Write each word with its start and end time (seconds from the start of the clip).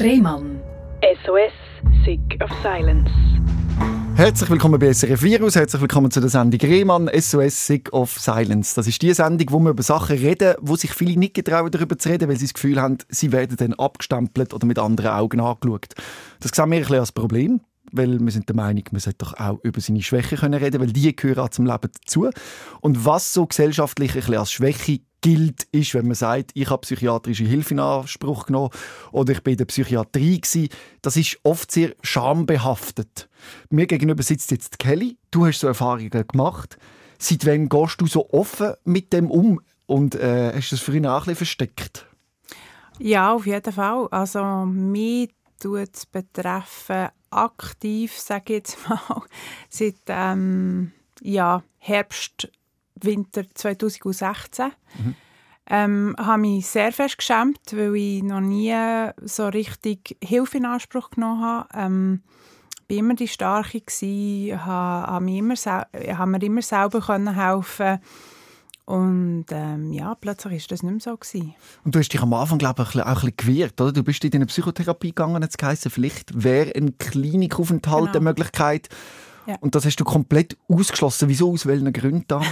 Rehmann. 0.00 0.60
SOS, 1.24 1.52
Sick 2.04 2.40
of 2.40 2.50
Silence. 2.62 3.10
Herzlich 4.14 4.48
willkommen 4.48 4.78
bei 4.78 4.92
SRF 4.92 5.22
Virus, 5.22 5.56
herzlich 5.56 5.82
willkommen 5.82 6.12
zu 6.12 6.20
der 6.20 6.28
Sendung 6.28 6.60
Rehmann, 6.60 7.10
SOS 7.12 7.66
Sick 7.66 7.92
of 7.92 8.12
Silence. 8.12 8.76
Das 8.76 8.86
ist 8.86 9.02
die 9.02 9.12
Sendung, 9.12 9.48
wo 9.50 9.58
wir 9.58 9.70
über 9.70 9.82
Sachen 9.82 10.16
reden, 10.16 10.54
wo 10.60 10.76
sich 10.76 10.92
viele 10.92 11.18
nicht 11.18 11.34
getrauen, 11.34 11.72
darüber 11.72 11.98
zu 11.98 12.10
reden, 12.10 12.28
weil 12.28 12.36
sie 12.36 12.44
das 12.44 12.54
Gefühl 12.54 12.80
haben, 12.80 12.98
sie 13.08 13.32
werden 13.32 13.56
dann 13.56 13.74
abgestempelt 13.74 14.54
oder 14.54 14.66
mit 14.68 14.78
anderen 14.78 15.10
Augen 15.10 15.40
angeschaut. 15.40 15.94
Das 16.40 16.52
sehen 16.54 16.70
wir 16.70 16.76
ein 16.76 16.82
bisschen 16.82 17.00
als 17.00 17.10
Problem, 17.12 17.60
weil 17.92 18.18
wir 18.20 18.32
sind 18.32 18.48
der 18.48 18.56
Meinung, 18.56 18.84
man 18.90 19.00
sollte 19.00 19.18
doch 19.18 19.34
auch 19.38 19.58
über 19.62 19.80
seine 19.80 20.02
Schwäche 20.02 20.36
können 20.36 20.54
reden, 20.54 20.80
weil 20.80 20.92
die 20.92 21.14
gehören 21.14 21.44
auch 21.44 21.48
zum 21.48 21.66
Leben 21.66 21.90
dazu. 21.92 22.28
Und 22.80 23.04
was 23.04 23.32
so 23.34 23.46
gesellschaftlich 23.46 24.10
ein 24.10 24.20
bisschen 24.20 24.36
als 24.36 24.52
Schwäche 24.52 25.00
gilt, 25.20 25.64
ist, 25.72 25.94
wenn 25.94 26.06
man 26.06 26.14
sagt, 26.14 26.52
ich 26.54 26.70
habe 26.70 26.82
psychiatrische 26.82 27.44
Hilfe 27.44 27.74
in 27.74 27.80
Anspruch 27.80 28.46
genommen 28.46 28.70
oder 29.12 29.32
ich 29.32 29.42
bin 29.42 29.52
in 29.52 29.58
der 29.58 29.64
Psychiatrie 29.64 30.40
gewesen, 30.40 30.68
das 31.02 31.16
ist 31.16 31.38
oft 31.42 31.70
sehr 31.70 31.94
schambehaftet. 32.02 33.28
Mir 33.70 33.86
gegenüber 33.86 34.22
sitzt 34.22 34.50
jetzt 34.50 34.78
Kelly. 34.78 35.18
Du 35.30 35.46
hast 35.46 35.60
so 35.60 35.66
Erfahrungen 35.66 36.10
gemacht. 36.10 36.78
Seit 37.18 37.46
wann 37.46 37.68
gehst 37.68 38.00
du 38.00 38.06
so 38.06 38.30
offen 38.30 38.74
mit 38.84 39.12
dem 39.12 39.30
um 39.30 39.60
und 39.86 40.14
äh, 40.14 40.52
hast 40.54 40.70
das 40.70 40.86
ihn 40.88 41.06
auch 41.06 41.26
ein 41.26 41.34
versteckt? 41.34 42.06
Ja, 42.98 43.32
auf 43.32 43.46
jeden 43.46 43.72
Fall. 43.72 44.08
Also 44.10 44.44
mich 44.66 45.30
tut 45.60 45.90
betreffen 46.12 47.08
aktiv, 47.30 48.16
sage 48.18 48.44
ich 48.44 48.58
jetzt 48.58 48.88
mal, 48.88 49.22
seit 49.68 49.96
ähm, 50.08 50.92
ja, 51.20 51.62
Herbst 51.78 52.50
Winter 52.94 53.44
2016. 53.54 54.72
Mhm. 54.98 55.14
Ähm, 55.70 56.16
habe 56.18 56.40
mich 56.40 56.66
sehr 56.66 56.92
fest 56.92 57.18
geschämt, 57.18 57.60
weil 57.72 57.94
ich 57.96 58.22
noch 58.22 58.40
nie 58.40 58.74
so 59.22 59.48
richtig 59.48 60.16
Hilfe 60.22 60.56
in 60.56 60.64
Anspruch 60.64 61.10
genommen 61.10 61.42
habe. 61.42 61.68
Ähm, 61.74 62.22
war 62.88 62.96
immer 62.96 63.14
die 63.14 63.28
Starke, 63.28 63.82
gewesen, 63.82 64.64
habe, 64.64 65.12
habe, 65.12 65.24
mir, 65.26 65.38
immer, 65.40 65.54
habe 65.56 66.30
mir 66.30 66.42
immer 66.42 66.62
selber 66.62 67.00
können 67.00 67.34
helfen 67.34 68.00
und 68.88 69.44
ähm, 69.50 69.92
ja, 69.92 70.14
plötzlich 70.14 70.62
war 70.62 70.68
das 70.70 70.82
nicht 70.82 70.92
mehr 70.92 71.00
so. 71.00 71.14
Gewesen. 71.14 71.54
Und 71.84 71.94
du 71.94 71.98
hast 71.98 72.08
dich 72.08 72.22
am 72.22 72.32
Anfang, 72.32 72.56
glaube 72.56 72.82
ich, 72.82 72.98
auch 72.98 73.04
ein 73.04 73.14
bisschen 73.14 73.36
gewehrt, 73.36 73.78
oder? 73.82 73.92
Du 73.92 74.02
bist 74.02 74.24
in 74.24 74.32
eine 74.32 74.46
Psychotherapie 74.46 75.08
gegangen, 75.08 75.42
jetzt 75.42 75.58
geheißen, 75.58 75.90
vielleicht 75.90 76.42
wäre 76.42 76.72
ein 76.74 76.96
Klinikaufenthalt 76.96 78.06
genau. 78.06 78.16
eine 78.16 78.24
Möglichkeit. 78.24 78.88
Ja. 79.46 79.56
Und 79.60 79.74
das 79.74 79.84
hast 79.84 79.96
du 79.96 80.04
komplett 80.04 80.56
ausgeschlossen. 80.68 81.28
Wieso? 81.28 81.52
Aus 81.52 81.66
welchen 81.66 81.92
Gründen 81.92 82.24
damals? 82.28 82.48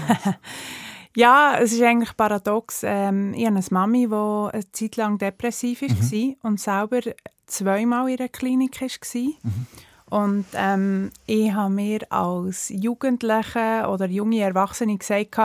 ja, 1.17 1.57
es 1.59 1.73
ist 1.73 1.81
eigentlich 1.81 2.14
paradox. 2.14 2.83
Ähm, 2.83 3.33
ich 3.33 3.47
habe 3.47 3.57
eine 3.57 3.64
Mami, 3.70 4.07
die 4.07 4.14
eine 4.14 4.73
Zeit 4.73 4.97
lang 4.97 5.17
depressiv 5.17 5.81
war 5.81 5.89
mhm. 5.89 6.37
und 6.42 6.61
selber 6.61 7.01
zweimal 7.47 8.11
in 8.11 8.19
der 8.19 8.29
Klinik 8.29 8.79
war. 8.79 8.91
Mhm. 9.23 9.67
Und 10.11 10.45
ähm, 10.53 11.11
ich 11.25 11.51
habe 11.51 11.73
mir 11.73 12.01
als 12.11 12.69
Jugendliche 12.69 13.87
oder 13.89 14.07
junge 14.07 14.41
Erwachsene 14.41 14.98
gesagt, 14.98 15.39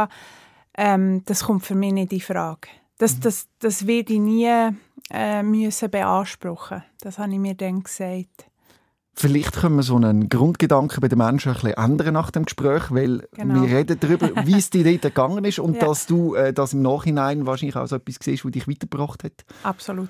ähm, 0.77 1.23
das 1.25 1.44
kommt 1.44 1.66
für 1.66 1.75
mich 1.75 1.94
nicht 1.94 2.14
in 2.14 2.22
Frage. 2.22 2.67
Das, 2.97 3.16
mhm. 3.16 3.22
das, 3.22 3.47
das 3.59 3.88
werde 3.88 4.14
ich 4.14 4.19
nie 4.19 4.69
äh, 5.11 5.44
müssen 5.44 5.89
beanspruchen. 5.89 6.83
Das 7.02 7.17
habe 7.17 7.31
ich 7.31 7.39
mir 7.39 7.55
dann 7.55 7.83
gesagt. 7.83 8.47
Vielleicht 9.13 9.53
können 9.53 9.75
wir 9.75 9.83
so 9.83 9.97
einen 9.97 10.30
Grundgedanken 10.30 11.02
bei 11.02 11.09
den 11.09 11.17
Menschen 11.17 11.50
ein 11.50 11.55
bisschen 11.55 11.73
ändern 11.73 12.13
nach 12.13 12.31
dem 12.31 12.45
Gespräch, 12.45 12.91
weil 12.91 13.28
genau. 13.33 13.61
wir 13.61 13.78
reden 13.78 14.00
darüber, 14.00 14.30
wie 14.45 14.58
es 14.58 14.69
dir 14.69 14.86
dort 14.86 15.02
gegangen 15.02 15.44
ist 15.44 15.59
und 15.59 15.75
ja. 15.75 15.88
dass 15.88 16.05
du 16.05 16.36
äh, 16.36 16.53
das 16.53 16.73
im 16.73 16.81
Nachhinein 16.81 17.45
wahrscheinlich 17.45 17.75
auch 17.75 17.88
so 17.88 17.97
etwas 17.97 18.16
siehst, 18.22 18.45
was 18.45 18.52
dich 18.52 18.67
weitergebracht 18.67 19.23
hat. 19.23 19.45
Absolut 19.63 20.09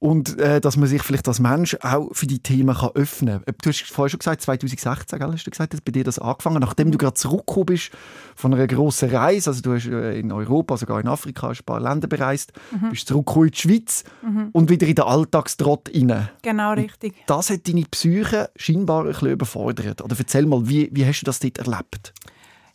und 0.00 0.38
äh, 0.38 0.62
dass 0.62 0.78
man 0.78 0.88
sich 0.88 1.02
vielleicht 1.02 1.28
als 1.28 1.40
Mensch 1.40 1.76
auch 1.82 2.08
für 2.12 2.26
die 2.26 2.42
Themen 2.42 2.74
kann 2.74 2.90
öffnen 2.94 3.44
kann. 3.44 3.54
Du 3.62 3.68
hast 3.68 3.82
vorhin 3.82 4.10
schon 4.10 4.18
gesagt, 4.18 4.40
2016 4.40 5.18
gell, 5.18 5.30
hast 5.30 5.46
du 5.46 5.50
gesagt, 5.50 5.74
dass 5.74 5.82
bei 5.82 5.92
dir 5.92 6.04
das 6.04 6.18
angefangen 6.18 6.60
nachdem 6.60 6.90
du 6.90 6.96
gerade 6.96 7.14
zurückgekommen 7.14 7.66
bist 7.66 7.90
von 8.34 8.54
einer 8.54 8.66
grossen 8.66 9.10
Reise, 9.10 9.50
also 9.50 9.60
du 9.60 9.74
hast 9.74 9.86
äh, 9.86 10.18
in 10.18 10.32
Europa, 10.32 10.78
sogar 10.78 11.00
in 11.00 11.06
Afrika, 11.06 11.50
ein 11.50 11.58
paar 11.66 11.80
Länder 11.80 12.08
bereist, 12.08 12.52
mhm. 12.70 12.90
bist 12.90 13.08
zurückgekommen 13.08 13.46
in 13.48 13.52
die 13.52 13.58
Schweiz 13.58 14.04
mhm. 14.22 14.48
und 14.52 14.70
wieder 14.70 14.86
in 14.86 14.94
den 14.94 15.04
Alltagstrott 15.04 15.90
rein. 15.94 16.30
Genau, 16.40 16.72
richtig. 16.72 17.12
Und 17.12 17.22
das 17.30 17.50
hat 17.50 17.68
deine 17.68 17.82
Psyche 17.82 18.50
scheinbar 18.56 19.02
ein 19.02 19.08
bisschen 19.08 19.32
überfordert. 19.32 20.00
Oder 20.00 20.16
erzähl 20.18 20.46
mal, 20.46 20.66
wie, 20.66 20.88
wie 20.92 21.04
hast 21.04 21.20
du 21.20 21.26
das 21.26 21.40
dort 21.40 21.58
erlebt? 21.58 22.14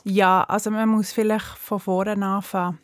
Ja, 0.03 0.43
also 0.43 0.69
man 0.69 0.89
muss 0.89 1.11
vielleicht 1.11 1.57
von 1.57 1.79
vorne 1.79 2.23
anfangen. 2.23 2.77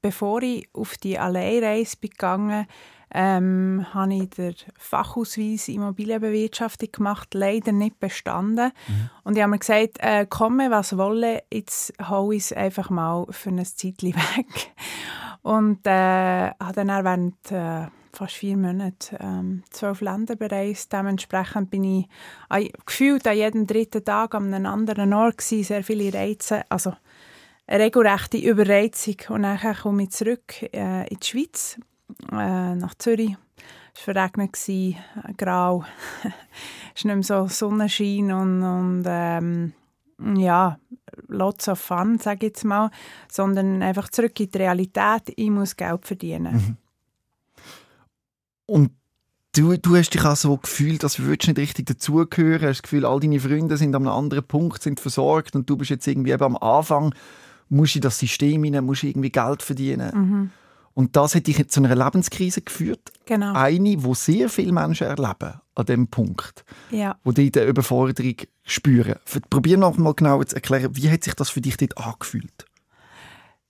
Bevor 0.00 0.42
ich 0.42 0.66
auf 0.72 0.96
die 0.96 1.18
Alleinreise 1.18 1.96
gegangen 2.00 2.66
bin, 2.66 2.74
ähm, 3.14 3.86
habe 3.92 4.14
ich 4.14 4.30
den 4.30 4.54
Fachausweis 4.76 5.68
Immobilienbewirtschaftung 5.68 6.90
gemacht, 6.92 7.34
leider 7.34 7.72
nicht 7.72 8.00
bestanden. 8.00 8.72
Mhm. 8.88 9.10
Und 9.24 9.36
ich 9.36 9.42
habe 9.42 9.50
mir 9.50 9.58
gesagt, 9.58 9.98
äh, 10.00 10.26
komme 10.26 10.70
was 10.70 10.96
wolle, 10.96 11.42
jetzt 11.52 11.92
hole 12.08 12.36
ich 12.36 12.44
es 12.44 12.52
einfach 12.52 12.90
mal 12.90 13.26
für 13.30 13.50
ein 13.50 13.64
Zeitchen 13.64 14.14
weg. 14.36 14.72
Und 15.42 15.86
äh, 15.86 16.50
habe 16.50 16.72
dann 16.74 17.04
während 17.04 17.52
äh, 17.52 17.88
fast 18.14 18.34
vier 18.34 18.56
Monate 18.56 19.18
ähm, 19.20 19.62
zwölf 19.70 20.00
Länder 20.00 20.36
bereist. 20.36 20.92
Dementsprechend 20.92 21.70
bin 21.70 21.84
ich 21.84 22.08
äh, 22.50 22.68
gefühlt 22.86 23.26
an 23.26 23.36
jedem 23.36 23.66
dritten 23.66 24.04
Tag 24.04 24.34
an 24.34 24.52
einem 24.52 24.66
anderen 24.66 25.12
Ort 25.12 25.38
gewesen, 25.38 25.64
sehr 25.64 25.82
viele 25.84 26.12
Reize, 26.12 26.62
also 26.68 26.92
eine 27.66 27.84
regelrechte 27.84 28.38
Überreizung. 28.38 29.16
Und 29.30 29.42
dann 29.42 29.58
komme 29.76 30.04
ich 30.04 30.10
zurück 30.10 30.62
äh, 30.72 31.08
in 31.08 31.18
die 31.20 31.26
Schweiz 31.26 31.78
äh, 32.30 32.74
nach 32.74 32.94
Zürich. 32.96 33.36
Es 33.94 34.06
war 34.06 34.14
verregnet, 34.14 34.56
äh, 34.68 34.94
grau. 35.36 35.84
es 36.94 37.00
ist 37.00 37.04
nicht 37.04 37.14
mehr 37.14 37.22
so 37.22 37.46
Sonnenschein 37.46 38.32
und, 38.32 38.62
und 38.62 39.04
ähm, 39.06 39.72
ja, 40.36 40.78
lots 41.28 41.68
of 41.68 41.78
fun, 41.80 42.18
sage 42.18 42.46
ich 42.46 42.52
jetzt 42.52 42.64
mal, 42.64 42.90
sondern 43.30 43.82
einfach 43.82 44.08
zurück 44.08 44.38
in 44.40 44.50
die 44.50 44.58
Realität. 44.58 45.32
Ich 45.36 45.50
muss 45.50 45.76
Geld 45.76 46.06
verdienen. 46.06 46.54
Mhm. 46.54 46.76
Und 48.66 48.90
du, 49.54 49.76
du 49.76 49.96
hast 49.96 50.10
dich 50.10 50.24
auch 50.24 50.36
so 50.36 50.56
gefühlt, 50.56 51.02
würdest 51.02 51.18
du 51.18 51.50
nicht 51.50 51.58
richtig 51.58 51.86
dazugehören. 51.86 52.62
Hast 52.62 52.78
das 52.78 52.82
Gefühl, 52.82 53.04
all 53.04 53.20
deine 53.20 53.40
Freunde 53.40 53.76
sind 53.76 53.94
an 53.94 54.06
einem 54.06 54.14
anderen 54.14 54.44
Punkt, 54.44 54.82
sind 54.82 55.00
versorgt 55.00 55.54
und 55.54 55.68
du 55.68 55.76
bist 55.76 55.90
jetzt 55.90 56.06
irgendwie 56.06 56.32
eben 56.32 56.44
am 56.44 56.56
Anfang, 56.56 57.14
musst 57.68 57.94
du 57.94 57.98
in 57.98 58.02
das 58.02 58.18
System 58.18 58.64
hinein, 58.64 58.84
musst 58.84 59.02
irgendwie 59.04 59.30
Geld 59.30 59.62
verdienen. 59.62 60.12
Mhm. 60.14 60.50
Und 60.94 61.16
das 61.16 61.34
hat 61.34 61.46
dich 61.46 61.68
zu 61.68 61.82
einer 61.82 61.94
Lebenskrise 61.94 62.60
geführt. 62.60 63.12
Genau. 63.24 63.54
Eine, 63.54 64.02
wo 64.02 64.14
sehr 64.14 64.48
viele 64.48 64.72
Menschen 64.72 65.06
erleben 65.06 65.60
an 65.74 65.86
dem 65.86 66.08
Punkt, 66.08 66.64
ja. 66.90 67.16
wo 67.24 67.32
die 67.32 67.50
die 67.50 67.60
Überforderung 67.60 68.36
spüren. 68.62 69.16
Probier 69.48 69.78
noch 69.78 69.96
mal 69.96 70.14
genau 70.14 70.42
zu 70.44 70.56
erklären, 70.56 70.94
wie 70.96 71.10
hat 71.10 71.24
sich 71.24 71.34
das 71.34 71.50
für 71.50 71.60
dich 71.60 71.76
dort 71.78 71.96
angefühlt? 71.96 72.66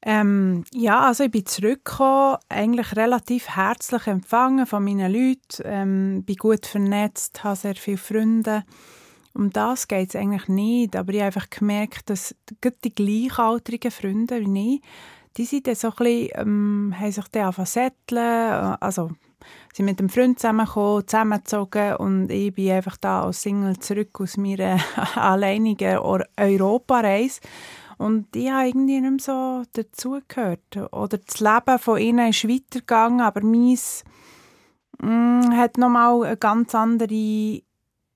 Ähm, 0.05 0.65
ja, 0.73 1.01
also 1.07 1.23
ich 1.23 1.31
bin 1.31 1.47
zurückgekommen, 1.47 2.39
eigentlich 2.49 2.97
relativ 2.97 3.49
herzlich 3.51 4.09
empfangen 4.09 4.67
von 4.67 4.83
meinen 4.83 5.13
Leuten, 5.13 5.63
ähm, 5.65 6.25
bin 6.25 6.37
gut 6.37 6.67
vernetzt, 6.67 7.45
habe 7.45 7.55
sehr 7.55 7.77
viele 7.77 7.99
Freunde. 7.99 8.65
Um 9.33 9.51
das 9.51 9.87
geht 9.87 10.11
es 10.11 10.17
eigentlich 10.17 10.49
nicht, 10.49 10.97
aber 10.97 11.13
ich 11.13 11.21
habe 11.21 11.27
einfach 11.27 11.49
gemerkt, 11.51 12.11
dass 12.11 12.35
die 12.85 12.95
gleichaltrigen 12.95 13.93
Freunde 13.93 14.41
wie 14.41 14.75
ich, 14.75 14.83
die 15.37 15.45
sind 15.45 15.67
dann 15.67 15.75
so 15.75 15.89
ein 15.89 15.95
bisschen, 15.97 16.29
ähm, 16.35 16.95
haben 16.99 17.13
sich 17.13 17.29
dann 17.29 17.45
angefangen 17.45 17.93
äh, 18.17 18.77
also 18.81 19.11
sind 19.75 19.87
mit 19.87 19.99
einem 19.99 20.09
Freund 20.09 20.39
zusammengekommen, 20.39 21.07
zusammengezogen 21.07 21.97
und 21.97 22.31
ich 22.31 22.55
bin 22.55 22.71
einfach 22.71 22.97
da 22.97 23.25
als 23.25 23.43
Single 23.43 23.79
zurück 23.79 24.21
aus 24.21 24.37
meiner 24.37 24.79
alleinigen 25.17 25.99
Europareise 25.99 27.41
und 27.99 28.35
ich 28.35 28.51
habe 28.51 28.69
irgendwie 28.69 29.01
nicht 29.01 29.11
mehr 29.11 29.19
so 29.21 29.63
dazugehört. 29.73 30.77
Oder 30.93 31.19
das 31.19 31.41
Leben 31.41 31.79
von 31.79 31.99
ihnen 31.99 32.31
ist 32.31 32.49
weitergegangen, 32.49 33.21
aber 33.21 33.43
meins 33.43 34.05
mm, 35.01 35.53
hat 35.53 35.79
nochmal 35.79 36.25
eine 36.25 36.37
ganz 36.37 36.75
andere 36.75 37.63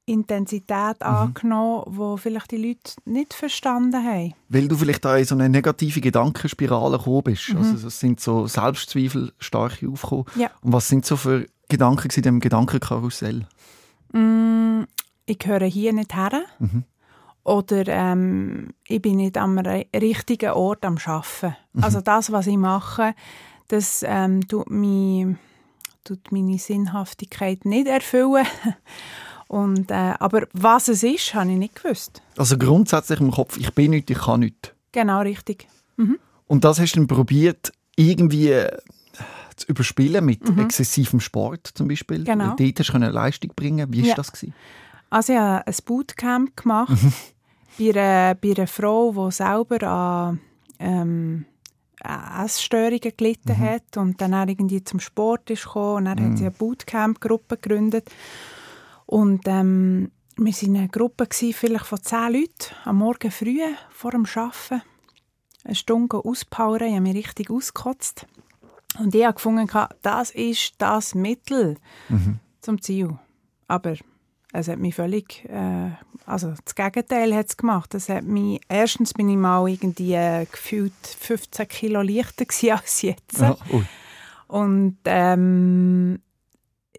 Intensität 0.07 1.01
mhm. 1.01 1.07
angenommen, 1.07 1.85
die 1.89 2.19
vielleicht 2.19 2.53
die 2.53 2.57
Leute 2.69 2.93
nicht 3.05 3.35
verstanden 3.35 4.03
haben. 4.03 4.35
Weil 4.49 4.69
du 4.69 4.77
vielleicht 4.77 5.05
auch 5.05 5.17
in 5.17 5.25
so 5.25 5.35
eine 5.35 5.49
negative 5.49 6.01
Gedankenspirale 6.01 6.97
gekommen 6.97 7.25
bist. 7.25 7.51
Mhm. 7.51 7.59
Also 7.59 7.89
es 7.89 8.01
sind 8.01 8.21
so 8.21 8.47
Selbstzweifel 8.47 9.33
stark 9.39 9.83
aufgekommen. 9.83 10.27
Ja. 10.37 10.51
Und 10.63 10.73
was 10.73 10.89
sind 10.89 11.05
so 11.05 11.17
für 11.17 11.47
Gedanken 11.69 12.09
in 12.15 12.23
dem 12.23 12.41
Gedankenkarussell? 12.41 13.47
Mm, 14.13 14.85
ich 15.27 15.39
höre 15.45 15.67
hier 15.67 15.93
nicht 15.93 16.15
her. 16.15 16.45
Mhm. 16.61 16.85
Oder 17.43 17.87
ähm, 17.89 18.71
ich 18.87 19.03
bin 19.03 19.17
nicht 19.17 19.37
am 19.39 19.59
richtigen 19.59 20.51
Ort 20.51 20.85
am 20.85 20.99
Arbeiten. 21.05 21.57
Mhm. 21.73 21.85
Also 21.85 22.01
das, 22.01 22.31
was 22.31 22.47
ich 22.47 22.57
mache, 22.57 23.15
das 23.69 24.05
ähm, 24.07 24.47
tut, 24.47 24.71
mich, 24.71 25.27
tut 26.05 26.31
meine 26.31 26.59
Sinnhaftigkeit 26.59 27.65
nicht 27.65 27.89
erfüllen. 27.89 28.47
Und, 29.49 29.91
äh, 29.91 30.15
aber 30.19 30.49
was 30.53 30.89
es 30.89 31.03
ist, 31.03 31.35
habe 31.35 31.51
ich 31.51 31.57
nicht 31.57 31.83
gewusst. 31.83 32.23
Also 32.37 32.59
grundsätzlich 32.59 33.21
im 33.21 33.31
Kopf, 33.31 33.57
ich 33.59 33.73
bin 33.75 33.93
nichts, 33.93 34.11
ich 34.11 34.19
kann 34.19 34.41
nichts. 34.41 34.71
Genau, 34.93 35.21
richtig. 35.21 35.69
Mhm. 35.97 36.19
Und 36.47 36.65
das 36.65 36.81
hast 36.81 36.93
du 36.93 37.01
dann 37.01 37.07
probiert, 37.07 37.73
irgendwie 37.97 38.67
zu 39.57 39.67
überspielen 39.69 40.25
mit 40.25 40.49
mhm. 40.49 40.61
exzessivem 40.61 41.21
Sport 41.21 41.71
zum 41.75 41.89
Beispiel. 41.89 42.25
Genau. 42.25 42.55
Dort 42.57 42.79
hast 42.79 42.93
du 42.93 42.99
Leistung 42.99 43.53
bringen. 43.57 43.93
Wie 43.93 44.03
war 44.03 44.09
ja. 44.09 44.15
das? 44.15 44.33
Gewesen? 44.33 44.55
Also 45.11 45.33
ich 45.33 45.39
habe 45.39 45.67
ein 45.67 45.75
Bootcamp 45.85 46.57
gemacht 46.57 46.91
mhm. 46.91 47.13
bei, 47.79 48.01
einer, 48.01 48.35
bei 48.35 48.55
einer 48.57 48.67
Frau, 48.67 49.13
die 49.13 49.33
selber 49.33 49.83
an 49.83 50.41
ähm, 50.79 51.47
Essstörungen 52.45 53.13
gelitten 53.17 53.53
mhm. 53.53 53.61
hat 53.61 53.97
und 53.97 54.21
dann 54.21 54.49
irgendwie 54.49 54.85
zum 54.85 55.01
Sport 55.01 55.51
ist 55.51 55.65
gekommen 55.65 55.97
und 55.97 56.05
dann 56.07 56.19
mhm. 56.19 56.31
hat 56.31 56.39
sie 56.39 56.45
eine 56.45 56.53
Bootcamp-Gruppe 56.53 57.57
gegründet 57.57 58.11
und 59.07 59.43
ähm, 59.47 60.11
wir 60.37 60.53
waren 60.53 60.77
eine 60.77 60.89
Gruppe, 60.89 61.27
gewesen, 61.27 61.55
vielleicht 61.55 61.87
von 61.87 62.03
zehn 62.03 62.33
Leuten, 62.33 62.75
am 62.85 62.99
Morgen 62.99 63.31
früh 63.31 63.61
vor 63.91 64.11
dem 64.11 64.27
Arbeiten. 64.27 64.83
Eine 65.65 65.75
Stunde 65.75 66.19
auspowern, 66.19 66.89
ich 66.89 66.93
habe 66.93 67.01
mich 67.01 67.17
richtig 67.17 67.51
ausgekotzt. 67.51 68.27
Und 68.99 69.15
ich 69.15 69.25
habe 69.25 69.35
gefunden, 69.35 69.69
das 70.03 70.31
ist 70.31 70.75
das 70.79 71.15
Mittel 71.15 71.77
mhm. 72.09 72.39
zum 72.61 72.81
Ziel. 72.81 73.19
Aber 73.67 73.95
es 74.53 74.69
hat 74.69 74.79
mich 74.79 74.95
völlig, 74.95 75.45
äh, 75.47 75.91
also 76.25 76.55
das 76.65 76.75
Gegenteil 76.75 77.35
hat 77.35 77.49
es 77.49 77.57
gemacht. 77.57 77.95
Es 77.95 78.09
hat 78.09 78.25
mich, 78.25 78.61
erstens 78.69 79.13
bin 79.13 79.29
ich 79.29 79.37
mal 79.37 79.69
irgendwie 79.69 80.15
äh, 80.15 80.47
gefühlt 80.47 80.95
15 81.03 81.69
Kilo 81.69 82.03
leichter 82.03 82.47
als 82.73 83.03
jetzt. 83.03 83.39
Ja, 83.39 83.57
Und 84.49 84.99
ähm, 85.05 86.21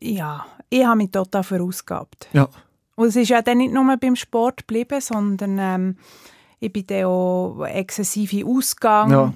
ja, 0.02 0.46
ich 0.70 0.86
habe 0.86 0.98
mich 0.98 1.12
total 1.12 1.44
verausgabt. 1.44 2.28
Ja. 2.34 2.50
Und 2.96 3.08
es 3.08 3.16
ist 3.16 3.30
ja 3.30 3.42
dann 3.42 3.60
nicht 3.60 3.74
nur 3.74 3.96
beim 3.98 4.16
Sport 4.16 4.68
geblieben, 4.68 5.00
sondern 5.02 5.58
ähm, 5.60 5.98
ich 6.60 6.74
bin 6.74 6.88
dann 6.88 7.06
auch 7.06 7.64
exzessive 7.66 8.46
Ausgang. 8.46 9.12
Ja. 9.12 9.34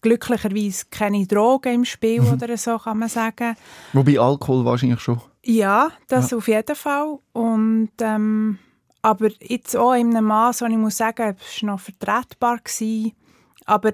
Glücklicherweise 0.00 0.86
keine 0.90 1.26
Drogen 1.26 1.74
im 1.74 1.84
Spiel 1.84 2.22
mhm. 2.22 2.32
oder 2.34 2.56
so, 2.56 2.78
kann 2.78 2.98
man 2.98 3.08
sagen. 3.08 3.56
Wobei 3.92 4.18
Alkohol 4.18 4.64
wahrscheinlich 4.64 5.00
schon. 5.00 5.20
Ja, 5.44 5.90
das 6.08 6.30
ja. 6.30 6.36
auf 6.36 6.48
jeden 6.48 6.76
Fall. 6.76 7.18
Und, 7.32 7.90
ähm, 8.00 8.58
aber 9.02 9.30
jetzt 9.40 9.76
auch 9.76 9.94
in 9.94 10.16
einem 10.16 10.26
Maß, 10.26 10.62
wo 10.62 10.66
ich 10.66 10.76
muss 10.76 10.96
sagen, 10.96 11.36
es 11.40 11.62
war 11.62 11.70
noch 11.70 11.80
vertretbar. 11.80 12.58
Gewesen, 12.58 13.12
aber 13.66 13.92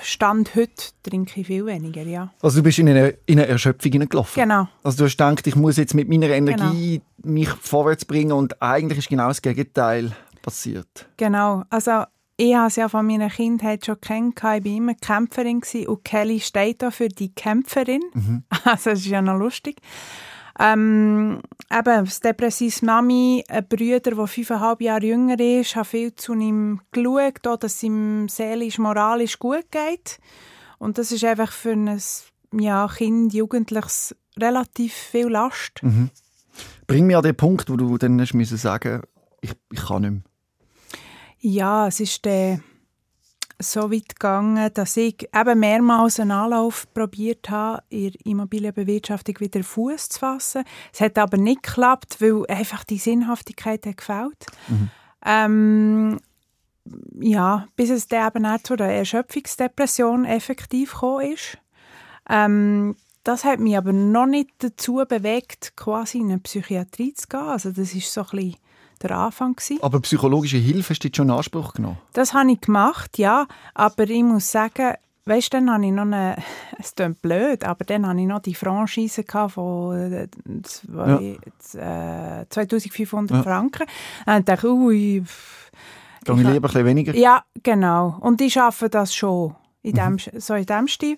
Stand 0.00 0.54
heute 0.54 0.92
trinke 1.02 1.40
ich 1.40 1.46
viel 1.46 1.66
weniger, 1.66 2.02
ja. 2.02 2.32
Also 2.40 2.58
du 2.58 2.62
bist 2.62 2.78
in 2.78 2.88
eine, 2.88 3.08
in 3.26 3.40
eine 3.40 3.48
Erschöpfung 3.48 3.90
hineingelaufen? 3.90 4.40
Genau. 4.40 4.68
Also 4.84 4.98
du 4.98 5.04
hast 5.04 5.12
gedacht, 5.12 5.46
ich 5.46 5.56
muss 5.56 5.76
jetzt 5.76 5.94
mit 5.94 6.08
meiner 6.08 6.28
Energie 6.28 7.00
genau. 7.16 7.34
mich 7.34 7.48
vorwärts 7.48 8.04
bringen 8.04 8.32
und 8.32 8.62
eigentlich 8.62 8.98
ist 8.98 9.08
genau 9.08 9.28
das 9.28 9.42
Gegenteil 9.42 10.12
passiert. 10.42 11.08
Genau. 11.16 11.64
Also 11.70 12.04
ich 12.36 12.54
habe 12.54 12.68
es 12.68 12.76
ja 12.76 12.88
von 12.88 13.06
meiner 13.06 13.28
Kindheit 13.28 13.84
schon 13.84 14.00
kennengelernt. 14.00 14.64
Ich 14.64 14.72
war 14.72 14.78
immer 14.78 14.94
Kämpferin 14.94 15.60
und 15.86 16.04
Kelly 16.04 16.40
steht 16.40 16.82
da 16.82 16.90
für 16.90 17.08
die 17.08 17.34
Kämpferin. 17.34 18.02
Mhm. 18.14 18.44
Also 18.64 18.90
das 18.90 19.00
ist 19.00 19.06
ja 19.06 19.20
noch 19.20 19.38
lustig. 19.38 19.76
Ähm, 20.62 21.40
eben, 21.70 22.04
das 22.04 22.20
depressive 22.20 22.84
Mami, 22.84 23.42
ein 23.48 23.66
Bruder, 23.66 24.00
der 24.00 24.26
fünfeinhalb 24.26 24.82
Jahre 24.82 25.06
jünger 25.06 25.40
ist, 25.40 25.74
hat 25.74 25.86
viel 25.86 26.14
zu 26.14 26.34
ihm 26.34 26.82
geschaut, 26.92 27.46
auch, 27.46 27.56
dass 27.56 27.76
es 27.76 27.82
ihm 27.82 28.28
seelisch, 28.28 28.78
moralisch 28.78 29.38
gut 29.38 29.70
geht. 29.70 30.18
Und 30.78 30.98
das 30.98 31.12
ist 31.12 31.24
einfach 31.24 31.50
für 31.50 31.72
ein 31.72 32.00
ja, 32.52 32.88
Kind, 32.94 33.32
Jugendliches 33.32 34.14
relativ 34.38 34.92
viel 34.92 35.28
Last. 35.28 35.82
Mhm. 35.82 36.10
Bring 36.86 37.06
mich 37.06 37.16
an 37.16 37.22
den 37.22 37.36
Punkt, 37.36 37.70
wo 37.70 37.76
du 37.76 37.96
dann 37.96 38.20
hast 38.20 38.32
sagen 38.56 39.02
ich, 39.40 39.52
ich 39.72 39.80
kann 39.80 40.02
nicht 40.02 40.10
mehr. 40.10 40.22
Ja, 41.38 41.86
es 41.86 42.00
ist 42.00 42.22
der 42.26 42.60
so 43.60 43.92
weit 43.92 44.08
gegangen, 44.08 44.70
dass 44.74 44.96
ich 44.96 45.28
eben 45.34 45.60
mehrmals 45.60 46.18
einen 46.18 46.32
Anlauf 46.32 46.86
probiert 46.94 47.50
habe, 47.50 47.82
in 47.90 48.12
der 48.12 48.26
Immobilienbewirtschaftung 48.26 49.38
wieder 49.40 49.62
Fuß 49.62 50.08
zu 50.08 50.18
fassen. 50.18 50.64
Es 50.92 51.00
hat 51.00 51.18
aber 51.18 51.36
nicht 51.36 51.62
geklappt, 51.62 52.16
weil 52.20 52.46
einfach 52.48 52.84
die 52.84 52.98
Sinnhaftigkeit 52.98 53.86
hat 53.86 53.96
gefällt. 53.98 54.46
Mhm. 54.68 54.90
Ähm, 55.24 56.20
ja, 57.20 57.66
bis 57.76 57.90
es 57.90 58.08
dann 58.08 58.28
eben 58.28 58.46
auch 58.46 58.62
zu 58.62 58.76
der 58.76 58.88
Erschöpfungsdepression 58.88 60.24
effektiv 60.24 60.92
gekommen 60.92 61.32
ist. 61.32 61.58
Ähm, 62.28 62.96
das 63.24 63.44
hat 63.44 63.60
mich 63.60 63.76
aber 63.76 63.92
noch 63.92 64.26
nicht 64.26 64.50
dazu 64.58 65.04
bewegt, 65.06 65.76
quasi 65.76 66.18
in 66.18 66.30
eine 66.30 66.38
Psychiatrie 66.38 67.12
zu 67.12 67.28
gehen. 67.28 67.40
Also 67.40 67.70
das 67.70 67.94
ist 67.94 68.12
so 68.12 68.22
ein 68.22 68.26
bisschen 68.30 68.56
der 69.02 69.12
Anfang. 69.12 69.54
Gewesen. 69.54 69.78
Aber 69.82 70.00
psychologische 70.00 70.58
Hilfe 70.58 70.90
hast 70.90 71.04
du 71.04 71.08
schon 71.14 71.28
in 71.28 71.34
Anspruch 71.34 71.74
genommen? 71.74 71.98
Das 72.12 72.34
habe 72.34 72.52
ich 72.52 72.60
gemacht, 72.60 73.18
ja. 73.18 73.46
Aber 73.74 74.08
ich 74.08 74.22
muss 74.22 74.50
sagen, 74.50 74.94
weißt, 75.24 75.54
dann 75.54 75.70
habe 75.70 75.86
ich 75.86 75.92
noch 75.92 76.02
eine, 76.02 76.36
es 76.78 76.94
klingt 76.94 77.22
blöd, 77.22 77.64
aber 77.64 77.84
dann 77.84 78.06
hatte 78.06 78.20
ich 78.20 78.26
noch 78.26 78.40
die 78.40 78.54
Franchise 78.54 79.24
von 79.48 80.28
zwei, 80.62 81.38
ja. 81.74 82.40
äh, 82.40 82.46
2500 82.48 83.36
ja. 83.36 83.42
Franken. 83.42 83.86
Dann 84.26 84.44
dachte 84.44 84.66
ich, 84.66 84.72
ui, 84.72 85.24
Gehe 86.24 86.34
ich 86.34 86.40
lieber 86.40 86.52
ein 86.52 86.60
bisschen 86.60 86.84
weniger? 86.84 87.14
Ja, 87.14 87.44
genau. 87.62 88.18
Und 88.20 88.40
ich 88.40 88.52
schaffe 88.52 88.90
das 88.90 89.14
schon, 89.14 89.54
in 89.82 89.94
dem, 89.94 90.12
mhm. 90.12 90.40
so 90.40 90.54
in 90.54 90.66
diesem 90.66 90.88
Stil. 90.88 91.16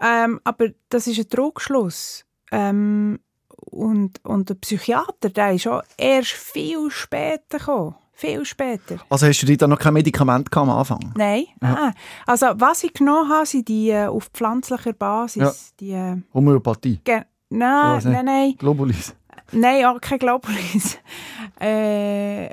Ähm, 0.00 0.40
aber 0.44 0.68
das 0.88 1.06
ist 1.06 1.18
ein 1.18 1.28
Trugschluss. 1.28 2.24
Ähm, 2.50 3.20
und, 3.60 4.24
und 4.24 4.48
der 4.48 4.54
Psychiater, 4.54 5.30
der 5.30 5.52
ist 5.52 5.66
auch 5.66 5.82
erst 5.96 6.30
viel 6.32 6.90
später 6.90 7.58
gekommen. 7.58 7.94
Viel 8.12 8.44
später. 8.44 8.98
Also 9.08 9.26
hast 9.26 9.40
du 9.40 9.46
dir 9.46 9.56
da 9.56 9.66
noch 9.66 9.78
kein 9.78 9.94
Medikament 9.94 10.54
am 10.54 10.68
Anfang? 10.68 11.14
Nein. 11.16 11.46
Ja. 11.62 11.94
Also 12.26 12.48
was 12.56 12.84
ich 12.84 12.92
genommen 12.92 13.30
habe, 13.30 13.46
sind 13.46 13.66
die 13.68 13.88
äh, 13.88 14.08
auf 14.08 14.28
pflanzlicher 14.34 14.92
Basis. 14.92 15.42
Ja. 15.42 15.52
Die, 15.80 15.92
äh, 15.92 16.22
Homöopathie? 16.34 17.00
Ge 17.02 17.22
nein, 17.48 18.00
nein, 18.04 18.24
nein. 18.26 18.54
Globulis? 18.58 19.14
Nein, 19.52 19.86
auch 19.86 20.00
kein 20.02 20.18
Globulis. 20.18 20.98
äh, 21.60 22.46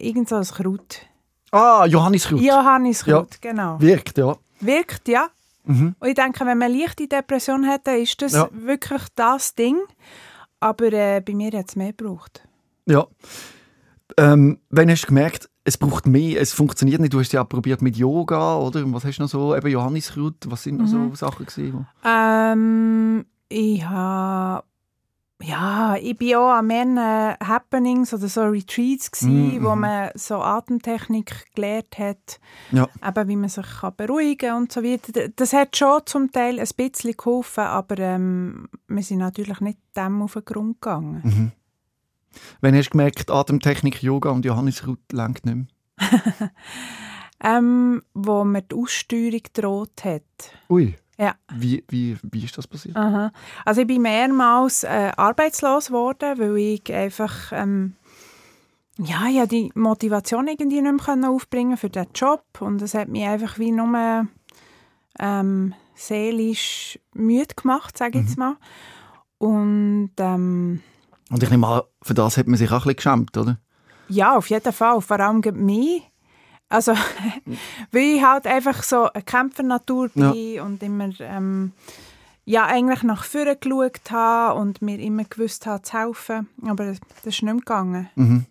irgend 0.00 0.28
so 0.28 0.36
ein 0.36 0.44
Kraut. 0.44 1.02
Ah, 1.52 1.86
Johanniskraut. 1.86 2.40
Johanniskraut, 2.40 3.38
ja. 3.42 3.50
genau. 3.50 3.80
Wirkt, 3.80 4.18
ja. 4.18 4.36
Wirkt, 4.60 5.06
ja. 5.06 5.28
Mhm. 5.64 5.94
Und 5.98 6.08
ich 6.08 6.14
denke, 6.14 6.44
wenn 6.46 6.58
man 6.58 6.72
leichte 6.72 7.06
Depression 7.06 7.66
hat, 7.66 7.86
dann 7.86 8.00
ist 8.00 8.20
das 8.22 8.32
ja. 8.32 8.48
wirklich 8.52 9.02
das 9.14 9.54
Ding. 9.54 9.78
Aber 10.60 10.92
äh, 10.92 11.20
bei 11.20 11.34
mir 11.34 11.50
hat 11.52 11.68
es 11.68 11.76
mehr 11.76 11.92
gebraucht. 11.92 12.42
Ja. 12.86 13.06
Ähm, 14.16 14.58
wenn 14.68 14.90
hast 14.90 15.02
du 15.02 15.08
gemerkt, 15.08 15.48
es 15.64 15.78
braucht 15.78 16.06
mehr, 16.06 16.40
es 16.40 16.52
funktioniert 16.52 17.00
nicht. 17.00 17.12
Du 17.12 17.20
hast 17.20 17.32
ja 17.32 17.42
auch 17.42 17.48
probiert 17.48 17.82
mit 17.82 17.96
Yoga, 17.96 18.56
oder? 18.56 18.82
Was 18.92 19.04
hast 19.04 19.18
du 19.18 19.22
noch 19.22 19.28
so? 19.28 19.56
Eben 19.56 19.68
Johanniskraut, 19.68 20.36
was 20.46 20.62
sind 20.62 20.78
noch 20.78 20.86
mhm. 20.86 21.10
so 21.10 21.14
Sachen 21.14 21.46
gewesen? 21.46 21.86
Ähm, 22.04 23.26
ich 23.48 23.84
habe 23.84 24.64
ja, 25.42 25.96
ich 25.96 26.16
bin 26.16 26.36
auch 26.36 26.50
an 26.50 26.66
mehreren 26.66 27.36
Happenings 27.42 28.12
oder 28.12 28.28
so 28.28 28.42
Retreats 28.42 29.10
gewesen, 29.10 29.58
mm, 29.58 29.64
wo 29.64 29.74
man 29.74 30.10
so 30.14 30.36
Atemtechnik 30.36 31.46
gelernt 31.54 31.98
hat, 31.98 32.40
ja. 32.72 32.88
eben 33.06 33.28
wie 33.28 33.36
man 33.36 33.48
sich 33.48 33.66
kann 33.80 33.94
beruhigen 33.96 34.48
kann 34.50 34.56
und 34.62 34.72
so 34.72 34.82
weiter. 34.82 35.28
Das 35.34 35.52
hat 35.52 35.76
schon 35.76 36.02
zum 36.04 36.30
Teil 36.30 36.60
ein 36.60 36.68
bisschen 36.76 37.16
geholfen, 37.16 37.64
aber 37.64 37.98
ähm, 37.98 38.68
wir 38.88 39.02
sind 39.02 39.18
natürlich 39.18 39.60
nicht 39.60 39.78
dem 39.96 40.22
auf 40.22 40.34
den 40.34 40.44
Grund 40.44 40.80
gegangen. 40.80 41.20
Mhm. 41.24 41.52
Wann 42.60 42.76
hast 42.76 42.86
du 42.86 42.90
gemerkt, 42.90 43.30
Atemtechnik, 43.30 44.02
Yoga 44.02 44.30
und 44.30 44.44
Johannes 44.44 44.86
Ruth 44.86 45.12
lenkt 45.12 45.46
nicht 45.46 45.56
mehr? 45.56 45.66
ähm, 47.42 48.02
wo 48.14 48.44
mir 48.44 48.62
die 48.62 48.76
Aussteuerung 48.76 49.40
gedroht 49.42 50.04
hat. 50.04 50.22
Ui. 50.68 50.96
Ja. 51.20 51.34
Wie, 51.52 51.84
wie, 51.88 52.16
wie 52.22 52.44
ist 52.44 52.56
das 52.56 52.66
passiert? 52.66 52.96
Aha. 52.96 53.30
Also 53.66 53.82
ich 53.82 53.86
bin 53.86 54.00
mehrmals 54.00 54.84
äh, 54.84 55.12
arbeitslos 55.14 55.88
geworden, 55.88 56.38
weil 56.38 56.56
ich 56.56 56.90
einfach 56.90 57.52
ähm, 57.52 57.92
ja, 58.96 59.28
ja 59.28 59.44
die 59.44 59.70
Motivation 59.74 60.48
irgendwie 60.48 60.80
nicht 60.80 61.06
mehr 61.06 61.30
aufbringen 61.30 61.76
für 61.76 61.90
den 61.90 62.06
Job 62.14 62.42
und 62.60 62.80
das 62.80 62.94
hat 62.94 63.08
mich 63.08 63.24
einfach 63.24 63.58
wie 63.58 63.70
nur 63.70 64.28
ähm, 65.18 65.74
seelisch 65.94 66.98
müde 67.12 67.54
gemacht, 67.54 67.98
sage 67.98 68.18
ich 68.18 68.22
mhm. 68.24 68.28
jetzt 68.28 68.38
mal. 68.38 68.56
Und, 69.36 70.12
ähm, 70.18 70.80
und 71.28 71.42
ich 71.42 71.50
nehme 71.50 71.66
an, 71.66 71.82
für 72.00 72.14
das 72.14 72.38
hat 72.38 72.46
man 72.46 72.56
sich 72.56 72.70
auch 72.70 72.86
ein 72.86 72.94
bisschen 72.94 72.96
geschämt, 72.96 73.36
oder? 73.36 73.58
Ja, 74.08 74.36
auf 74.36 74.48
jeden 74.48 74.72
Fall. 74.72 75.02
Vor 75.02 75.20
allem 75.20 75.42
mich. 75.54 76.09
Also, 76.70 76.92
weil 77.92 78.02
ich 78.02 78.24
halt 78.24 78.46
einfach 78.46 78.82
so 78.82 79.10
eine 79.12 79.22
Kämpfernatur 79.22 80.08
bin 80.08 80.54
ja. 80.54 80.62
und 80.62 80.82
immer 80.82 81.10
ähm, 81.20 81.72
ja, 82.46 82.64
eigentlich 82.64 83.02
nach 83.02 83.24
vorne 83.24 83.56
geschaut 83.56 84.10
habe 84.10 84.58
und 84.58 84.80
mir 84.80 84.98
immer 84.98 85.24
gewusst 85.24 85.66
habe, 85.66 85.82
zu 85.82 85.98
helfen. 85.98 86.48
Aber 86.64 86.86
das, 86.86 87.00
das 87.00 87.18
ist 87.18 87.24
nicht 87.24 87.42
mehr 87.42 87.54
gegangen. 87.56 88.08
Mhm. 88.14 88.46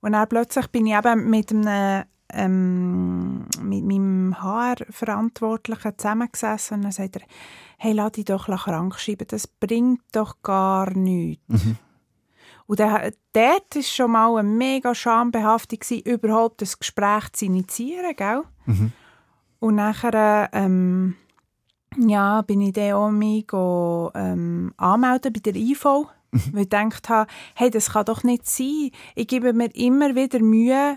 Und 0.00 0.12
dann 0.12 0.28
plötzlich 0.28 0.66
bin 0.68 0.86
ich 0.86 0.96
eben 0.96 1.30
mit 1.30 1.50
einem 1.52 2.04
ähm, 2.32 3.46
mit 3.60 3.84
meinem 3.84 4.40
HR-Verantwortlichen 4.40 5.98
zusammengesessen 5.98 6.76
und 6.76 6.82
dann 6.84 6.92
sagt 6.92 7.16
er, 7.16 7.22
hey, 7.76 7.92
lass 7.92 8.12
dich 8.12 8.24
doch 8.24 8.46
krank 8.46 8.98
schreiben, 8.98 9.26
das 9.28 9.46
bringt 9.46 10.02
doch 10.12 10.36
gar 10.42 10.90
nichts. 10.90 11.42
Mhm. 11.48 11.76
Und 12.70 12.78
der, 12.78 13.12
dort 13.32 13.74
war 13.74 13.82
schon 13.82 14.12
mal 14.12 14.36
eine 14.36 14.48
mega 14.48 14.94
Schambehaftung, 14.94 15.80
überhaupt 16.04 16.62
das 16.62 16.78
Gespräch 16.78 17.32
zu 17.32 17.46
initiieren. 17.46 18.14
Gell? 18.14 18.44
Mhm. 18.66 18.92
Und 19.58 19.74
nachher 19.74 20.48
ähm, 20.52 21.16
ja, 21.96 22.42
bin 22.42 22.60
ich 22.60 22.74
dann 22.74 22.92
auch 22.92 23.10
mich 23.10 23.48
go, 23.48 24.12
ähm, 24.14 24.72
anmelden 24.76 25.32
bei 25.32 25.40
der 25.40 25.56
IV, 25.56 25.84
weil 25.84 26.06
ich 26.30 26.52
gedacht 26.70 27.08
habe, 27.08 27.28
hey, 27.56 27.70
das 27.70 27.90
kann 27.90 28.04
doch 28.04 28.22
nicht 28.22 28.46
sein. 28.46 28.92
Ich 29.16 29.26
gebe 29.26 29.52
mir 29.52 29.74
immer 29.74 30.14
wieder 30.14 30.38
Mühe, 30.38 30.96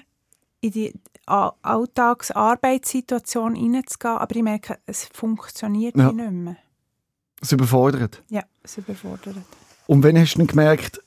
in 0.61 0.71
die 0.73 0.93
Alltagsarbeitssituation 1.25 3.55
hineinzugehen, 3.55 4.17
aber 4.17 4.35
ich 4.35 4.43
merke, 4.43 4.77
es 4.85 5.05
funktioniert 5.05 5.97
Ja. 5.97 6.11
nicht 6.11 6.31
mehr. 6.31 6.57
Es 7.41 7.51
überfordert. 7.51 8.21
Ja, 8.29 8.43
es 8.61 8.77
überfordert. 8.77 9.37
Und 9.87 10.03
wann 10.03 10.19
hast 10.19 10.35
du 10.35 10.45
gemerkt, 10.45 11.01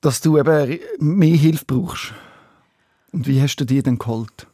dass 0.00 0.20
du 0.20 0.38
eben 0.38 0.78
mehr 0.98 1.36
Hilfe 1.36 1.64
brauchst? 1.66 2.14
Und 3.12 3.26
wie 3.26 3.40
hast 3.42 3.56
du 3.56 3.64
die 3.64 3.82
denn 3.82 3.98
geholt? 3.98 4.46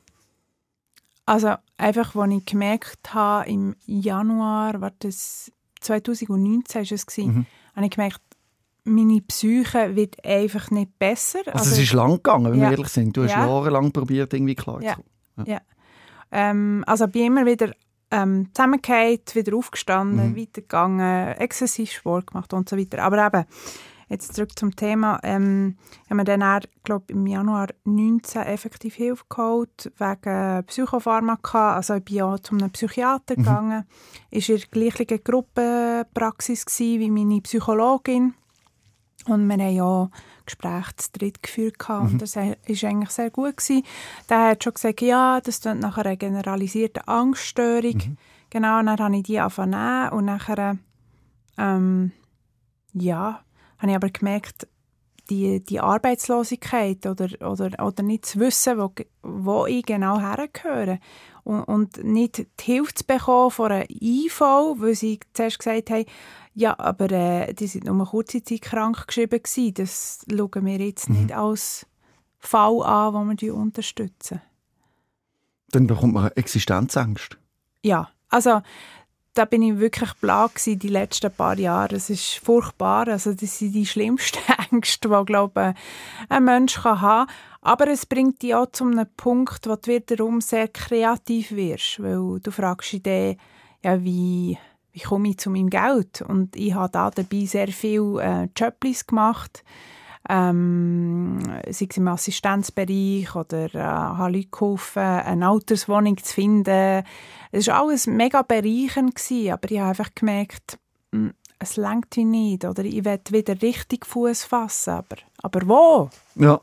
Also 1.26 1.54
einfach, 1.76 2.14
als 2.14 2.32
ich 2.32 2.44
gemerkt 2.46 3.12
habe, 3.14 3.48
im 3.50 3.76
Januar, 3.84 4.80
war 4.80 4.92
das 5.00 5.50
2019 5.80 6.82
war 6.84 6.92
es, 6.92 7.16
Mhm. 7.18 7.46
habe 7.74 7.84
ich 7.86 7.90
gemerkt, 7.90 8.20
meine 8.84 9.20
Psyche 9.22 9.96
wird 9.96 10.24
einfach 10.24 10.70
nicht 10.70 10.96
besser. 10.98 11.40
Also, 11.52 11.70
es 11.72 11.78
ist 11.78 11.92
lang 11.92 12.14
gegangen, 12.16 12.52
wenn 12.52 12.60
ja. 12.60 12.66
wir 12.66 12.70
ehrlich 12.78 12.88
sind. 12.88 13.16
Du 13.16 13.24
hast 13.24 13.32
Ja. 13.32 13.44
jahrelang 13.46 13.90
probiert, 13.92 14.32
irgendwie 14.32 14.54
klar 14.54 14.80
Ja. 14.82 14.94
zu 14.94 15.02
kommen. 15.44 15.60
ähm, 16.32 16.84
also 16.86 17.06
bin 17.08 17.26
immer 17.26 17.46
wieder 17.46 17.72
ähm, 18.12 18.50
zusammengefallen, 18.54 19.18
wieder 19.34 19.56
aufgestanden, 19.56 20.30
Mhm. 20.30 20.36
weitergegangen, 20.36 21.28
exzessiv 21.38 21.90
Sport 21.90 22.28
gemacht 22.28 22.52
und 22.52 22.68
so 22.68 22.76
weiter. 22.76 23.02
Aber 23.02 23.26
eben, 23.26 23.44
jetzt 24.08 24.34
zurück 24.34 24.56
zum 24.58 24.76
Thema, 24.76 25.18
ähm, 25.24 25.76
haben 26.08 26.16
wir 26.18 26.24
dann, 26.24 26.40
eher, 26.40 26.60
glaub, 26.84 27.10
im 27.10 27.26
Januar 27.26 27.68
19 27.84 28.42
effektiv 28.42 28.94
Hilfe 28.94 29.24
geholt, 29.28 29.92
wegen 29.98 30.64
Psychopharmaka, 30.66 31.74
also 31.74 31.94
ich 31.94 32.04
bin 32.04 32.16
ja 32.16 32.36
zu 32.40 32.54
einem 32.54 32.70
Psychiater 32.70 33.34
Mhm. 33.36 33.42
gegangen, 33.42 33.84
ist 34.30 34.48
in 34.48 34.58
der 34.58 34.66
gleichen 34.68 35.24
Gruppenpraxis 35.24 36.64
gewesen 36.66 37.00
wie 37.00 37.10
meine 37.10 37.40
Psychologin 37.40 38.34
und 39.26 39.46
wir 39.48 39.54
haben 39.56 39.74
ja 39.74 40.10
Gespräche 40.44 40.94
zu 40.96 41.10
dritt 41.12 41.42
geführt 41.42 41.76
Mhm. 41.88 41.94
und 42.06 42.22
das 42.22 42.36
war 42.36 42.44
eigentlich 42.44 43.10
sehr 43.10 43.30
gut. 43.30 43.56
Gewesen. 43.56 43.82
Der 44.28 44.50
hat 44.50 44.62
schon 44.62 44.74
gesagt, 44.74 45.00
ja, 45.00 45.40
das 45.40 45.60
klingt 45.60 45.80
nach 45.80 45.98
einer 45.98 46.14
generalisierten 46.16 47.02
Angststörung. 47.08 47.94
Mhm. 47.96 48.16
Genau, 48.50 48.78
und 48.78 48.86
dann 48.86 48.98
habe 49.00 49.16
ich 49.16 49.24
die 49.24 49.40
angefangen 49.40 50.10
und 50.10 50.26
nachher, 50.26 50.78
ähm, 51.58 52.12
ja, 52.92 53.40
habe 53.78 53.90
ich 53.90 53.96
aber 53.96 54.10
gemerkt, 54.10 54.66
die, 55.30 55.64
die 55.64 55.80
Arbeitslosigkeit 55.80 57.06
oder, 57.06 57.28
oder, 57.40 57.84
oder 57.84 58.02
nicht 58.02 58.26
zu 58.26 58.38
wissen, 58.38 58.78
wo, 58.78 58.92
wo 59.22 59.66
ich 59.66 59.84
genau 59.84 60.20
hergehöre 60.20 60.98
und, 61.42 61.62
und 61.64 62.04
nicht 62.04 62.38
die 62.38 62.62
Hilfe 62.62 62.94
zu 62.94 63.04
bekommen 63.04 63.50
von 63.50 63.72
einer 63.72 63.90
IV, 63.90 64.40
weil 64.40 64.94
sie 64.94 65.20
zuerst 65.32 65.58
gesagt 65.58 65.90
haben, 65.90 66.04
ja, 66.54 66.78
aber 66.78 67.10
äh, 67.10 67.52
die 67.54 67.66
sind 67.66 67.84
nur 67.84 67.94
eine 67.94 68.04
kurze 68.04 68.42
Zeit 68.42 68.62
krank 68.62 69.06
geschrieben 69.06 69.42
gewesen. 69.42 69.74
Das 69.74 70.24
schauen 70.30 70.64
wir 70.64 70.78
jetzt 70.78 71.10
nicht 71.10 71.32
als 71.32 71.86
Fall 72.38 72.82
an, 72.82 73.28
den 73.28 73.40
wir 73.40 73.54
unterstützen. 73.54 74.40
Dann 75.70 75.86
bekommt 75.86 76.14
man 76.14 76.30
Existenzängste. 76.32 77.36
Ja, 77.82 78.08
also 78.28 78.62
da 79.36 79.44
bin 79.44 79.62
ich 79.62 79.78
wirklich 79.78 80.10
gewesen, 80.20 80.78
die 80.78 80.88
letzten 80.88 81.30
paar 81.30 81.58
Jahre. 81.58 81.96
Es 81.96 82.08
ist 82.08 82.36
furchtbar. 82.42 83.08
Also 83.08 83.34
das 83.34 83.58
sind 83.58 83.72
die 83.72 83.86
schlimmsten 83.86 84.38
Ängste, 84.72 85.08
die 85.08 85.24
glaube 85.24 85.74
ich, 85.74 86.30
ein 86.30 86.44
Mensch 86.44 86.80
kann 86.80 87.00
haben. 87.00 87.30
Aber 87.60 87.88
es 87.88 88.06
bringt 88.06 88.42
dich 88.42 88.54
auch 88.54 88.70
zu 88.70 88.84
einem 88.84 89.06
Punkt, 89.16 89.68
wo 89.68 89.76
du 89.76 89.90
wiederum 89.90 90.40
sehr 90.40 90.68
kreativ 90.68 91.50
wirst, 91.50 92.02
weil 92.02 92.40
du 92.40 92.50
fragst 92.50 92.92
dich 92.92 93.02
dann, 93.02 93.36
ja, 93.82 94.02
wie, 94.02 94.56
wie 94.92 95.00
komme 95.00 95.28
ich 95.30 95.38
zu 95.38 95.50
meinem 95.50 95.68
Geld? 95.68 96.22
Und 96.22 96.56
ich 96.56 96.72
habe 96.74 96.92
da 96.92 97.10
dabei 97.10 97.44
sehr 97.44 97.68
viel 97.68 98.18
äh, 98.20 98.48
Jobs 98.56 99.06
gemacht, 99.06 99.64
ähm, 100.28 101.38
sei 101.70 101.86
es 101.90 101.96
im 101.96 102.08
Assistenzbereich 102.08 103.34
oder 103.34 103.74
äh, 103.74 103.78
habe 103.78 104.32
Leute 104.32 104.48
geholfen, 104.50 105.02
eine 105.02 105.48
Alterswohnung 105.48 106.16
zu 106.18 106.34
finden. 106.34 107.04
Es 107.52 107.66
war 107.68 107.82
alles 107.82 108.06
mega 108.06 108.42
bereichernd, 108.42 109.14
gewesen, 109.14 109.52
aber 109.52 109.70
ich 109.70 109.78
habe 109.78 109.90
einfach 109.90 110.14
gemerkt, 110.14 110.78
mh, 111.12 111.30
es 111.58 111.76
lenkt 111.76 112.16
mich 112.16 112.26
nicht 112.26 112.64
oder 112.64 112.84
ich 112.84 113.04
will 113.04 113.20
wieder 113.30 113.60
richtig 113.62 114.04
Fuß 114.06 114.44
fassen, 114.44 114.90
aber, 114.90 115.16
aber 115.42 115.66
wo? 115.66 116.10
Ja. 116.34 116.60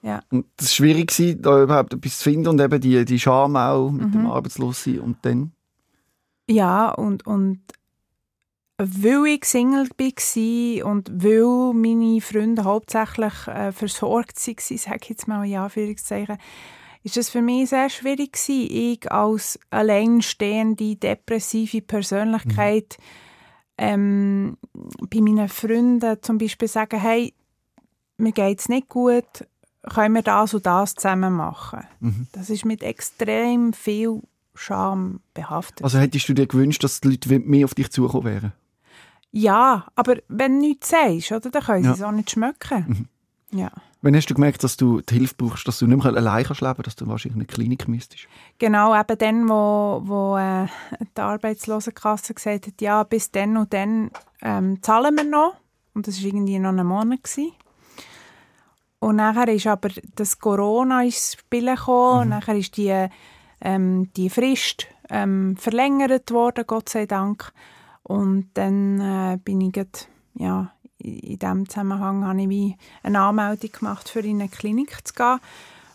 Ja. 0.00 0.22
Und 0.30 0.46
das 0.56 0.66
war 0.68 0.74
schwierig, 0.74 1.08
gewesen, 1.08 1.42
da 1.42 1.60
überhaupt 1.60 1.92
etwas 1.92 2.18
zu 2.18 2.24
finden 2.30 2.46
und 2.48 2.60
eben 2.60 2.80
die, 2.80 3.04
die 3.04 3.18
Scham 3.18 3.56
auch 3.56 3.90
mit 3.90 4.06
Mhm. 4.06 4.12
dem 4.12 4.26
Arbeitslosen 4.26 5.00
und 5.00 5.16
dann. 5.22 5.50
Ja, 6.48 6.90
und, 6.90 7.26
und 7.26 7.60
weil 8.78 9.26
ich 9.26 9.44
Single 9.44 9.88
war 9.88 10.86
und 10.86 11.10
weil 11.12 11.74
meine 11.74 12.20
Freunde 12.20 12.62
hauptsächlich 12.62 13.48
äh, 13.48 13.72
versorgt 13.72 14.46
waren, 14.46 14.78
sage 14.78 14.98
ich 15.02 15.08
jetzt 15.08 15.26
mal 15.26 15.44
in 15.44 15.56
Anführungszeichen, 15.56 16.38
ist 17.02 17.16
es 17.16 17.28
für 17.28 17.42
mich 17.42 17.70
sehr 17.70 17.90
schwierig 17.90 18.32
gewesen, 18.32 18.68
ich 18.70 19.10
als 19.10 19.58
alleinstehende, 19.70 20.96
depressive 20.96 21.82
Persönlichkeit 21.82 22.98
ähm, 23.78 24.56
bei 25.10 25.20
meinen 25.20 25.48
Freunden 25.48 26.22
zum 26.22 26.38
Beispiel 26.38 26.68
sagen, 26.68 27.00
hey, 27.00 27.34
mir 28.16 28.32
geht 28.32 28.60
es 28.60 28.68
nicht 28.68 28.88
gut, 28.88 29.24
können 29.88 30.14
wir 30.14 30.22
das 30.22 30.54
und 30.54 30.66
das 30.66 30.94
zusammen 30.94 31.32
machen. 31.32 31.84
Mhm. 32.00 32.26
Das 32.32 32.50
ist 32.50 32.64
mit 32.64 32.82
extrem 32.82 33.72
viel 33.72 34.20
Scham 34.54 35.20
behaftet. 35.34 35.82
Also 35.84 35.98
hättest 35.98 36.28
du 36.28 36.34
dir 36.34 36.46
gewünscht, 36.46 36.82
dass 36.82 37.00
die 37.00 37.08
Leute 37.08 37.38
mehr 37.38 37.64
auf 37.64 37.74
dich 37.74 37.90
zugekommen 37.90 38.24
wären? 38.24 38.52
Ja, 39.30 39.86
aber 39.94 40.16
wenn 40.28 40.54
du 40.60 40.68
nichts 40.68 40.88
sagst, 40.90 41.32
oder, 41.32 41.50
dann 41.50 41.62
können 41.62 41.82
sie 41.82 41.88
Ja. 41.88 41.94
es 41.94 42.02
auch 42.02 42.12
nicht 42.12 42.30
schmecken. 42.30 43.08
Ja. 43.50 43.70
Wann 44.00 44.14
hast 44.14 44.30
du 44.30 44.34
gemerkt, 44.34 44.62
dass 44.62 44.76
du 44.76 45.00
die 45.00 45.14
Hilfe 45.14 45.34
brauchst, 45.36 45.66
dass 45.66 45.78
du 45.80 45.86
nicht 45.86 46.02
mehr 46.04 46.14
allein 46.14 46.44
kannst 46.44 46.60
leben 46.60 46.82
dass 46.82 46.94
du 46.96 47.06
wahrscheinlich 47.08 47.34
in 47.36 47.40
eine 47.40 47.46
Klinik 47.46 47.88
müsstest? 47.88 48.28
Genau, 48.58 48.94
eben 48.98 49.18
dann, 49.18 49.48
wo, 49.48 50.02
wo 50.04 50.36
äh, 50.36 50.66
die 51.16 51.20
Arbeitslosenkasse 51.20 52.34
gesagt 52.34 52.66
hat, 52.68 52.80
ja, 52.80 53.02
bis 53.02 53.30
dann 53.32 53.56
und 53.56 53.72
dann 53.72 54.10
ähm, 54.42 54.82
zahlen 54.82 55.16
wir 55.16 55.24
noch. 55.24 55.54
Und 55.94 56.06
das 56.06 56.18
war 56.20 56.26
irgendwie 56.26 56.58
noch 56.58 56.70
ein 56.70 56.86
Monat. 56.86 57.24
Gewesen. 57.24 57.52
Und 59.00 59.16
nachher 59.16 59.48
ist 59.48 59.66
aber 59.66 59.90
das 60.14 60.38
Corona 60.38 61.02
ins 61.02 61.36
Spiel 61.38 61.66
gekommen. 61.74 62.20
Und 62.22 62.28
nachher 62.30 62.56
ist 62.56 62.76
die, 62.76 63.06
ähm, 63.60 64.12
die 64.14 64.30
Frist 64.30 64.86
ähm, 65.08 65.56
verlängert 65.56 66.30
worden, 66.30 66.64
Gott 66.66 66.88
sei 66.88 67.06
Dank. 67.06 67.52
Und 68.08 68.48
dann 68.54 69.00
äh, 69.00 69.38
bin 69.44 69.60
ich 69.60 69.72
grad, 69.72 70.08
ja, 70.34 70.72
in 70.96 71.38
diesem 71.38 71.68
Zusammenhang 71.68 72.24
habe 72.24 72.42
ich 72.42 72.48
wie 72.48 72.76
eine 73.02 73.20
Anmeldung 73.20 73.70
gemacht, 73.70 74.08
für 74.08 74.20
in 74.20 74.40
eine 74.40 74.48
Klinik 74.48 75.06
zu 75.06 75.12
gehen. 75.14 75.38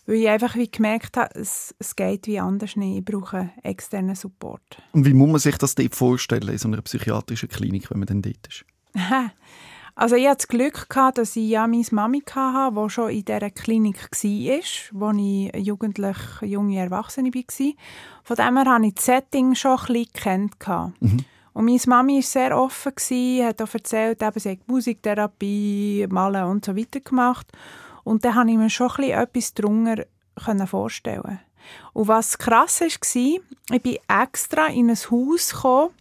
Weil 0.06 0.16
ich 0.16 0.30
einfach 0.30 0.56
wie 0.56 0.70
gemerkt 0.70 1.18
habe, 1.18 1.34
es, 1.34 1.74
es 1.80 1.96
geht 1.96 2.28
wie 2.28 2.40
anders 2.40 2.76
nicht. 2.76 3.00
Ich 3.00 3.06
brauche 3.06 3.50
externen 3.64 4.16
Support. 4.16 4.62
Und 4.92 5.06
wie 5.06 5.14
muss 5.14 5.30
man 5.30 5.40
sich 5.40 5.58
das 5.58 5.76
dort 5.76 5.96
vorstellen, 5.96 6.50
in 6.50 6.58
so 6.58 6.68
einer 6.68 6.82
psychiatrischen 6.82 7.50
Klinik, 7.50 7.90
wenn 7.90 8.00
man 8.00 8.08
dann 8.08 8.22
dort 8.22 8.48
ist? 8.48 8.66
Also 9.96 10.16
ich 10.16 10.26
hatte 10.26 10.38
das 10.38 10.48
Glück, 10.48 10.90
gehabt, 10.90 11.20
dass 11.20 11.36
ich 11.36 11.50
ja 11.50 11.68
meine 11.68 11.86
Mami 11.92 12.24
hatte, 12.28 12.76
die 12.76 12.90
schon 12.90 13.12
in 13.12 13.26
dieser 13.26 13.52
Klinik 13.52 14.10
war, 14.12 14.60
wo 14.92 15.12
ich 15.12 15.56
jugendlich 15.64 16.18
junge 16.42 16.80
Erwachsene 16.80 17.30
war. 17.32 17.74
Von 18.24 18.36
dem 18.36 18.58
her 18.58 18.74
habe 18.74 18.88
ich 18.88 18.96
das 18.96 19.06
Setting 19.06 19.54
schon 19.54 19.78
ein 19.78 19.86
bisschen 19.86 20.12
gekannt. 20.12 20.60
gehabt. 20.60 20.94
Und 21.54 21.66
meine 21.66 21.80
Mami 21.86 22.16
war 22.16 22.22
sehr 22.24 22.58
offen, 22.58 22.94
gewesen, 22.96 23.46
hat 23.46 23.62
auch 23.62 23.74
erzählt, 23.74 24.22
eben, 24.22 24.40
sie 24.40 24.52
hat 24.52 24.68
Musiktherapie, 24.68 26.08
Malen 26.10 26.46
und 26.46 26.66
so 26.66 26.76
weiter 26.76 27.00
gemacht. 27.00 27.48
Und 28.04 28.26
dann 28.26 28.34
konnte 28.34 28.54
ich 28.54 28.58
mir 28.58 28.70
schon 28.70 28.90
ein 28.90 29.28
bisschen 29.32 29.88
etwas 29.88 30.06
darunter 30.36 30.68
vorstellen. 30.68 31.40
Und 31.94 32.08
was 32.08 32.38
krass 32.38 32.82
war, 32.82 32.88
ich 32.88 33.82
bin 33.82 33.98
extra 34.08 34.68
in 34.68 34.90
ein 34.90 34.98
Haus 34.98 35.52
gekommen, 35.52 35.92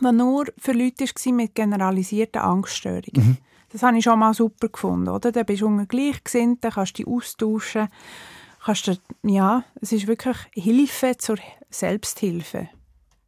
das 0.00 0.12
nur 0.12 0.46
für 0.58 0.72
Leute 0.72 1.04
war 1.04 1.32
mit 1.32 1.54
generalisierten 1.54 2.42
Angststörungen. 2.42 3.38
Das 3.70 3.82
habe 3.82 3.98
ich 3.98 4.04
schon 4.04 4.18
mal 4.20 4.34
super 4.34 4.68
gefunden. 4.68 5.08
Oder? 5.08 5.32
Da 5.32 5.42
bist 5.42 5.62
du 5.62 5.66
unter 5.66 5.86
Gleichgesinnten, 5.86 6.70
kannst 6.70 6.98
dich 6.98 7.06
austauschen. 7.08 7.88
Kannst 8.64 8.86
dir, 8.86 8.98
ja, 9.22 9.64
es 9.80 9.92
ist 9.92 10.06
wirklich 10.06 10.36
Hilfe 10.52 11.16
zur 11.18 11.38
Selbsthilfe. 11.70 12.68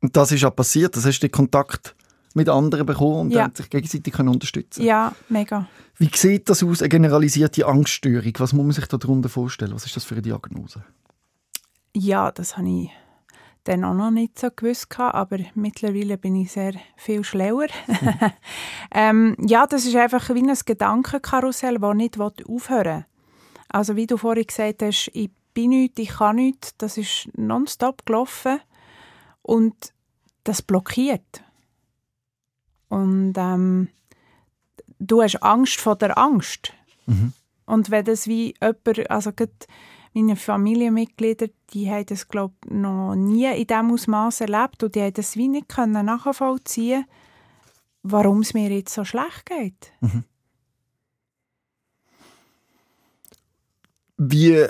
Und 0.03 0.17
das 0.17 0.33
ist 0.33 0.45
auch 0.45 0.55
passiert, 0.55 0.97
das 0.97 1.07
hast 1.07 1.21
du 1.21 1.29
den 1.29 1.33
Kontakt 1.33 1.95
mit 2.35 2.49
anderen 2.49 2.85
bekommen 2.85 3.21
und 3.21 3.31
Ja. 3.31 3.45
haben 3.45 3.55
sich 3.55 3.71
gegenseitig 3.71 4.13
können 4.13 4.29
unterstützen 4.29 4.85
Ja, 4.85 5.15
mega. 5.29 5.67
Wie 5.97 6.11
sieht 6.15 6.51
das 6.51 6.63
aus, 6.63 6.83
eine 6.83 6.91
generalisierte 6.91 7.67
Angststörung? 7.67 8.33
Was 8.39 8.53
muss 8.53 8.65
man 8.65 8.73
sich 8.73 8.87
darunter 8.87 9.31
vorstellen? 9.31 9.73
Was 9.75 9.87
ist 9.87 9.97
das 9.97 10.05
für 10.05 10.15
eine 10.17 10.23
Diagnose? 10.23 10.85
Ja, 11.95 12.31
das 12.31 12.59
habe 12.59 12.69
ich 12.69 12.91
dann 13.65 13.85
auch 13.85 13.95
noch 13.95 14.11
nicht 14.11 14.39
so 14.39 14.49
gewusst, 14.55 14.99
aber 14.99 15.39
mittlerweile 15.55 16.19
bin 16.19 16.37
ich 16.37 16.53
sehr 16.53 16.75
viel 16.97 17.25
schlauer. 17.25 17.67
ähm, 18.95 19.35
ja, 19.41 19.67
das 19.67 19.87
ist 19.87 19.97
einfach 19.97 20.29
wie 20.35 20.47
ein 20.47 20.59
Gedankenkarussell, 20.65 21.79
das 21.79 21.95
nicht 21.95 22.19
aufhören 22.21 22.99
will. 22.99 23.07
Also 23.69 23.97
wie 23.97 24.07
du 24.07 24.19
vorhin 24.19 24.47
gesagt 24.47 24.83
hast, 24.83 25.11
ich 25.15 25.31
bin 25.55 25.71
nichts, 25.71 25.99
ich 26.01 26.11
kann 26.11 26.37
nichts, 26.37 26.75
das 26.77 26.99
ist 26.99 27.29
nonstop 27.35 28.05
gelaufen 28.07 28.61
und 29.47 29.93
das 30.45 30.63
blockiert. 30.63 31.43
Und 32.89 33.35
ähm, 33.37 33.89
du 34.99 35.23
hast 35.23 35.43
Angst 35.43 35.81
vor 35.81 35.97
der 35.97 36.17
Angst. 36.19 36.73
Mhm. 37.07 37.33
Und 37.65 37.91
wenn 37.91 38.05
das 38.05 38.27
wie 38.27 38.55
jemand, 38.61 39.11
also 39.11 39.33
meine 40.15 40.37
Familienmitglieder, 40.37 41.49
die 41.71 41.91
haben 41.91 42.07
das, 42.07 42.29
glaube 42.29 42.55
ich, 42.65 42.71
noch 42.71 43.15
nie 43.15 43.47
in 43.47 43.67
diesem 43.67 43.93
Ausmaß 43.93 44.43
erlebt 44.43 44.83
und 44.83 44.95
die 44.95 45.03
haben 45.03 45.15
das 45.15 45.37
wie 45.37 45.49
nicht 45.49 45.69
können 45.69 46.07
nachvollziehen 46.07 47.05
warum 48.09 48.41
es 48.41 48.55
mir 48.55 48.71
jetzt 48.71 48.95
so 48.95 49.05
schlecht 49.05 49.47
geht. 49.47 49.93
Wie 54.17 54.67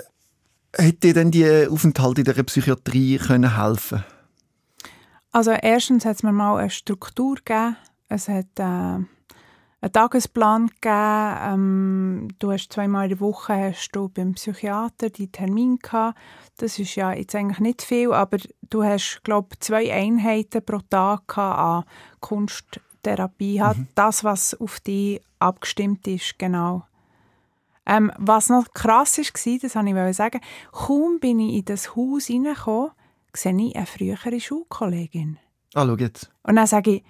hätte 0.73 0.99
dir 0.99 1.13
denn 1.13 1.31
die 1.31 1.67
Aufenthalt 1.67 2.17
in 2.19 2.25
der 2.25 2.43
Psychiatrie 2.43 3.17
können 3.17 3.55
helfen 3.55 4.03
Also 5.31 5.51
erstens 5.51 6.05
hat 6.05 6.15
es 6.15 6.23
mir 6.23 6.31
mal 6.31 6.57
eine 6.57 6.69
Struktur 6.69 7.35
gegeben. 7.35 7.77
Es 8.09 8.27
hat 8.27 8.47
äh, 8.57 8.63
einen 8.63 9.91
Tagesplan 9.91 10.67
gegeben. 10.67 11.37
Ähm, 11.41 12.27
du 12.39 12.51
hast 12.51 12.71
zweimal 12.71 13.05
in 13.05 13.09
der 13.09 13.19
Woche 13.19 13.53
hast 13.53 13.91
du 13.91 14.09
beim 14.09 14.33
Psychiater 14.33 15.09
die 15.09 15.31
Termin 15.31 15.77
gehabt. 15.77 16.17
Das 16.57 16.79
ist 16.79 16.95
ja 16.95 17.13
jetzt 17.13 17.35
eigentlich 17.35 17.59
nicht 17.59 17.81
viel, 17.81 18.13
aber 18.13 18.37
du 18.69 18.83
hast, 18.83 19.21
glaube 19.23 19.49
ich, 19.53 19.59
zwei 19.59 19.93
Einheiten 19.93 20.63
pro 20.63 20.79
Tag 20.89 21.27
gehabt 21.27 21.59
an 21.59 21.83
Kunsttherapie. 22.19 23.61
Halt 23.61 23.77
Das, 23.95 24.23
was 24.23 24.59
auf 24.59 24.79
dich 24.79 25.21
abgestimmt 25.39 26.07
ist, 26.07 26.39
genau. 26.39 26.83
Ähm, 27.85 28.11
was 28.17 28.49
noch 28.49 28.73
krass 28.73 29.17
war, 29.17 29.23
das 29.61 29.75
wollte 29.75 30.09
ich 30.09 30.17
sagen, 30.17 30.41
kaum 30.73 31.19
bin 31.19 31.39
ich 31.39 31.59
in 31.59 31.65
das 31.65 31.95
Haus 31.95 32.29
reingekommen, 32.29 32.91
sehe 33.37 33.55
ich 33.55 33.75
eine 33.75 33.85
frühere 33.85 34.39
Schulkollegin. 34.39 35.37
Ah, 35.73 35.85
schau 35.85 35.95
jetzt. 35.95 36.29
Und 36.43 36.55
dann 36.55 36.67
sage 36.67 36.91
ich, 36.95 37.03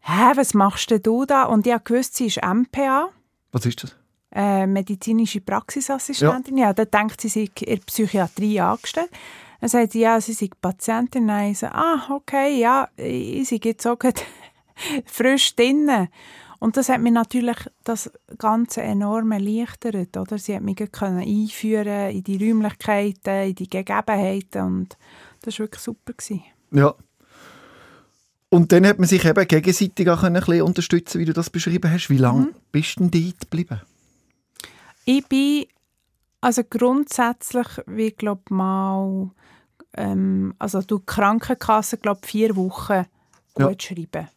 hä, 0.00 0.32
was 0.34 0.54
machst 0.54 0.90
denn 0.90 1.02
du 1.02 1.24
da? 1.24 1.44
Und 1.44 1.66
ich 1.66 1.72
habe 1.72 1.84
gewusst, 1.84 2.16
sie 2.16 2.26
ist 2.26 2.40
MPA, 2.44 3.08
Was 3.52 3.66
ist 3.66 3.82
das? 3.82 3.96
äh, 4.32 4.66
medizinische 4.66 5.40
Praxisassistentin. 5.40 6.56
Ja. 6.56 6.72
dann 6.72 6.90
denkt 6.90 7.20
sie, 7.20 7.28
sie 7.28 7.46
sei 7.46 7.64
in 7.64 7.76
der 7.76 7.82
Psychiatrie 7.84 8.60
angestellt. 8.60 9.10
Dann 9.60 9.68
sagt 9.68 9.92
sie, 9.92 10.00
ja, 10.00 10.20
sie 10.20 10.32
sei 10.32 10.48
Patientin. 10.60 11.26
Dann 11.28 11.50
ich 11.50 11.58
so, 11.58 11.66
ah, 11.66 12.08
okay, 12.10 12.58
ja, 12.58 12.88
ich 12.96 13.48
sei 13.48 13.58
jetzt 13.62 13.86
auch 13.86 13.98
frisch 15.06 15.54
drinnen. 15.56 16.08
Und 16.60 16.76
das 16.76 16.90
hat 16.90 17.00
mir 17.00 17.10
natürlich 17.10 17.56
das 17.84 18.10
Ganze 18.38 18.82
enorm 18.82 19.32
erleichtert. 19.32 20.16
Oder? 20.16 20.38
Sie 20.38 20.54
hat 20.54 20.62
mich 20.62 20.78
einführen 20.80 22.10
in 22.10 22.22
die 22.22 22.36
Räumlichkeiten, 22.36 23.48
in 23.48 23.54
die 23.54 23.68
Gegebenheiten. 23.68 24.62
Und 24.62 24.98
das 25.42 25.54
war 25.58 25.64
wirklich 25.64 25.82
super. 25.82 26.12
Gewesen. 26.12 26.42
Ja. 26.72 26.94
Und 28.48 28.72
dann 28.72 28.86
hat 28.86 28.98
man 28.98 29.06
sich 29.08 29.24
eben 29.24 29.46
gegenseitig 29.46 30.08
auch 30.10 30.22
ein 30.24 30.32
bisschen 30.32 30.62
unterstützen, 30.62 31.20
wie 31.20 31.24
du 31.24 31.32
das 31.32 31.50
beschrieben 31.50 31.90
hast. 31.90 32.10
Wie 32.10 32.16
lange 32.16 32.46
Mhm. 32.46 32.54
bist 32.72 32.98
du 32.98 33.08
denn 33.08 33.10
dort 33.24 33.40
geblieben? 33.42 33.80
Ich 35.04 35.26
bin 35.26 35.66
also 36.40 36.62
grundsätzlich, 36.68 37.66
wie 37.86 38.10
glaube 38.10 38.42
mal, 38.52 39.30
ähm, 39.96 40.54
also 40.58 40.80
du 40.82 40.98
Krankenkasse 40.98 41.98
glaube 41.98 42.26
vier 42.26 42.56
Wochen 42.56 43.04
gut 43.54 43.82
schreiben. 43.82 44.28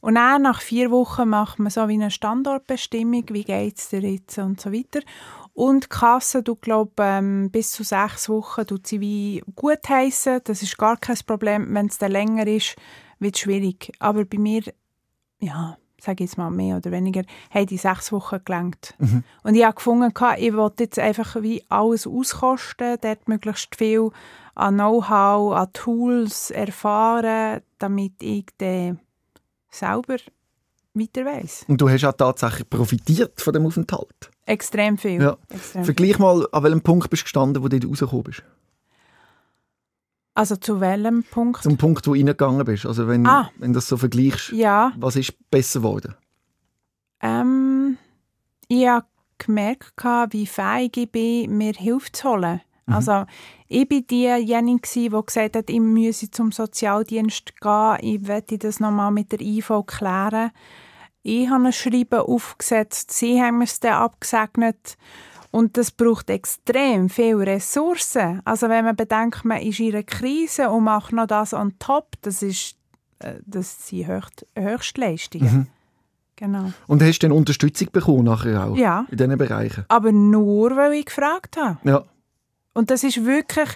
Und 0.00 0.14
dann 0.14 0.42
nach 0.42 0.62
vier 0.62 0.90
Wochen 0.90 1.28
macht 1.28 1.58
man 1.58 1.70
so 1.70 1.86
wie 1.88 1.94
eine 1.94 2.10
Standortbestimmung, 2.10 3.24
wie 3.30 3.44
geht 3.44 3.78
es 3.78 3.90
dir 3.90 4.00
jetzt 4.00 4.38
und 4.38 4.58
so 4.60 4.72
weiter. 4.72 5.00
Und 5.60 5.84
die 5.84 5.88
Kasse, 5.90 6.42
du 6.42 6.54
glaub, 6.56 6.98
ähm, 7.00 7.50
bis 7.50 7.72
zu 7.72 7.84
sechs 7.84 8.30
Wochen 8.30 8.66
tut 8.66 8.86
sie 8.86 8.98
wie 9.02 9.42
gut 9.56 9.86
heißen. 9.86 10.40
Das 10.44 10.62
ist 10.62 10.78
gar 10.78 10.96
kein 10.96 11.18
Problem. 11.26 11.74
Wenn 11.74 11.84
es 11.84 11.98
dann 11.98 12.12
länger 12.12 12.46
ist, 12.46 12.76
wird 13.18 13.34
es 13.34 13.42
schwierig. 13.42 13.92
Aber 13.98 14.24
bei 14.24 14.38
mir, 14.38 14.62
ja, 15.38 15.76
sage 16.00 16.24
ich 16.24 16.30
jetzt 16.30 16.38
mal 16.38 16.48
mehr 16.48 16.78
oder 16.78 16.90
weniger, 16.90 17.24
haben 17.50 17.66
die 17.66 17.76
sechs 17.76 18.10
Wochen 18.10 18.38
gelangt. 18.42 18.94
Und 19.42 19.54
ich 19.54 19.62
habe 19.62 19.74
gefunden, 19.74 20.14
ich 20.38 20.54
wollte 20.54 20.84
jetzt 20.84 20.98
einfach 20.98 21.42
wie 21.42 21.62
alles 21.68 22.06
auskosten, 22.06 22.96
dort 22.98 23.28
möglichst 23.28 23.76
viel 23.76 24.12
an 24.54 24.76
Know-how, 24.76 25.54
an 25.54 25.70
Tools 25.74 26.50
erfahren, 26.52 27.60
damit 27.78 28.14
ich 28.22 28.46
dann 28.56 28.98
selber 29.68 30.16
weiter 30.94 31.26
weiss. 31.26 31.66
Und 31.68 31.82
du 31.82 31.90
hast 31.90 32.04
auch 32.04 32.12
tatsächlich 32.14 32.70
profitiert 32.70 33.38
von 33.42 33.52
dem 33.52 33.66
Aufenthalt. 33.66 34.30
Extrem 34.50 34.98
viel. 34.98 35.22
Ja. 35.22 35.36
Extrem 35.48 35.84
viel. 35.84 35.94
Vergleich 35.94 36.18
mal, 36.18 36.46
an 36.52 36.62
welchem 36.62 36.82
Punkt 36.82 37.08
bist 37.10 37.22
du 37.22 37.24
gestanden, 37.24 37.62
wo 37.62 37.68
du 37.68 37.88
rausgekommen 37.88 38.24
bist. 38.24 38.42
Also 40.34 40.56
zu 40.56 40.80
welchem 40.80 41.22
Punkt? 41.24 41.62
Zum 41.62 41.76
Punkt, 41.76 42.06
wo 42.06 42.12
du 42.12 42.18
reingegangen 42.18 42.64
bist. 42.64 42.86
Also 42.86 43.06
wenn, 43.08 43.26
Ah. 43.26 43.50
wenn 43.58 43.72
du 43.72 43.76
das 43.78 43.88
so 43.88 43.96
vergleichst, 43.96 44.52
ja, 44.52 44.92
was 44.96 45.16
ist 45.16 45.34
besser 45.50 45.80
geworden? 45.80 46.14
ähm, 47.22 47.98
ich 48.68 48.86
habe 48.86 49.06
gemerkt, 49.38 49.92
wie 50.30 50.46
fähig 50.46 50.96
ich 50.96 51.10
bin, 51.10 51.56
mir 51.58 51.72
Hilfe 51.74 52.12
zu 52.12 52.28
holen. 52.30 52.60
Also 52.86 53.24
ich 53.68 53.88
war 53.88 54.00
diejenige, 54.00 54.88
die 54.94 55.08
gesagt 55.10 55.54
hat, 55.56 55.70
ich 55.70 55.78
müsse 55.80 56.30
zum 56.30 56.50
Sozialdienst 56.50 57.60
gehen, 57.60 57.96
ich 58.00 58.26
werde 58.26 58.58
das 58.58 58.80
nochmal 58.80 59.12
mit 59.12 59.30
der 59.30 59.40
IV 59.40 59.84
klären. 59.86 60.50
Ich 61.22 61.48
habe 61.48 61.66
ein 61.66 61.72
Schreiben 61.72 62.20
aufgesetzt, 62.20 63.12
sie 63.12 63.40
haben 63.40 63.62
es 63.62 63.80
dann 63.80 63.94
abgesegnet. 63.94 64.96
Und 65.50 65.76
das 65.76 65.90
braucht 65.90 66.30
extrem 66.30 67.08
viele 67.08 67.38
Ressourcen. 67.38 68.40
Also 68.44 68.68
wenn 68.68 68.84
man 68.84 68.94
bedenkt, 68.94 69.44
man 69.44 69.60
ist 69.60 69.80
in 69.80 69.94
einer 69.94 70.04
Krise 70.04 70.70
und 70.70 70.84
macht 70.84 71.12
noch 71.12 71.26
das 71.26 71.52
on 71.52 71.76
top, 71.78 72.12
das, 72.22 72.42
ist, 72.42 72.76
äh, 73.18 73.34
das 73.44 73.88
sind 73.88 74.06
Höchst 74.06 74.46
Höchstleistungen. 74.56 75.68
Genau. 76.36 76.72
Und 76.86 77.02
hast 77.02 77.18
du 77.18 77.28
dann 77.28 77.36
Unterstützung 77.36 77.88
bekommen 77.92 78.24
nachher 78.24 78.64
auch? 78.64 78.76
Ja. 78.76 79.06
In 79.10 79.18
diesen 79.18 79.36
Bereichen? 79.36 79.84
Aber 79.88 80.10
nur, 80.10 80.74
weil 80.74 80.94
ich 80.94 81.06
gefragt 81.06 81.58
habe. 81.58 81.78
Ja. 81.84 82.04
Und 82.72 82.90
das 82.90 83.04
ist 83.04 83.26
wirklich, 83.26 83.68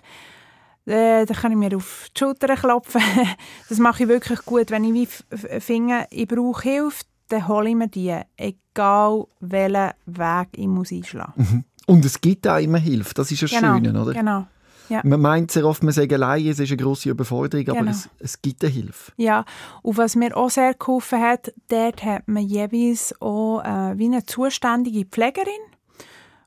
äh, 0.86 1.26
da 1.26 1.34
kann 1.34 1.52
ich 1.52 1.58
mir 1.58 1.76
auf 1.76 2.08
die 2.14 2.18
Schulter 2.20 2.54
klopfen. 2.56 3.02
das 3.68 3.78
mache 3.78 4.04
ich 4.04 4.08
wirklich 4.08 4.38
gut. 4.46 4.70
Wenn 4.70 4.84
ich 4.84 4.94
wie 4.94 5.60
finde, 5.60 6.06
ich 6.10 6.26
brauche 6.26 6.62
Hilfe, 6.62 7.04
dann 7.28 7.48
hole 7.48 7.68
ich 7.70 7.74
mir 7.74 7.88
die. 7.88 8.14
Egal, 8.36 9.26
welchen 9.40 9.90
Weg 10.06 10.48
ich 10.56 10.66
muss 10.66 10.92
einschlagen 10.92 11.64
Und 11.86 12.04
es 12.04 12.20
gibt 12.20 12.46
auch 12.48 12.58
immer 12.58 12.78
Hilfe. 12.78 13.14
Das 13.14 13.30
ist 13.30 13.42
das 13.42 13.50
Genau, 13.50 13.74
Schöne, 13.76 14.00
oder? 14.02 14.12
genau. 14.12 14.46
Ja. 14.90 15.00
Man 15.02 15.20
meint 15.20 15.50
sehr 15.50 15.64
oft, 15.64 15.82
man 15.82 15.94
sei 15.94 16.06
allein, 16.10 16.46
es 16.46 16.58
ist 16.58 16.68
eine 16.70 16.76
grosse 16.76 17.08
Überforderung, 17.08 17.66
aber 17.70 17.78
Genau. 17.80 17.90
es, 17.90 18.08
es 18.18 18.42
gibt 18.42 18.62
eine 18.62 18.72
Hilfe. 18.72 19.12
Ja, 19.16 19.46
und 19.80 19.96
was 19.96 20.14
mir 20.14 20.36
auch 20.36 20.50
sehr 20.50 20.74
geholfen 20.74 21.20
hat, 21.22 21.54
dort 21.68 22.04
hat 22.04 22.28
man 22.28 22.42
jeweils 22.42 23.14
auch 23.20 23.62
äh, 23.62 23.96
wie 23.98 24.04
eine 24.04 24.24
zuständige 24.26 25.06
Pflegerin, 25.06 25.48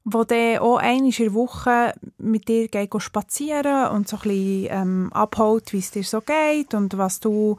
die 0.06 0.26
dann 0.28 0.58
auch 0.60 0.78
einmal 0.78 1.08
in 1.08 1.12
der 1.18 1.34
Woche 1.34 1.94
mit 2.20 2.48
dir 2.48 2.68
geht 2.68 2.92
spazieren 3.02 3.88
und 3.90 4.08
so 4.08 4.18
ein 4.18 4.22
bisschen 4.22 4.68
ähm, 4.70 5.10
abholt, 5.14 5.74
wie 5.74 5.80
es 5.80 5.90
dir 5.92 6.04
so 6.04 6.22
geht 6.22 6.76
und 6.76 6.96
was 6.98 7.20
du 7.20 7.58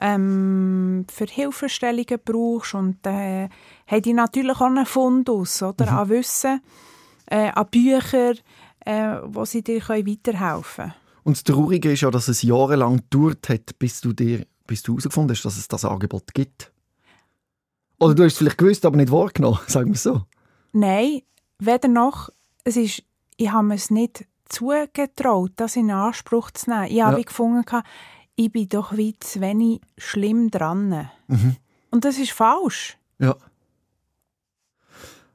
ähm, 0.00 1.06
für 1.10 1.26
Hilfestellungen 1.26 2.18
brauchst. 2.24 2.74
Und 2.74 3.06
äh, 3.06 3.48
hat 3.86 4.04
die 4.04 4.12
natürlich 4.12 4.56
auch 4.56 4.66
einen 4.66 4.86
Fundus 4.86 5.62
oder, 5.62 5.92
an 5.92 6.08
Wissen, 6.08 6.60
äh, 7.26 7.50
an 7.50 7.66
Büchern, 7.70 8.38
äh, 8.80 9.16
wo 9.24 9.44
sie 9.44 9.62
dir 9.62 9.80
können 9.80 10.06
weiterhelfen 10.06 10.84
können. 10.84 10.94
Und 11.24 11.36
das 11.36 11.44
Traurige 11.44 11.92
ist 11.92 12.00
ja, 12.00 12.10
dass 12.10 12.28
es 12.28 12.42
jahrelang 12.42 12.98
gedauert 13.10 13.48
hat, 13.48 13.78
bis 13.78 14.00
du 14.00 14.12
dir, 14.12 14.46
bis 14.66 14.82
du 14.82 14.92
herausgefunden 14.92 15.34
hast, 15.36 15.44
dass 15.44 15.58
es 15.58 15.68
das 15.68 15.84
Angebot 15.84 16.32
gibt. 16.32 16.72
Oder 17.98 18.14
du 18.14 18.24
hast 18.24 18.32
es 18.34 18.38
vielleicht 18.38 18.58
gewusst, 18.58 18.86
aber 18.86 18.96
nicht 18.96 19.10
wahrgenommen, 19.10 19.58
sagen 19.66 19.90
wir 19.90 19.98
so. 19.98 20.22
Nein, 20.72 21.22
weder 21.58 21.88
noch. 21.88 22.30
Es 22.64 22.76
ist, 22.76 23.02
ich 23.36 23.50
habe 23.50 23.66
mir 23.66 23.74
es 23.74 23.90
nicht 23.90 24.26
zugetraut, 24.48 25.52
das 25.56 25.76
in 25.76 25.90
Anspruch 25.90 26.50
zu 26.52 26.70
nehmen. 26.70 26.86
Ich 26.86 27.02
habe 27.02 27.18
Ja. 27.18 27.22
gefunden, 27.22 27.64
ich 28.38 28.52
bin 28.52 28.68
doch 28.68 28.96
wie 28.96 29.18
zu 29.18 29.40
wenig 29.40 29.80
schlimm 29.98 30.50
dran. 30.50 31.10
Und 31.90 32.04
das 32.04 32.18
ist 32.18 32.30
falsch. 32.30 32.96
Ja. 33.18 33.36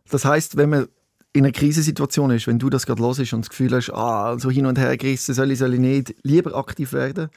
Das 0.09 0.23
heißt, 0.23 0.55
wenn 0.55 0.69
man 0.69 0.87
in 1.33 1.43
einer 1.43 1.51
Krisensituation 1.51 2.31
ist, 2.31 2.47
wenn 2.47 2.59
du 2.59 2.69
das 2.69 2.85
gerade 2.85 3.01
los 3.01 3.19
ist 3.19 3.33
und 3.33 3.41
das 3.41 3.49
Gefühl 3.49 3.75
hast, 3.75 3.89
ah, 3.91 4.39
so 4.39 4.49
hin 4.49 4.65
und 4.65 4.79
her 4.79 4.95
gerissen, 4.95 5.33
soll 5.35 5.51
ich, 5.51 5.59
soll 5.59 5.73
ich 5.73 5.79
nicht, 5.81 6.15
lieber 6.23 6.55
aktiv 6.55 6.93
werden, 6.93 7.29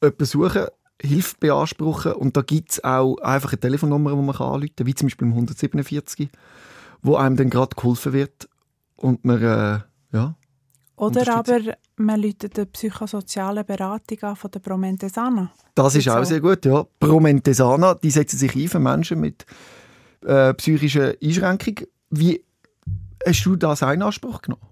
jemanden 0.00 0.24
suchen, 0.24 0.66
Hilfe 1.02 1.34
beanspruchen 1.40 2.12
und 2.12 2.36
da 2.36 2.42
gibt 2.42 2.72
es 2.72 2.84
auch 2.84 3.16
einfach 3.18 3.52
eine 3.52 3.60
Telefonnummer, 3.60 4.10
die 4.10 4.16
man 4.16 4.36
kann 4.36 4.46
anrufen 4.46 4.76
kann, 4.76 4.86
wie 4.86 4.94
zum 4.94 5.06
Beispiel 5.06 5.26
im 5.26 5.32
147, 5.32 6.28
wo 7.02 7.16
einem 7.16 7.36
dann 7.36 7.50
gerade 7.50 7.74
geholfen 7.74 8.12
wird 8.12 8.48
und 8.96 9.24
man, 9.24 9.42
äh, 9.42 9.80
ja, 10.12 10.36
Oder 10.96 11.34
aber. 11.34 11.76
Man 11.98 12.20
läutet 12.20 12.56
die 12.56 12.64
psychosoziale 12.66 13.64
Beratung 13.64 14.22
an 14.22 14.36
von 14.36 14.50
der 14.50 14.60
Promentesana. 14.60 15.50
Das 15.74 15.94
ist 15.94 16.08
auch 16.08 16.24
sehr 16.24 16.40
gut, 16.40 16.64
ja. 16.64 16.84
Promentesana, 16.98 17.94
die 17.94 18.10
setzen 18.10 18.38
sich 18.38 18.54
ein 18.54 18.68
für 18.68 18.78
Menschen 18.78 19.20
mit 19.20 19.46
äh, 20.24 20.54
psychischen 20.54 21.14
Einschränkungen. 21.22 21.86
Wie 22.10 22.44
hast 23.26 23.44
du 23.44 23.56
das 23.56 23.82
in 23.82 24.02
Anspruch 24.02 24.42
genommen? 24.42 24.62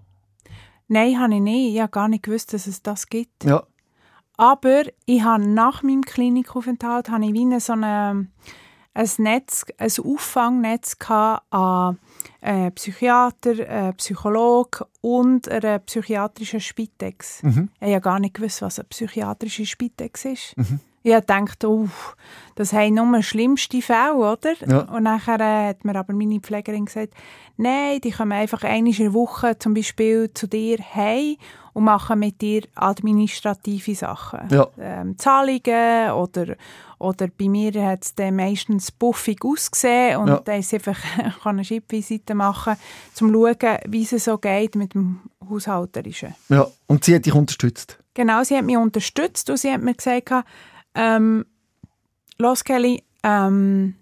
Nein, 0.87 1.19
habe 1.19 1.35
ich 1.35 1.41
nicht. 1.41 1.75
Ich 1.75 1.81
habe 1.81 1.91
gar 1.91 2.07
nicht 2.07 2.23
gewusst, 2.23 2.53
dass 2.53 2.67
es 2.67 2.81
das 2.81 3.07
gibt. 3.07 3.43
Ja. 3.43 3.63
Aber 4.37 4.83
ich 5.05 5.23
habe 5.23 5.47
nach 5.47 5.83
meinem 5.83 6.03
Klinikaufenthalt 6.03 7.09
habe 7.09 7.25
ich 7.25 7.33
wie 7.33 7.41
eine, 7.41 7.59
so 7.59 7.73
eine, 7.73 8.27
ein 8.93 9.09
Netz, 9.17 9.65
ein 9.77 9.91
Auffangnetz 10.03 10.95
an 11.09 11.97
äh, 12.41 12.71
Psychiater, 12.71 13.59
äh, 13.59 13.93
Psychologen 13.93 14.85
und 15.01 15.49
einer 15.49 15.79
psychiatrischen 15.79 16.61
Spitex. 16.61 17.43
Mhm. 17.43 17.69
Ich 17.75 17.81
habe 17.81 17.91
ja 17.91 17.99
gar 17.99 18.19
nicht 18.19 18.35
gewusst, 18.35 18.61
was 18.61 18.79
eine 18.79 18.87
psychiatrische 18.89 19.65
Spitex 19.65 20.25
ist. 20.25 20.57
Mhm. 20.57 20.79
Ich 21.07 21.25
dachte, 21.25 21.69
oh, 21.69 21.87
das 22.55 22.73
haben 22.73 22.95
nur 22.95 23.21
schlimmste 23.21 23.81
Fälle, 23.81 24.15
oder? 24.15 24.53
Ja. 24.67 24.79
Und 24.81 25.03
nachher 25.03 25.39
äh, 25.39 25.69
hat 25.69 25.85
mir 25.85 25.95
aber 25.95 26.13
meine 26.13 26.39
Pflegerin 26.39 26.85
gesagt, 26.85 27.13
nein, 27.55 28.01
die 28.01 28.11
kommen 28.11 28.31
einfach 28.33 28.63
einmal 28.63 28.91
in 28.91 28.97
der 28.97 29.13
Woche 29.13 29.57
zum 29.59 29.73
Beispiel 29.73 30.31
zu 30.33 30.47
dir 30.47 30.79
heim 30.95 31.37
und 31.73 31.83
machen 31.83 32.19
mit 32.19 32.41
dir 32.41 32.63
administrative 32.75 33.95
Sachen. 33.95 34.39
Ja. 34.49 34.67
Ähm, 34.79 35.17
Zahlungen 35.19 36.11
oder, 36.11 36.55
oder 36.97 37.27
bei 37.27 37.47
mir 37.47 37.71
hat 37.85 38.03
es 38.03 38.15
dann 38.15 38.35
meistens 38.35 38.91
buffig 38.91 39.45
ausgesehen 39.45 40.17
und 40.17 40.27
Ja. 40.27 40.39
dann 40.43 40.59
ist 40.59 40.73
einfach 40.73 40.97
kann 41.43 41.55
eine 41.55 41.63
Schreibvisite 41.63 42.33
machen, 42.35 42.73
um 42.73 43.13
zu 43.13 43.31
schauen, 43.31 43.77
wie 43.87 44.03
es 44.03 44.23
so 44.25 44.37
geht 44.39 44.75
mit 44.75 44.93
dem 44.95 45.21
Haushalterischen. 45.47 46.33
Ja. 46.49 46.67
Und 46.87 47.03
sie 47.05 47.15
hat 47.15 47.25
dich 47.25 47.33
unterstützt. 47.33 47.99
Genau, 48.15 48.43
sie 48.43 48.57
hat 48.57 48.65
mich 48.65 48.77
unterstützt 48.77 49.47
und 49.51 49.57
sie 49.57 49.71
hat 49.71 49.81
mir 49.81 49.93
gesagt, 49.93 50.31
ähm, 50.97 51.45
«Los, 52.37 52.63
Kelly, 52.63 53.03
ähm, 53.23 53.95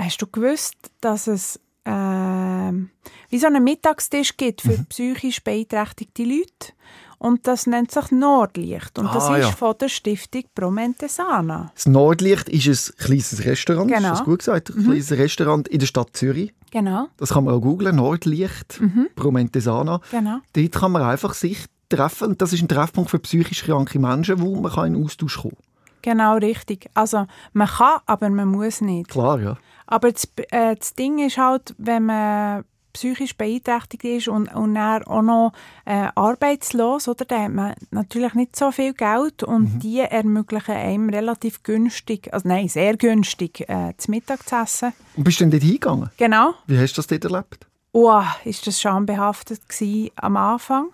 hast 0.00 0.20
du 0.20 0.26
gewusst, 0.26 0.74
dass 1.00 1.26
es 1.28 1.60
ähm, 1.86 2.90
wie 3.30 3.38
so 3.38 3.46
einen 3.46 3.62
Mittagstisch 3.62 4.36
gibt 4.36 4.62
für 4.62 4.78
Mhm. 4.78 4.86
psychisch 4.86 5.42
beeinträchtigte 5.44 6.24
Leute?» 6.24 6.72
Und 7.18 7.46
das 7.46 7.66
nennt 7.66 7.90
sich 7.90 8.10
Nordlicht. 8.10 8.98
Und 8.98 9.06
das 9.14 9.24
Ah, 9.24 9.36
ist 9.38 9.46
ja. 9.46 9.50
von 9.52 9.74
der 9.80 9.88
Stiftung 9.88 10.42
Promentesana. 10.54 11.70
Das 11.74 11.86
Nordlicht 11.86 12.48
ist 12.50 12.66
ein 12.90 12.96
kleines 13.06 13.44
Restaurant, 13.46 13.88
Genau. 13.90 14.12
ist 14.12 14.18
das 14.18 14.24
gut 14.24 14.38
gesagt? 14.40 14.70
Ein 14.70 14.84
kleines 14.84 15.10
Restaurant 15.12 15.68
in 15.68 15.78
der 15.78 15.86
Stadt 15.86 16.10
Zürich. 16.14 16.52
Genau, 16.70 17.06
Das 17.16 17.30
kann 17.32 17.44
man 17.44 17.54
auch 17.54 17.60
googlen, 17.60 17.96
Nordlicht, 17.96 18.80
Promentesana. 19.14 20.00
genau. 20.10 20.38
Dort 20.52 20.72
kann 20.72 20.92
man 20.92 21.02
einfach 21.02 21.32
sich 21.34 21.64
treffen. 21.88 22.28
Und 22.30 22.42
das 22.42 22.52
ist 22.52 22.60
ein 22.62 22.68
Treffpunkt 22.68 23.10
für 23.10 23.20
psychisch 23.20 23.62
kranke 23.64 23.98
Menschen, 23.98 24.40
wo 24.40 24.60
man 24.60 24.72
kann 24.72 24.94
in 24.94 25.02
Austausch 25.02 25.38
kommen 25.40 25.56
Genau, 26.04 26.36
richtig. 26.36 26.90
Also 26.92 27.26
man 27.54 27.66
kann, 27.66 28.00
aber 28.04 28.28
man 28.28 28.48
muss 28.48 28.82
nicht. 28.82 29.08
Klar, 29.08 29.40
ja. 29.40 29.56
Aber 29.86 30.12
das, 30.12 30.28
äh, 30.50 30.76
das 30.76 30.94
Ding 30.94 31.18
ist 31.18 31.38
halt, 31.38 31.74
wenn 31.78 32.04
man 32.04 32.64
psychisch 32.92 33.34
beeinträchtigt 33.34 34.04
ist 34.04 34.28
und, 34.28 34.54
und 34.54 34.76
auch 34.76 35.22
noch 35.22 35.52
äh, 35.86 36.08
arbeitslos, 36.14 37.08
oder, 37.08 37.24
dann 37.24 37.42
hat 37.42 37.52
man 37.52 37.74
natürlich 37.90 38.34
nicht 38.34 38.54
so 38.54 38.70
viel 38.70 38.92
Geld 38.92 39.42
und 39.42 39.78
die 39.80 40.00
ermöglichen 40.00 40.74
einem 40.74 41.08
relativ 41.08 41.62
günstig, 41.62 42.32
also 42.34 42.46
nein, 42.46 42.68
sehr 42.68 42.98
günstig, 42.98 43.66
äh, 43.66 43.94
zu 43.96 44.10
Mittag 44.10 44.46
zu 44.46 44.56
essen. 44.56 44.92
Und 45.16 45.24
bist 45.24 45.40
du 45.40 45.44
denn 45.44 45.52
dort 45.52 45.62
hingegangen? 45.62 46.10
Genau. 46.18 46.52
Wie 46.66 46.78
hast 46.78 46.92
du 46.92 46.98
das 46.98 47.06
dort 47.06 47.24
erlebt? 47.24 47.66
Oh, 47.92 48.22
ist 48.44 48.66
das 48.66 48.78
schambehaftet 48.78 49.66
gewesen 49.70 50.10
am 50.16 50.36
Anfang. 50.36 50.90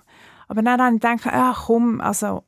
Aber 0.47 0.63
dann 0.63 0.81
habe 0.81 0.95
ich 0.95 1.01
gedacht, 1.03 1.27
ach 1.27 1.65
komm, 1.67 2.01
also, 2.01 2.45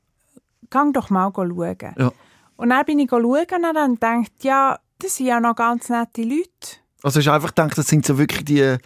gang 0.70 0.94
doch 0.94 1.10
mal 1.10 1.32
schauen. 1.34 1.76
Ja. 1.98 2.12
Und 2.56 2.70
dann 2.70 2.84
bin 2.84 2.98
ich 2.98 3.10
schauen 3.10 3.24
und 3.24 3.74
dann 3.74 3.92
ich 3.94 4.00
gedacht, 4.00 4.32
ja, 4.42 4.78
das 4.98 5.16
sind 5.16 5.26
ja 5.26 5.40
noch 5.40 5.54
ganz 5.56 5.88
nette 5.88 6.22
Leute. 6.22 6.76
Also 7.02 7.20
du 7.20 7.32
einfach 7.32 7.48
gedacht, 7.48 7.76
das 7.76 7.88
sind 7.88 8.06
so 8.06 8.16
wirklich 8.18 8.44
die 8.44 8.60
äh, 8.60 8.78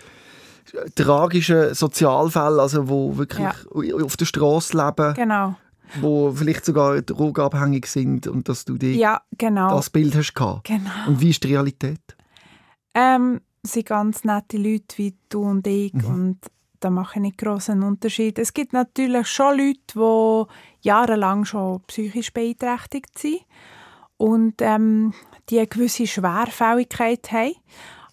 tragischen 0.95 1.75
Sozialfälle, 1.75 2.63
also 2.63 2.89
wo 2.89 3.17
wirklich 3.17 3.47
Ja. 3.47 4.05
auf 4.05 4.17
der 4.17 4.25
Straße 4.25 4.77
leben, 4.77 5.15
Genau. 5.15 5.57
wo 6.01 6.33
vielleicht 6.33 6.65
sogar 6.65 7.01
drogenabhängig 7.03 7.87
sind 7.87 8.27
und 8.27 8.49
dass 8.49 8.65
du 8.65 8.79
die, 8.79 8.95
Ja, 8.97 9.21
genau. 9.37 9.71
das 9.77 9.91
Bild 9.91 10.15
hast 10.17 10.35
gehabt. 10.35 10.65
genau. 10.65 10.91
Und 11.09 11.21
wie 11.21 11.31
ist 11.31 11.45
die 11.45 11.49
Realität? 11.49 12.01
Ähm, 12.95 13.41
es 13.63 13.73
sind 13.73 13.87
ganz 13.87 14.25
nette 14.25 14.57
Leute 14.57 14.97
wie 14.99 15.15
du 15.29 15.43
und 15.43 15.67
ich 15.67 15.93
Mhm. 15.93 16.05
und 16.07 16.39
da 16.87 16.91
mache 16.91 17.17
ich 17.17 17.23
nicht 17.23 17.39
grossen 17.39 17.83
Unterschied. 17.83 18.39
Es 18.39 18.55
gibt 18.55 18.73
natürlich 18.73 19.27
schon 19.27 19.59
Leute, 19.59 19.77
die 19.97 20.87
jahrelang 20.87 21.45
schon 21.45 21.81
psychisch 21.89 22.33
beeinträchtigt 22.33 23.19
sind 23.19 23.41
und 24.19 24.55
ähm, 24.61 25.13
die 25.49 25.59
eine 25.59 25.67
gewisse 25.67 26.07
Schwerfälligkeit 26.07 27.33
haben. 27.33 27.55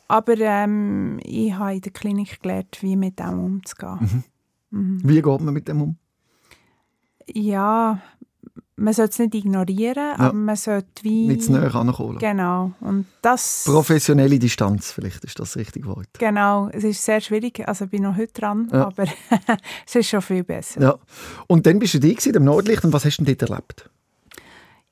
Aber 0.08 0.40
ähm, 0.40 1.20
ich 1.24 1.54
habe 1.54 1.76
in 1.76 1.82
der 1.82 1.92
Klinik 1.92 2.42
gelernt, 2.42 2.80
wie 2.82 2.96
mit 2.96 3.20
dem 3.20 3.46
umzugehen. 3.46 4.24
Wie 4.72 5.22
geht 5.22 5.42
man 5.42 5.54
mit 5.54 5.68
dem 5.68 5.82
um? 5.84 5.98
Ja, 7.28 8.02
man 8.84 8.94
sollte 8.94 9.12
es 9.12 9.20
nicht 9.20 9.36
ignorieren, 9.36 10.16
aber 10.18 10.34
man 10.34 10.56
sollte 10.56 11.04
wie... 11.04 11.28
Nicht 11.28 11.44
zu 11.44 11.54
nahe 11.54 11.74
ankommen. 11.74 12.18
Genau. 12.20 12.72
Und 12.82 13.06
das... 13.22 13.64
Professionelle 13.66 14.38
Distanz, 14.40 14.92
vielleicht 14.92 15.24
ist 15.24 15.40
das 15.40 15.56
richtige 15.56 15.88
Wort. 15.88 16.08
Genau, 16.20 16.68
es 16.70 16.84
ist 16.84 17.04
sehr 17.04 17.22
schwierig. 17.22 17.66
Also 17.68 17.86
ich 17.86 17.92
bin 17.92 18.04
noch 18.04 18.18
heute 18.18 18.34
dran, 18.34 18.70
Ja. 18.74 18.88
aber 18.88 19.06
es 19.88 19.96
ist 19.96 20.10
schon 20.10 20.22
viel 20.22 20.44
besser. 20.44 20.82
Ja. 20.82 20.96
Und 21.48 21.66
dann 21.66 21.80
bist 21.80 21.94
du 21.94 22.00
da 22.00 22.08
gewesen, 22.10 22.36
im 22.36 22.44
Nordlicht, 22.44 22.84
und 22.84 22.92
was 22.94 23.06
hast 23.06 23.18
du 23.18 23.24
denn 23.24 23.38
dort 23.38 23.50
erlebt? 23.50 23.90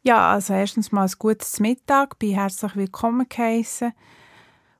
Ja, 0.03 0.31
also 0.31 0.53
erstens 0.53 0.91
mal 0.91 1.03
ein 1.05 1.11
gutes 1.19 1.59
Mittag, 1.59 2.17
bin 2.17 2.33
herzlich 2.33 2.75
willkommen 2.75 3.27
geheissen 3.29 3.91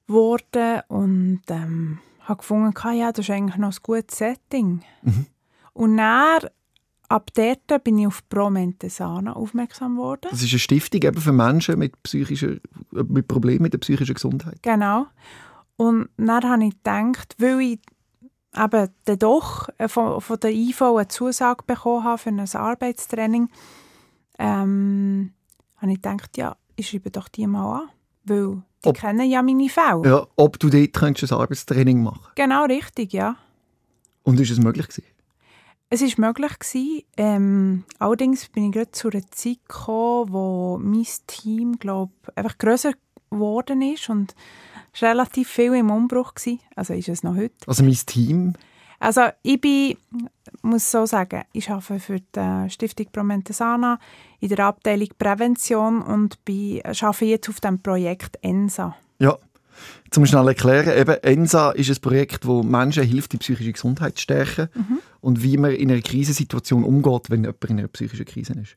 worden 0.08 0.82
und 0.88 1.42
ähm, 1.50 2.00
habe 2.22 2.38
gefunden, 2.38 2.74
ah 2.82 2.92
ja, 2.92 3.12
das 3.12 3.26
ist 3.28 3.32
eigentlich 3.32 3.58
noch 3.58 3.72
ein 3.72 3.78
gutes 3.84 4.18
Setting. 4.18 4.82
Und 5.74 5.98
dann, 5.98 6.40
ab 7.12 7.32
dort 7.34 7.84
bin 7.84 7.98
ich 7.98 8.08
auf 8.08 8.28
Pro 8.30 8.50
Mentesana 8.50 9.34
aufmerksam 9.34 9.96
geworden. 9.96 10.28
Das 10.32 10.42
ist 10.42 10.52
eine 10.52 10.60
Stiftung 10.60 11.02
eben 11.04 11.20
für 11.22 11.32
Menschen 11.32 11.78
mit, 11.80 11.94
äh, 12.14 12.60
mit 13.08 13.28
Problemen 13.28 13.64
mit 13.64 13.74
der 13.74 13.80
psychischen 13.80 14.16
Gesundheit. 14.16 14.62
Genau. 14.64 15.08
Und 15.76 16.10
dann 16.18 16.44
habe 16.44 16.66
ich 16.66 16.72
gedacht, 16.72 17.36
weil 17.40 17.62
ich 17.62 17.80
eben 18.56 18.90
dann 19.06 19.20
doch 19.20 19.70
äh, 19.78 19.88
von, 19.88 20.22
von 20.22 20.40
der 20.40 20.52
IV 20.52 20.82
eine 20.82 21.08
Zusage 21.08 21.64
bekommen 21.66 22.04
habe 22.04 22.18
für 22.18 22.30
ein 22.30 22.40
Arbeitstraining, 22.40 23.50
ähm, 24.40 25.34
habe 25.78 25.92
ich 25.92 26.02
gedacht, 26.02 26.38
ja, 26.38 26.56
ich 26.76 26.90
schreibe 26.90 27.12
doch 27.12 27.28
die 27.28 27.48
mal 27.48 27.82
an. 27.82 27.90
Weil 28.24 28.62
die 28.84 28.90
Ob- 28.90 28.98
kennen 28.98 29.30
ja 29.30 29.42
meine 29.42 29.70
Fälle. 29.70 30.02
Ja, 30.06 30.28
ob 30.36 30.60
du 30.60 30.70
dort 30.70 30.94
könntest 30.94 31.32
ein 31.32 31.40
Arbeitstraining 31.40 32.04
machen 32.04 32.28
Genau, 32.36 32.66
richtig, 32.66 33.14
ja. 33.14 33.36
Und 34.24 34.40
ist 34.40 34.52
es 34.52 34.60
möglich 34.60 34.88
gewesen? 34.88 35.08
Es 35.94 36.02
war 36.02 36.28
möglich. 36.28 36.58
Gewesen, 36.58 37.04
ähm, 37.18 37.84
allerdings 38.00 38.48
bin 38.48 38.66
ich 38.66 38.72
gerade 38.72 38.92
zu 38.92 39.10
einer 39.10 39.30
Zeit 39.30 39.60
gekommen, 39.68 40.32
wo 40.32 40.80
mein 40.82 41.06
Team, 41.28 41.80
glaube 41.80 42.14
einfach 42.34 42.58
grösser 42.58 42.94
geworden 43.30 43.82
ist 43.82 44.10
und 44.10 44.34
es 44.94 45.02
war 45.02 45.10
relativ 45.10 45.50
viel 45.50 45.74
im 45.76 45.92
Umbruch. 45.92 46.34
Gewesen. 46.34 46.62
Also 46.78 46.94
ist 46.94 47.10
es 47.10 47.24
noch 47.24 47.36
heute. 47.36 47.54
Also 47.68 47.84
mein 47.84 47.94
Team, 47.94 48.54
Also 49.00 49.22
ich 49.42 49.60
bin, 49.60 49.98
muss 50.62 50.90
so 50.90 51.06
sagen, 51.06 51.44
ich 51.52 51.70
arbeite 51.70 52.00
für 52.00 52.20
die 52.20 52.70
Stiftung 52.70 53.08
Promentesana 53.12 54.00
in 54.40 54.48
der 54.48 54.60
Abteilung 54.68 55.10
Prävention 55.18 56.02
und 56.04 56.44
bin, 56.46 56.82
arbeite 56.86 57.26
jetzt 57.26 57.50
auf 57.50 57.60
dem 57.60 57.82
Projekt 57.82 58.38
ENSA. 58.42 58.96
ja. 59.20 59.38
Zum 60.10 60.26
schnell 60.26 60.48
erklären, 60.48 60.98
eben 60.98 61.16
ENSA 61.24 61.72
ist 61.72 61.90
ein 61.90 62.02
Projekt, 62.02 62.46
wo 62.46 62.64
Menschen 62.64 63.04
hilft, 63.04 63.34
die 63.34 63.38
psychische 63.38 63.72
Gesundheit 63.72 64.18
zu 64.18 64.24
stärken 64.24 64.70
und 65.22 65.44
wie 65.44 65.58
man 65.58 65.72
in 65.72 65.92
einer 65.92 66.02
Krisensituation 66.02 66.84
umgeht, 66.84 67.30
wenn 67.30 67.44
jemand 67.44 67.64
in 67.66 67.80
einer 67.80 67.88
psychischen 67.88 68.26
Krise 68.26 68.54
ist. 68.54 68.76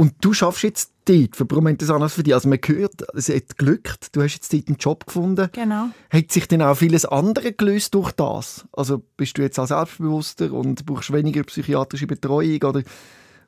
Und 0.00 0.14
du 0.22 0.32
schaffst 0.32 0.62
jetzt 0.62 0.92
dort 1.04 1.36
für 1.36 1.44
Promentesanas 1.44 2.14
für 2.14 2.22
dich. 2.22 2.32
Also 2.32 2.48
man 2.48 2.58
hört, 2.64 3.02
es 3.14 3.28
hat 3.28 3.58
glückt, 3.58 4.16
du 4.16 4.22
hast 4.22 4.32
jetzt 4.32 4.50
dort 4.50 4.68
einen 4.68 4.78
Job 4.78 5.06
gefunden. 5.06 5.50
Genau. 5.52 5.90
Hat 6.08 6.32
sich 6.32 6.48
denn 6.48 6.62
auch 6.62 6.74
vieles 6.74 7.04
andere 7.04 7.52
gelöst 7.52 7.94
durch 7.94 8.10
das? 8.12 8.66
Also 8.72 9.02
bist 9.18 9.36
du 9.36 9.42
jetzt 9.42 9.60
auch 9.60 9.66
selbstbewusster 9.66 10.54
und 10.54 10.86
brauchst 10.86 11.12
weniger 11.12 11.42
psychiatrische 11.42 12.06
Betreuung? 12.06 12.62
Oder 12.62 12.82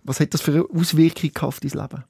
was 0.02 0.20
hat 0.20 0.34
das 0.34 0.42
für 0.42 0.52
eine 0.52 0.64
Auswirkung 0.78 1.32
gehabt 1.32 1.42
auf 1.42 1.60
dein 1.60 1.70
Leben? 1.70 2.04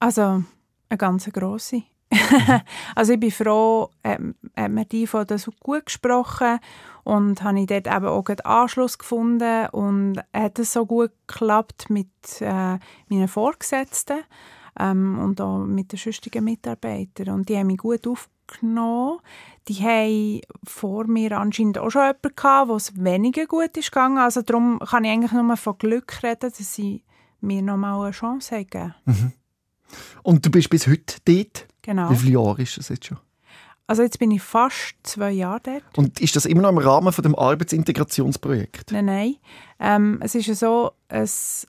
Also 0.00 0.42
eine 0.88 0.98
ganz 0.98 1.30
grosse. 1.32 1.84
also 2.94 3.14
ich 3.14 3.20
bin 3.20 3.30
froh, 3.30 3.90
ähm, 4.04 4.34
hat 4.56 4.70
mir 4.70 4.84
die 4.84 5.06
von 5.06 5.26
das 5.26 5.42
so 5.42 5.52
gut 5.60 5.86
gesprochen 5.86 6.58
und 7.04 7.42
habe 7.42 7.60
ich 7.60 7.66
dort 7.66 7.86
eben 7.86 8.06
auch 8.06 8.26
einen 8.26 8.40
Anschluss 8.40 8.98
gefunden 8.98 9.68
und 9.70 10.22
hat 10.32 10.58
es 10.58 10.72
so 10.72 10.86
gut 10.86 11.10
geklappt 11.26 11.90
mit 11.90 12.08
äh, 12.40 12.78
meinen 13.08 13.28
Vorgesetzten 13.28 14.18
ähm, 14.78 15.18
und 15.18 15.40
auch 15.40 15.58
mit 15.58 15.92
den 15.92 15.98
sonstigen 15.98 16.44
Mitarbeitern 16.44 17.30
und 17.34 17.48
die 17.48 17.56
haben 17.56 17.66
mich 17.68 17.78
gut 17.78 18.06
aufgenommen. 18.06 19.18
Die 19.66 19.74
haben 19.74 20.40
vor 20.64 21.06
mir 21.06 21.38
anscheinend 21.38 21.78
auch 21.78 21.90
schon 21.90 22.02
jemanden 22.02 22.36
gehabt, 22.36 22.68
wo 22.68 22.76
es 22.76 23.02
weniger 23.02 23.46
gut 23.46 23.76
ist 23.76 23.90
gegangen. 23.90 24.18
Also 24.18 24.42
darum 24.42 24.78
kann 24.78 25.04
ich 25.04 25.10
eigentlich 25.10 25.32
nur 25.32 25.56
von 25.56 25.78
Glück 25.78 26.22
reden, 26.22 26.52
dass 26.56 26.74
sie 26.74 27.02
mir 27.40 27.62
noch 27.62 27.76
mal 27.76 28.00
eine 28.00 28.12
Chance 28.12 28.54
haben 28.54 28.66
gegeben. 28.70 28.94
Und 30.22 30.44
du 30.44 30.50
bist 30.50 30.70
bis 30.70 30.86
heute 30.86 31.16
dort? 31.24 31.66
Genau. 31.82 32.10
Wie 32.10 32.16
viele 32.16 32.32
Jahre 32.32 32.62
ist 32.62 32.76
das 32.76 32.88
jetzt 32.88 33.06
schon? 33.06 33.18
Also 33.88 34.02
jetzt 34.02 34.18
bin 34.18 34.32
ich 34.32 34.42
fast 34.42 34.96
zwei 35.04 35.30
Jahre 35.30 35.60
dort. 35.62 35.96
Und 35.96 36.20
ist 36.20 36.34
das 36.34 36.44
immer 36.44 36.62
noch 36.62 36.70
im 36.70 36.78
Rahmen 36.78 37.12
von 37.12 37.22
dem 37.22 37.36
Arbeitsintegrationsprojekt? 37.36 38.90
Nein, 38.90 39.04
nein. 39.04 39.36
Ähm, 39.78 40.18
es 40.22 40.34
ist 40.34 40.46
ja 40.48 40.54
so, 40.56 40.92
ein 41.08 41.28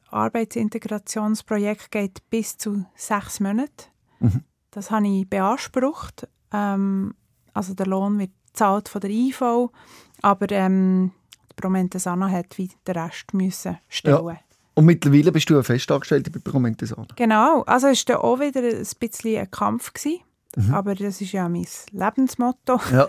Arbeitsintegrationsprojekt 0.10 1.92
geht 1.92 2.28
bis 2.30 2.58
zu 2.58 2.86
sechs 2.96 3.40
Monate. 3.40 3.86
Mhm. 4.20 4.44
das 4.72 4.90
habe 4.90 5.08
ich 5.08 5.30
beansprucht. 5.30 6.28
Ähm, 6.52 7.14
also 7.54 7.76
der 7.76 7.86
Lohn 7.86 8.18
wird 8.18 8.32
gezahlt 8.48 8.90
von 8.90 9.02
der 9.02 9.12
IV, 9.12 9.70
aber 10.24 10.52
ähm, 10.52 11.12
die 11.52 11.56
Promentesana 11.56 12.30
hat 12.30 12.58
wie 12.58 12.72
den 12.88 12.98
Rest 12.98 13.36
müssen 13.36 13.78
stellen. 13.90 14.26
Ja. 14.26 14.40
Und 14.78 14.86
mittlerweile 14.86 15.32
bist 15.32 15.50
du 15.50 15.56
eine 15.56 15.64
Festangestellte 15.64 16.30
bei 16.30 16.38
Promentesana. 16.38 17.08
Genau, 17.16 17.64
also 17.64 17.88
es 17.88 18.08
war 18.10 18.24
auch 18.24 18.40
wieder 18.40 18.62
ein 18.62 18.88
bisschen 19.00 19.40
ein 19.40 19.50
Kampf. 19.50 19.92
Gewesen. 19.92 20.22
Aber 20.72 20.94
das 20.94 21.20
ist 21.20 21.32
ja 21.32 21.50
mein 21.50 21.66
Lebensmotto. 21.92 22.80
Ja. 22.92 23.08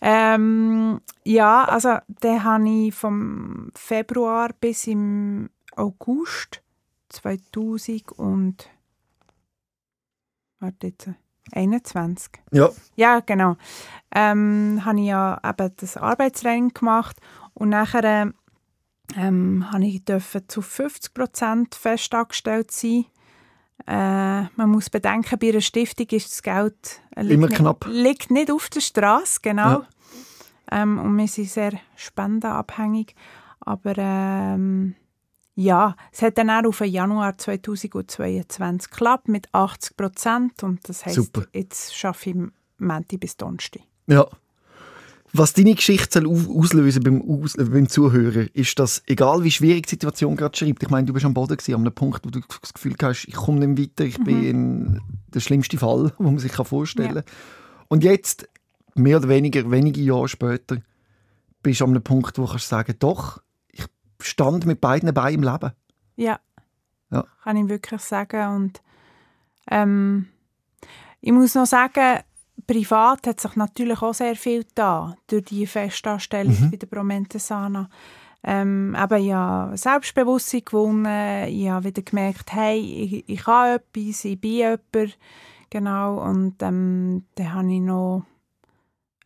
ähm, 0.00 1.02
ja, 1.22 1.64
also 1.64 1.98
den 2.22 2.42
habe 2.42 2.66
ich 2.66 2.94
vom 2.94 3.70
Februar 3.74 4.50
bis 4.58 4.86
im 4.86 5.50
August 5.76 6.62
2000 7.10 8.12
und 8.12 8.70
warte 10.60 10.86
jetzt, 10.86 11.10
21. 11.52 12.30
ja. 12.52 12.70
Ja, 12.96 13.20
genau. 13.20 13.56
Ähm, 14.14 14.80
habe 14.82 14.98
ich 14.98 15.08
ja 15.08 15.38
eben 15.46 15.72
das 15.76 15.98
Arbeitstraining 15.98 16.72
gemacht 16.72 17.18
und 17.52 17.68
nachher 17.68 18.32
ähm, 19.16 19.70
habe 19.70 19.86
ich 19.86 20.04
dürfen 20.04 20.48
zu 20.48 20.62
50 20.62 21.14
Prozent 21.14 21.74
festangestellt 21.74 22.70
sein. 22.70 23.06
Äh, 23.86 24.48
man 24.56 24.70
muss 24.70 24.90
bedenken, 24.90 25.38
bei 25.38 25.50
einer 25.50 25.60
Stiftung 25.60 26.06
ist 26.08 26.30
das 26.30 26.42
Geld 26.42 27.00
äh, 27.14 27.22
liegt 27.22 27.34
Immer 27.34 27.48
nicht, 27.48 27.58
knapp. 27.58 27.86
liegt 27.88 28.30
nicht 28.30 28.50
auf 28.50 28.68
der 28.68 28.80
Straße, 28.80 29.40
genau. 29.42 29.62
Ja. 29.62 29.88
Ähm, 30.72 30.98
und 30.98 31.16
wir 31.16 31.28
sind 31.28 31.48
sehr 31.48 31.72
spendenabhängig. 31.94 33.14
Aber 33.60 33.94
ähm, 33.96 34.96
ja, 35.54 35.96
es 36.12 36.22
hat 36.22 36.38
dann 36.38 36.50
auch 36.50 36.64
auf 36.64 36.78
den 36.78 36.90
Januar 36.90 37.38
2022 37.38 38.90
geklappt 38.90 39.28
mit 39.28 39.48
80 39.52 39.96
Prozent. 39.96 40.62
Und 40.62 40.88
das 40.88 41.06
heisst, 41.06 41.16
Super. 41.16 41.46
jetzt 41.52 42.04
arbeite 42.04 42.30
ich 42.30 42.36
Montag 42.78 43.20
bis 43.20 43.36
Donnerstag. 43.36 43.82
Ja. 44.06 44.26
Was 45.38 45.52
deine 45.52 45.74
Geschichte 45.74 46.24
auslösen 46.26 47.02
beim, 47.02 47.22
Aus 47.22 47.56
beim 47.56 47.88
Zuhörer, 47.88 48.46
ist, 48.54 48.78
dass, 48.78 49.02
egal 49.06 49.44
wie 49.44 49.50
schwierig 49.50 49.86
die 49.86 49.90
Situation 49.90 50.34
gerade 50.34 50.56
schreibt, 50.56 50.82
ich 50.82 50.88
meine, 50.88 51.06
du 51.06 51.12
bist 51.12 51.26
am 51.26 51.34
Boden 51.34 51.56
gewesen, 51.56 51.74
an 51.74 51.82
einem 51.82 51.92
Punkt, 51.92 52.24
wo 52.24 52.30
du 52.30 52.40
das 52.40 52.72
Gefühl 52.72 52.94
hast, 53.02 53.26
ich 53.26 53.34
komme 53.34 53.66
nicht 53.66 53.98
weiter, 53.98 54.04
ich 54.04 54.18
bin 54.24 54.42
in 54.42 55.00
der 55.34 55.40
schlimmste 55.40 55.76
Fall, 55.76 56.12
wo 56.18 56.24
man 56.24 56.38
sich 56.38 56.52
vorstellen 56.52 57.14
kann. 57.14 57.24
Und 57.88 58.02
jetzt, 58.02 58.48
mehr 58.94 59.18
oder 59.18 59.28
weniger, 59.28 59.70
wenige 59.70 60.00
Jahre 60.00 60.28
später, 60.28 60.78
bist 61.62 61.80
du 61.80 61.84
an 61.84 61.90
einem 61.90 62.02
Punkt, 62.02 62.38
wo 62.38 62.44
du 62.44 62.50
kannst 62.50 62.68
sagen, 62.68 62.94
doch, 62.98 63.42
ich 63.68 63.84
stand 64.20 64.64
mit 64.64 64.80
beiden 64.80 65.12
Beinen 65.12 65.42
im 65.42 65.52
Leben. 65.52 65.72
Ja. 66.16 66.40
Ja. 67.10 67.24
Kann 67.42 67.56
ich 67.56 67.68
wirklich 67.68 68.00
sagen. 68.00 68.56
Und 68.56 68.82
ähm, 69.70 70.28
ich 71.20 71.32
muss 71.32 71.54
noch 71.54 71.66
sagen, 71.66 72.20
privat 72.66 73.26
hat 73.26 73.40
sich 73.40 73.56
natürlich 73.56 74.02
auch 74.02 74.14
sehr 74.14 74.36
viel 74.36 74.64
da 74.74 75.16
durch 75.26 75.44
die 75.46 75.66
Festanstellung 75.66 76.56
Mhm. 76.60 76.70
bei 76.70 76.76
der 76.76 76.86
Promentesana. 76.86 77.88
Ähm, 78.42 78.94
ich 78.94 79.32
habe 79.32 79.76
Selbstbewusstsein 79.76 80.62
gewonnen, 80.64 81.48
ich 81.48 81.68
habe 81.68 81.84
wieder 81.86 82.02
gemerkt, 82.02 82.52
hey, 82.52 82.78
ich, 82.78 83.28
ich 83.28 83.42
kann 83.44 83.76
etwas, 83.76 84.24
ich 84.24 84.40
bin 84.40 84.50
jemand, 84.52 85.18
genau, 85.70 86.22
und 86.22 86.62
ähm, 86.62 87.24
dann 87.34 87.52
habe 87.54 87.72
ich 87.72 87.80
noch 87.80 88.24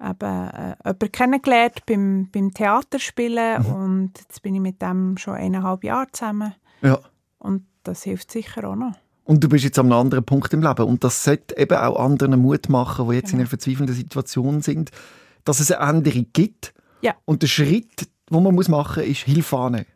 eben, 0.03 0.49
äh, 0.49 0.75
jemanden 0.85 1.13
kennengelernt 1.13 1.85
beim, 1.87 2.29
beim 2.33 2.55
Theaterspielen 2.55 3.63
Mhm. 3.63 3.73
und 3.75 4.13
jetzt 4.19 4.41
bin 4.43 4.55
ich 4.55 4.61
mit 4.63 4.81
dem 4.81 5.19
schon 5.19 5.35
eineinhalb 5.35 5.85
Jahre 5.85 6.07
zusammen. 6.13 6.55
Ja. 6.81 6.99
Und 7.39 7.67
das 7.83 8.05
hilft 8.05 8.31
sicher 8.31 8.69
auch 8.69 8.77
noch. 8.77 8.95
Und 9.31 9.45
du 9.45 9.49
bist 9.49 9.63
jetzt 9.63 9.79
an 9.79 9.87
einem 9.87 10.01
anderen 10.01 10.25
Punkt 10.25 10.53
im 10.55 10.61
Leben. 10.61 10.83
Und 10.87 11.05
das 11.05 11.23
sollte 11.23 11.57
eben 11.57 11.77
auch 11.79 12.01
anderen 12.05 12.41
Mut 12.41 12.69
machen, 12.69 13.09
die 13.09 13.15
jetzt 13.15 13.27
in 13.27 13.31
Genau. 13.39 13.43
einer 13.43 13.49
verzweifelnden 13.49 13.95
Situation 13.95 14.61
sind, 14.61 14.91
dass 15.45 15.61
es 15.61 15.71
eine 15.71 15.89
Änderung 15.89 16.27
gibt. 16.33 16.75
Ja. 17.01 17.15
Und 17.27 17.43
der 17.43 17.47
Schritt, 17.47 18.09
den 18.29 18.43
man 18.43 18.53
muss 18.53 18.67
machen 18.69 19.03
muss, 19.03 19.11
ist 19.13 19.21
Hilfe 19.23 19.57
annehmen. 19.57 19.87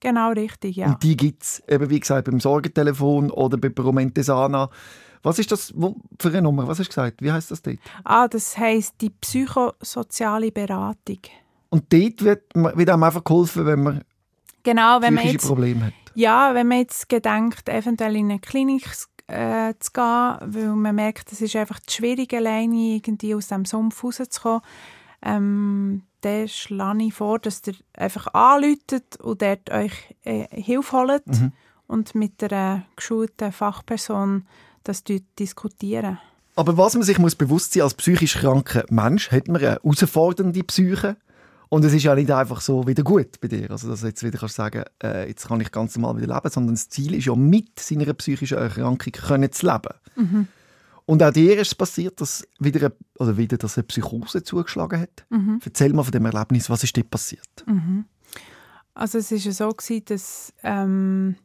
Genau 0.00 0.32
richtig, 0.32 0.76
ja. 0.76 0.88
Und 0.88 1.02
die 1.02 1.16
gibt 1.16 1.44
es, 1.44 1.62
eben 1.66 1.88
wie 1.88 1.98
gesagt, 1.98 2.26
beim 2.26 2.40
Sorgentelefon 2.40 3.30
oder 3.30 3.56
bei 3.56 3.70
Promentesana. 3.70 4.68
Was 5.22 5.38
ist 5.38 5.50
das 5.50 5.72
für 6.20 6.28
eine 6.28 6.42
Nummer? 6.42 6.68
Was 6.68 6.78
hast 6.78 6.88
du 6.88 6.90
gesagt? 6.90 7.22
Wie 7.22 7.32
heißt 7.32 7.50
das 7.52 7.62
dort? 7.62 7.78
Ah, 8.04 8.28
das 8.28 8.58
heisst 8.58 8.96
die 9.00 9.08
psychosoziale 9.08 10.52
Beratung. 10.52 11.20
Und 11.70 11.90
dort 11.90 12.22
wird, 12.22 12.54
man- 12.54 12.76
wird 12.76 12.90
einem 12.90 13.02
einfach 13.02 13.24
geholfen, 13.24 13.64
wenn 13.64 13.82
man 13.82 14.04
Genau, 14.64 15.00
wenn 15.02 15.14
man 15.14 15.26
jetzt, 15.26 15.46
Probleme 15.46 15.86
hat. 15.86 15.92
ja, 16.14 16.52
wenn 16.54 16.66
man 16.68 16.78
jetzt 16.78 17.08
gedenkt, 17.08 17.68
eventuell 17.68 18.16
in 18.16 18.30
eine 18.30 18.40
Klinik 18.40 18.84
äh, 19.28 19.72
zu 19.78 19.92
gehen, 19.92 20.36
weil 20.42 20.68
man 20.74 20.94
merkt, 20.96 21.30
es 21.32 21.40
ist 21.40 21.54
einfach 21.56 21.78
schwierig, 21.88 22.32
alleine 22.34 22.96
irgendwie 22.96 23.34
aus 23.34 23.48
dem 23.48 23.64
Sumpf 23.64 24.02
rauszukommen, 24.02 24.60
ähm, 25.22 26.02
dann 26.22 26.48
schlage 26.48 27.04
ich 27.04 27.14
vor, 27.14 27.38
dass 27.38 27.62
ihr 27.66 27.74
einfach 27.96 28.32
anläutet 28.34 29.16
und 29.20 29.42
dort 29.42 29.70
euch 29.70 29.92
äh, 30.24 30.46
Hilfe 30.50 30.96
holt 30.96 31.26
Mhm. 31.26 31.52
und 31.86 32.14
mit 32.14 32.42
einer 32.42 32.84
geschulten 32.96 33.52
Fachperson 33.52 34.46
das 34.84 35.04
diskutieren. 35.38 36.18
Aber 36.56 36.76
was 36.78 36.94
man 36.94 37.02
sich 37.02 37.18
muss 37.18 37.34
bewusst 37.34 37.72
sein 37.72 37.82
als 37.82 37.94
psychisch 37.94 38.34
kranker 38.34 38.84
Mensch, 38.88 39.30
hat 39.32 39.48
man 39.48 39.56
eine 39.56 39.72
herausfordernde 39.72 40.62
Psyche. 40.64 41.16
Und 41.68 41.84
es 41.84 41.92
ist 41.92 42.02
ja 42.02 42.14
nicht 42.14 42.30
einfach 42.30 42.60
so 42.60 42.86
wieder 42.86 43.02
gut 43.02 43.40
bei 43.40 43.48
dir. 43.48 43.70
Also, 43.70 43.88
dass 43.88 44.02
du 44.02 44.06
jetzt 44.06 44.22
wieder 44.22 44.38
kannst 44.38 44.54
sagen, 44.54 44.84
äh, 45.02 45.28
jetzt 45.28 45.48
kann 45.48 45.60
ich 45.60 45.72
ganz 45.72 45.96
normal 45.96 46.20
wieder 46.20 46.34
leben, 46.34 46.50
sondern 46.50 46.74
das 46.74 46.88
Ziel 46.88 47.14
ist 47.14 47.24
ja, 47.24 47.34
mit 47.34 47.80
seiner 47.80 48.12
psychischen 48.14 48.58
Erkrankung 48.58 49.12
können 49.12 49.50
zu 49.50 49.66
leben. 49.66 49.94
Und 51.06 51.22
auch 51.22 51.32
dir 51.32 51.58
ist 51.58 51.68
es 51.68 51.74
passiert, 51.74 52.20
dass 52.20 52.46
wieder, 52.58 52.86
eine, 52.86 52.94
oder 53.18 53.36
wieder 53.36 53.58
dass 53.58 53.76
eine 53.76 53.84
Psychose 53.84 54.42
zugeschlagen 54.42 55.00
hat. 55.00 55.26
Erzähl 55.64 55.92
mal 55.92 56.02
von 56.02 56.12
dem 56.12 56.24
Erlebnis, 56.24 56.70
was 56.70 56.84
ist 56.84 56.96
dir 56.96 57.04
passiert? 57.04 57.64
Also 58.94 59.18
es 59.18 59.30
war 59.30 59.38
ja 59.38 59.52
so, 59.52 59.68
gewesen, 59.70 60.04
dass 60.06 60.52
ähm, 60.62 61.36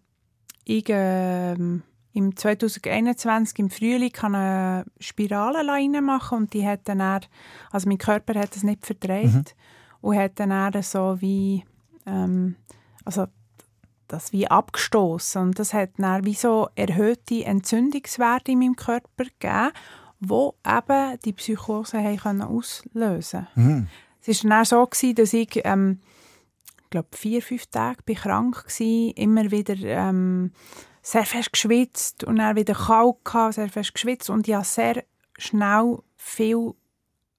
ich 0.63 0.85
ähm, 0.87 1.81
im 2.13 2.35
2021 2.35 3.59
im 3.59 3.69
Frühling 3.69 4.11
kann 4.11 4.35
eine 4.35 4.85
Spirale 4.99 6.01
machen 6.01 6.37
und 6.37 6.53
die 6.53 6.65
hat 6.65 6.81
dann 6.85 7.01
also 7.01 7.87
mein 7.87 7.97
Körper 7.97 8.39
hat 8.39 8.55
das 8.55 8.63
nicht 8.63 8.85
verträgt 8.85 9.55
und 10.01 10.17
hat 10.17 10.39
dann 10.39 10.81
so 10.81 11.17
wie 11.19 11.63
ähm, 12.05 12.55
also 13.05 13.27
das 14.07 14.33
wie 14.33 14.47
abgestoßen 14.47 15.41
und 15.41 15.59
das 15.59 15.73
hat 15.73 15.91
dann 15.97 16.25
wie 16.25 16.33
so 16.33 16.69
erhöhte 16.75 17.45
Entzündungswerte 17.45 18.51
in 18.51 18.59
meinem 18.59 18.75
Körper 18.75 19.25
gegeben, 19.25 19.71
wo 20.19 20.55
eben 20.65 21.19
die 21.23 21.33
Psychose 21.33 21.99
haben 21.99 22.17
können 22.17 22.41
auslösen. 22.41 23.47
Mhm. 23.55 23.87
Es 24.25 24.43
war 24.43 24.49
dann 24.49 24.61
auch 24.61 24.65
so, 24.65 24.85
gewesen, 24.85 25.15
dass 25.15 25.33
ich 25.33 25.61
ähm, 25.63 25.99
ich 26.83 26.89
glaube, 26.91 27.09
vier, 27.15 27.41
fünf 27.43 27.67
Tage 27.67 28.01
bin 28.03 28.15
krank 28.15 28.65
gsi, 28.65 29.13
immer 29.15 29.51
wieder 29.51 29.75
ähm, 29.75 30.51
sehr 31.03 31.23
fest 31.23 31.53
geschwitzt 31.53 32.23
und 32.23 32.37
dann 32.37 32.55
wieder 32.55 32.73
kalt 32.73 33.23
gehabt, 33.23 33.53
sehr 33.53 33.69
fest 33.69 33.93
geschwitzt 33.93 34.29
und 34.31 34.47
ich 34.47 34.55
habe 34.55 34.65
sehr 34.65 35.03
schnell 35.37 35.99
viel 36.17 36.73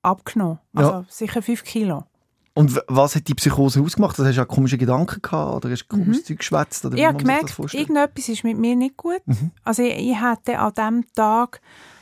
abgenommen. 0.02 0.60
Also 0.72 0.90
Ja. 0.90 1.04
sicher 1.08 1.42
fünf 1.42 1.64
Kilo. 1.64 2.04
Und 2.52 2.82
was 2.88 3.14
hat 3.14 3.28
die 3.28 3.34
Psychose 3.34 3.80
ausgemacht? 3.80 4.18
Also, 4.18 4.28
hast 4.28 4.36
du 4.36 4.42
auch 4.42 4.48
komische 4.48 4.76
Gedanken 4.76 5.22
gehabt 5.22 5.54
oder 5.56 5.70
hast 5.70 5.84
du 5.84 5.96
komisches 5.96 6.24
Zeug 6.24 6.38
geschwätzt? 6.38 6.84
Oder 6.84 6.96
Ich 6.96 7.04
habe 7.04 7.14
das 7.14 7.22
gemerkt, 7.22 7.74
irgendetwas 7.74 8.28
ist 8.28 8.44
mit 8.44 8.58
mir 8.58 8.74
nicht 8.76 8.96
gut. 8.96 9.22
Also 9.64 9.82
ich, 9.82 9.96
ich 9.96 10.16
hatte 10.16 10.58
an 10.58 10.72
diesem 10.74 11.12
Tag 11.14 11.60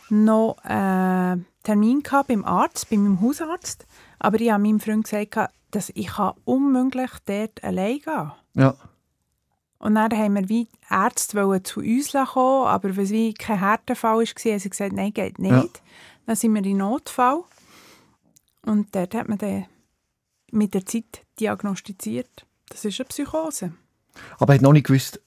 noch 0.08 0.56
einen 0.62 1.46
Termin 1.62 2.02
gehabt 2.02 2.28
beim 2.28 2.44
Arzt, 2.44 2.88
bei 2.88 2.96
meinem 2.96 3.20
Hausarzt. 3.20 3.86
Aber 4.18 4.40
ich 4.40 4.50
habe 4.50 4.62
meinem 4.62 4.80
Freund 4.80 5.04
gesagt, 5.04 5.52
dass 5.70 5.90
ich 5.90 6.10
unmöglich 6.44 7.10
dort 7.26 7.62
allein 7.62 7.98
gehen 7.98 8.04
kann. 8.04 8.32
Ja. 8.54 8.74
Und 9.78 9.94
dann 9.94 10.10
haben 10.10 10.34
wir 10.34 10.48
wie 10.48 10.66
Ärzte 10.90 11.62
zu 11.62 11.80
uns 11.80 12.12
kommen, 12.12 12.66
aber 12.66 12.96
weil 12.96 13.04
es 13.04 13.10
wie 13.10 13.32
kein 13.34 13.60
Härtefall 13.60 14.16
war, 14.18 14.24
haben 14.24 14.58
sie 14.58 14.70
gesagt, 14.70 14.92
nein, 14.92 15.12
geht 15.12 15.38
nicht. 15.38 15.52
Ja. 15.52 15.64
Dann 16.26 16.36
sind 16.36 16.54
wir 16.54 16.64
in 16.64 16.78
Notfall. 16.78 17.44
Und 18.66 18.94
dort 18.94 19.14
hat 19.14 19.28
man 19.28 19.38
dann 19.38 19.66
mit 20.50 20.74
der 20.74 20.86
Zeit 20.86 21.24
diagnostiziert, 21.40 22.46
das 22.68 22.84
ist 22.84 23.00
eine 23.00 23.08
Psychose. 23.08 23.72
Aber 24.38 24.52
er 24.52 24.56
hat 24.56 24.62
noch 24.62 24.72
nicht 24.72 24.86
gewusst, 24.86 25.20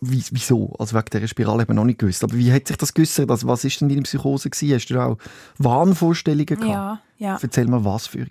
wie, 0.00 0.22
wieso. 0.30 0.72
Also 0.78 0.96
wegen 0.96 1.10
dieser 1.12 1.28
Spirale 1.28 1.62
hat 1.62 1.68
man 1.68 1.76
noch 1.76 1.84
nicht 1.84 1.98
gewusst. 1.98 2.24
Aber 2.24 2.34
wie 2.34 2.52
hat 2.52 2.68
sich 2.68 2.76
das 2.76 2.94
geäussert? 2.94 3.30
Also 3.30 3.46
was 3.46 3.64
ist 3.64 3.80
denn 3.80 3.88
deine 3.88 4.02
Psychose 4.02 4.48
gewesen? 4.48 4.74
Hast 4.74 4.86
du 4.86 4.98
auch 4.98 5.18
Wahnvorstellungen 5.58 6.46
gehabt? 6.46 6.64
Ja, 6.64 7.00
ja. 7.18 7.38
Erzähl 7.40 7.66
mal, 7.66 7.84
was 7.84 8.06
für. 8.06 8.26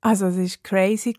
Also 0.00 0.26
es 0.26 0.36
war 0.36 0.46
crazy. 0.62 1.14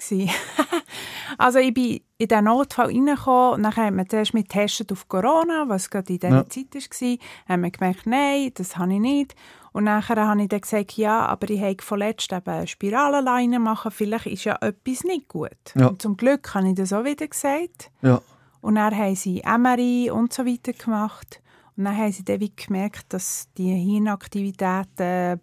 also 1.37 1.59
ich 1.59 1.73
bin 1.73 2.01
in 2.17 2.27
diesen 2.27 2.45
Notfall 2.45 2.87
reingekommen 2.87 3.53
und 3.53 3.63
dann 3.63 3.75
hat 3.75 3.93
man 3.93 4.09
zuerst 4.09 4.33
mit 4.33 4.49
getestet 4.49 4.91
auf 4.91 5.07
Corona, 5.07 5.65
was 5.67 5.89
gerade 5.89 6.13
in 6.13 6.19
dieser 6.19 6.35
Ja. 6.35 6.49
Zeit 6.49 6.73
war. 6.73 6.81
Dann 6.81 7.17
haben 7.47 7.61
wir 7.63 7.71
gemerkt, 7.71 8.05
nein, 8.05 8.51
das 8.55 8.77
habe 8.77 8.93
ich 8.93 8.99
nicht. 8.99 9.35
Und 9.77 9.83
nachher 9.83 10.27
habe 10.27 10.41
ich 10.41 10.49
dann 10.49 10.61
gesagt, 10.61 10.93
ja, 10.93 11.27
aber 11.27 11.51
ich 11.51 11.61
habe 11.61 11.77
vorletzt 11.83 12.33
eben 12.33 12.49
eine 12.49 12.65
Spiralenleine 12.65 13.59
machen, 13.59 13.91
vielleicht 13.91 14.25
ist 14.25 14.45
ja 14.45 14.57
etwas 14.59 15.03
nicht 15.03 15.27
gut. 15.27 15.51
Ja. 15.75 15.89
Und 15.89 16.01
zum 16.01 16.17
Glück 16.17 16.55
habe 16.55 16.69
ich 16.69 16.73
das 16.73 16.93
auch 16.93 17.03
wieder 17.03 17.27
gesagt. 17.27 17.91
Ja. 18.01 18.19
Und 18.61 18.73
dann 18.73 18.97
haben 18.97 19.15
sie 19.15 19.43
MRI 19.45 20.09
und 20.09 20.33
so 20.33 20.47
weiter 20.47 20.73
gemacht. 20.73 21.43
Und 21.75 21.83
dann 21.83 21.95
haben 21.95 22.11
sie 22.11 22.25
dann 22.25 22.39
wie 22.39 22.51
gemerkt, 22.55 23.13
dass 23.13 23.49
die 23.55 23.71
Hirnaktivitäten 23.71 25.41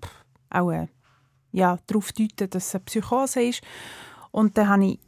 auch 0.50 0.72
äh, 0.72 0.88
ja, 1.52 1.78
darauf 1.86 2.10
deuten, 2.10 2.50
dass 2.50 2.66
es 2.66 2.74
eine 2.74 2.84
Psychose 2.86 3.40
ist. 3.40 3.62
Und 4.32 4.58
dann 4.58 4.68
hatte 4.68 4.84
ich 4.84 4.98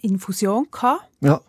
Infusion. 0.00 0.66
Gehabt. 0.70 1.10
Ja. 1.20 1.42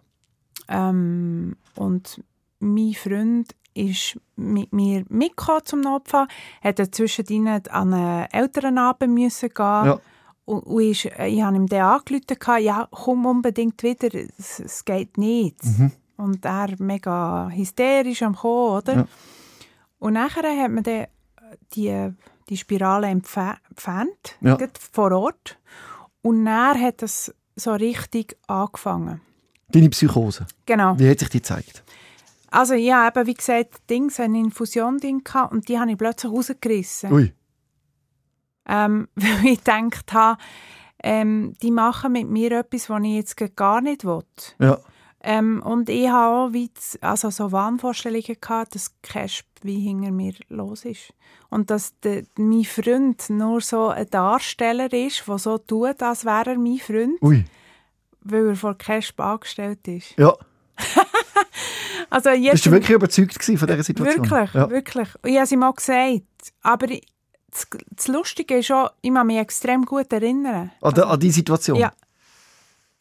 Ähm, 0.67 1.55
und 1.75 2.21
mein 2.59 2.93
Freund 2.95 3.55
ist 3.73 4.17
mit 4.35 4.71
mir 4.73 5.03
mitgekommen 5.09 5.61
zum 5.65 5.81
Notfall, 5.81 6.27
hat 6.61 6.79
zwischendrin 6.95 7.47
an 7.47 7.93
einen 7.93 8.25
Elternabend 8.31 9.13
müssen 9.13 9.49
gehen 9.49 9.85
Ja. 9.85 9.99
und, 10.45 10.59
und 10.61 10.81
ist, 10.81 11.05
äh, 11.05 11.27
ich 11.27 11.41
habe 11.41 11.55
ihm 11.55 11.67
dann 11.67 11.81
angerufen, 11.81 12.63
ja, 12.63 12.87
komm 12.91 13.25
unbedingt 13.25 13.81
wieder, 13.83 14.09
es, 14.37 14.59
es 14.59 14.85
geht 14.85 15.17
nicht. 15.17 15.57
Und 16.17 16.45
er 16.45 16.69
mega 16.79 17.49
hysterisch 17.49 18.21
am 18.23 18.35
Kommen, 18.35 18.77
oder? 18.77 18.95
Ja. 18.95 19.07
Und 19.99 20.13
nachher 20.13 20.43
hat 20.63 20.71
man 20.71 20.83
dann 20.83 21.07
die, 21.75 22.09
die 22.49 22.57
Spirale 22.57 23.07
entfernt, 23.07 24.37
Ja. 24.41 24.57
vor 24.91 25.11
Ort. 25.11 25.57
Und 26.21 26.45
dann 26.45 26.79
hat 26.79 27.01
es 27.03 27.33
so 27.55 27.71
richtig 27.73 28.37
angefangen. 28.47 29.21
Deine 29.69 29.89
Psychose. 29.89 30.45
Genau. 30.65 30.97
Wie 30.99 31.09
hat 31.09 31.19
sich 31.19 31.29
die 31.29 31.37
gezeigt? 31.39 31.83
Also 32.53 32.75
ja, 32.75 33.07
eben, 33.07 33.25
wie 33.25 33.33
gesagt, 33.33 33.89
Dings, 33.89 34.19
eine 34.19 34.37
Infusion 34.37 34.99
drin 34.99 35.23
gehabt 35.23 35.51
und 35.51 35.67
die 35.67 35.79
habe 35.79 35.89
ich 35.89 35.97
plötzlich 35.97 36.31
rausgerissen. 36.31 37.11
Ui. 37.11 37.33
Ähm, 38.67 39.07
weil 39.15 39.45
ich 39.45 39.63
gedacht 39.63 40.13
habe, 40.13 40.39
ähm, 41.01 41.55
die 41.63 41.71
machen 41.71 42.11
mit 42.11 42.29
mir 42.29 42.51
etwas, 42.51 42.91
was 42.91 43.01
ich 43.01 43.15
jetzt 43.15 43.55
gar 43.55 43.81
nicht 43.81 44.05
will. 44.05 44.23
Ja. 44.59 44.77
Ähm, 45.23 45.63
und 45.65 45.89
ich 45.89 46.07
habe 46.09 46.35
auch 46.35 46.53
wie 46.53 46.69
also 47.01 47.31
so 47.31 47.51
Wahnvorstellungen 47.51 48.37
gehabt, 48.39 48.75
dass 48.75 48.93
Casp 49.01 49.47
wie 49.63 49.79
hinter 49.79 50.11
mir 50.11 50.33
los 50.49 50.85
ist. 50.85 51.11
Und 51.49 51.71
dass 51.71 51.99
de, 52.01 52.25
mein 52.37 52.65
Freund 52.65 53.31
nur 53.31 53.61
so 53.61 53.87
ein 53.87 54.07
Darsteller 54.11 54.93
ist, 54.93 55.27
der 55.27 55.39
so 55.39 55.57
tut, 55.57 56.03
als 56.03 56.23
wäre 56.23 56.51
er 56.51 56.59
mein 56.59 56.77
Freund, 56.77 57.19
Ui. 57.23 57.45
weil 58.21 58.49
er 58.49 58.55
vor 58.55 58.77
Casp 58.77 59.19
angestellt 59.19 59.87
ist. 59.87 60.15
Ja. 60.19 60.35
Also 62.09 62.29
Bist 62.29 62.43
jetzt 62.43 62.65
du 62.65 62.71
wirklich 62.71 62.91
überzeugt 62.95 63.33
von 63.43 63.55
dieser 63.67 63.83
Situation? 63.83 64.29
Wirklich, 64.29 64.53
Ja. 64.53 64.69
wirklich. 64.69 65.09
Und 65.21 65.29
ich 65.29 65.37
habe 65.39 65.49
ihm 65.53 65.63
auch 65.63 65.75
gesagt. 65.75 66.21
Aber 66.61 66.87
das, 66.87 67.67
das 67.91 68.07
Lustige 68.07 68.57
ist 68.57 68.67
schon, 68.67 68.89
ich 69.01 69.13
kann 69.13 69.27
mich 69.27 69.37
extrem 69.37 69.85
gut 69.85 70.11
erinnern. 70.13 70.71
An, 70.81 70.93
die, 70.93 71.01
an 71.01 71.19
die 71.19 71.31
Situation? 71.31 71.77
Ja. 71.79 71.91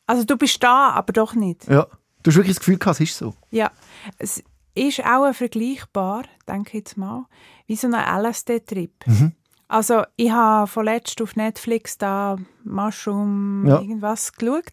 Also 0.06 0.24
du 0.24 0.36
bist 0.36 0.62
da, 0.62 0.90
aber 0.90 1.12
doch 1.12 1.34
nicht. 1.34 1.66
ja. 1.68 1.86
Du 2.24 2.30
hast 2.30 2.36
wirklich 2.36 2.54
das 2.54 2.60
Gefühl 2.60 2.78
gehabt, 2.78 3.00
es 3.00 3.08
ist 3.10 3.18
so. 3.18 3.34
Ja. 3.50 3.72
Es 4.18 4.44
ist 4.76 5.04
auch 5.04 5.32
vergleichbar, 5.34 6.22
denke 6.46 6.68
ich 6.68 6.74
jetzt 6.84 6.96
mal, 6.96 7.26
wie 7.66 7.74
so 7.74 7.88
ein 7.92 7.94
LSD-Trip. 8.24 8.92
Mhm. 9.06 9.32
Also 9.66 10.04
ich 10.16 10.30
habe 10.30 10.68
vorletzt 10.68 11.20
auf 11.20 11.34
Netflix 11.34 11.98
da 11.98 12.36
Mushroom 12.62 13.66
Ja. 13.66 13.80
irgendwas 13.80 14.32
geschaut. 14.34 14.70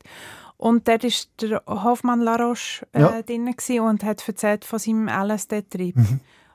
Und 0.60 0.88
dort 0.90 1.04
war 1.06 1.12
der 1.50 1.64
Hoffmann 1.68 2.20
Laroche 2.20 2.86
äh, 2.92 3.00
Ja. 3.02 3.22
drin 3.22 3.56
und 3.80 4.04
hat 4.04 4.28
erzählt 4.28 4.66
von 4.66 4.78
seinem 4.78 5.08
LSD-Trip. 5.08 5.96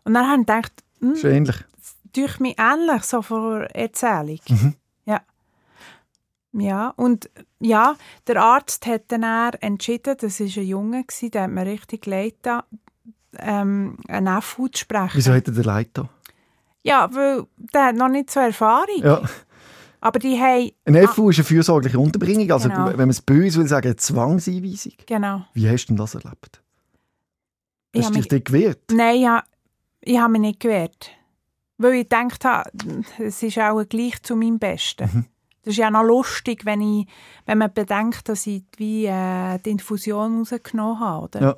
Und 0.05 0.13
dann 0.15 0.27
habe 0.29 0.43
ich 0.43 0.47
gedacht, 0.47 0.73
hm, 1.01 1.09
Das 1.11 1.19
ist 1.19 1.25
ähnlich. 1.25 1.57
durch 2.13 2.39
mich 2.39 2.55
ähnlich, 2.59 3.03
so 3.05 3.23
von 3.23 3.61
der 3.61 3.75
Erzählung. 3.75 4.39
Ja. 5.07 5.21
Ja, 6.53 6.91
und 6.97 7.31
ja, 7.61 7.97
der 8.27 8.43
Arzt 8.43 8.87
hat 8.87 9.05
dann 9.09 9.25
entschieden, 9.61 10.17
das 10.21 10.39
war 10.39 10.47
ein 10.47 10.65
Junge, 10.67 11.05
der 11.33 11.43
hat 11.43 11.51
mir 11.51 11.65
richtig 11.67 12.05
leid 12.07 12.35
ähm, 13.39 13.97
eine 14.07 14.39
F-Haut 14.39 14.77
zu 14.77 14.81
sprechen. 14.83 15.11
Wieso 15.15 15.33
hat 15.33 15.49
er 15.49 15.55
den 15.55 15.65
Leid 15.65 15.89
da? 15.95 16.09
Ja, 16.83 17.09
weil 17.15 17.47
der 17.57 17.87
hat 17.87 17.97
noch 17.97 18.09
nicht 18.09 18.31
so 18.31 18.39
Erfahrung. 18.39 18.99
Ja. 19.03 19.23
Aber 20.05 20.19
die 20.19 20.39
haben... 20.39 20.71
Ein 20.85 21.09
FU 21.09 21.31
ist 21.31 21.39
eine 21.39 21.45
fürsorgliche 21.45 21.99
Unterbringung. 21.99 22.51
Also, 22.53 22.69
Genau. 22.69 22.87
wenn 22.89 22.97
man 22.99 23.09
es 23.11 23.23
böse 23.23 23.59
will, 23.61 23.67
sagen, 23.67 23.87
eine 23.87 23.97
Zwangseinweisung. 23.97 24.93
Genau. 25.07 25.47
Wie 25.55 25.67
hast 25.69 25.87
du 25.87 25.93
denn 25.93 25.97
das 25.97 26.15
erlebt? 26.15 26.63
Hast 27.97 28.11
du 28.11 28.21
dich 28.21 28.31
mich- 28.31 28.45
gewehrt? 28.45 28.81
Nein, 28.93 29.17
ich, 30.03 30.13
ich 30.13 30.19
habe 30.19 30.33
mich 30.33 30.41
nicht 30.43 30.61
gewehrt. 30.61 31.11
Weil 31.79 31.95
ich 31.95 32.03
gedacht 32.09 32.45
habe, 32.45 32.71
es 33.19 33.43
ist 33.43 33.59
auch 33.59 33.83
gleich 33.89 34.23
zu 34.23 34.37
meinem 34.37 34.59
Besten. 34.59 35.05
Mhm. 35.13 35.25
Das 35.63 35.73
ist 35.73 35.79
ja 35.79 35.91
noch 35.91 36.03
lustig, 36.03 36.67
wenn, 36.67 36.83
ich, 36.83 37.07
wenn 37.47 37.57
man 37.57 37.73
bedenkt, 37.73 38.29
dass 38.29 38.47
ich 38.47 38.63
wie, 38.77 39.07
äh, 39.07 39.59
die 39.65 39.71
Infusion 39.71 40.41
rausgenommen 40.41 41.01
habe. 41.01 41.25
Oder? 41.25 41.41
Ja. 41.41 41.57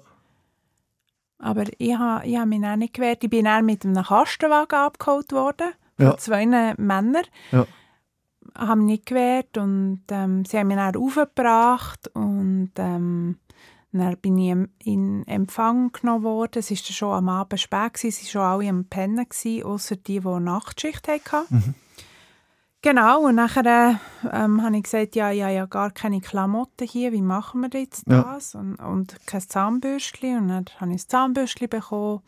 Aber 1.39 1.65
ich 1.79 1.95
habe, 1.97 2.25
ich 2.27 2.37
habe 2.37 2.47
mich 2.49 2.65
auch 2.65 2.77
nicht 2.77 2.95
gewehrt. 2.95 3.25
Ich 3.25 3.31
bin 3.31 3.45
dann 3.45 3.67
mit 3.67 3.85
einem 3.85 4.05
Kastenwagen 4.05 4.79
abgeholt 4.79 5.33
worden, 5.33 5.73
von 5.97 6.07
Ja. 6.07 6.17
zwei 6.17 6.47
Männern. 6.47 7.25
Ja. 7.51 7.67
Habe 8.57 8.77
mich 8.81 8.87
nicht 8.87 9.07
gewehrt 9.07 9.57
und 9.59 10.03
ähm, 10.11 10.45
sie 10.45 10.59
haben 10.59 10.69
mich 10.69 10.77
dann 10.77 10.97
aufgebracht 10.97 12.09
und 12.15 12.73
ähm, 12.77 13.39
dann 13.93 14.17
bin 14.19 14.39
ich 14.39 14.87
in 14.87 15.27
Empfang 15.27 15.93
genommen 15.93 16.25
worden. 16.25 16.59
Es 16.59 16.71
war 16.71 16.77
schon 16.77 17.15
am 17.15 17.29
Abend 17.29 17.61
spät, 17.61 17.95
gewesen. 17.95 18.11
sie 18.11 18.23
waren 18.25 18.31
schon 18.31 18.41
alle 18.43 18.69
am 18.69 18.85
Pennen, 18.85 19.27
ausser 19.65 19.97
die, 19.97 20.21
die 20.21 20.41
Nachtschicht 20.41 21.09
hatten. 21.09 21.75
Genau, 22.83 23.23
und 23.27 23.35
nachher 23.35 23.99
äh, 24.23 24.29
ähm, 24.33 24.63
habe 24.63 24.77
ich 24.77 24.85
gesagt, 24.85 25.17
ja, 25.17 25.31
ja, 25.31 25.49
ja, 25.49 25.67
gar 25.67 25.91
keine 25.91 26.21
Klamotten 26.21 26.87
hier, 26.87 27.11
wie 27.11 27.23
machen 27.23 27.63
wir 27.63 27.81
jetzt 27.81 28.07
Ja. 28.07 28.35
das? 28.35 28.55
Und, 28.55 28.77
und 28.77 29.17
kein 29.27 29.41
Zahnbürstchen. 29.41 30.39
Und 30.39 30.49
dann 30.49 30.65
habe 30.79 30.93
ich 30.93 31.03
ein 31.03 31.09
Zahnbürstchen 31.09 31.69
bekommen, 31.69 32.21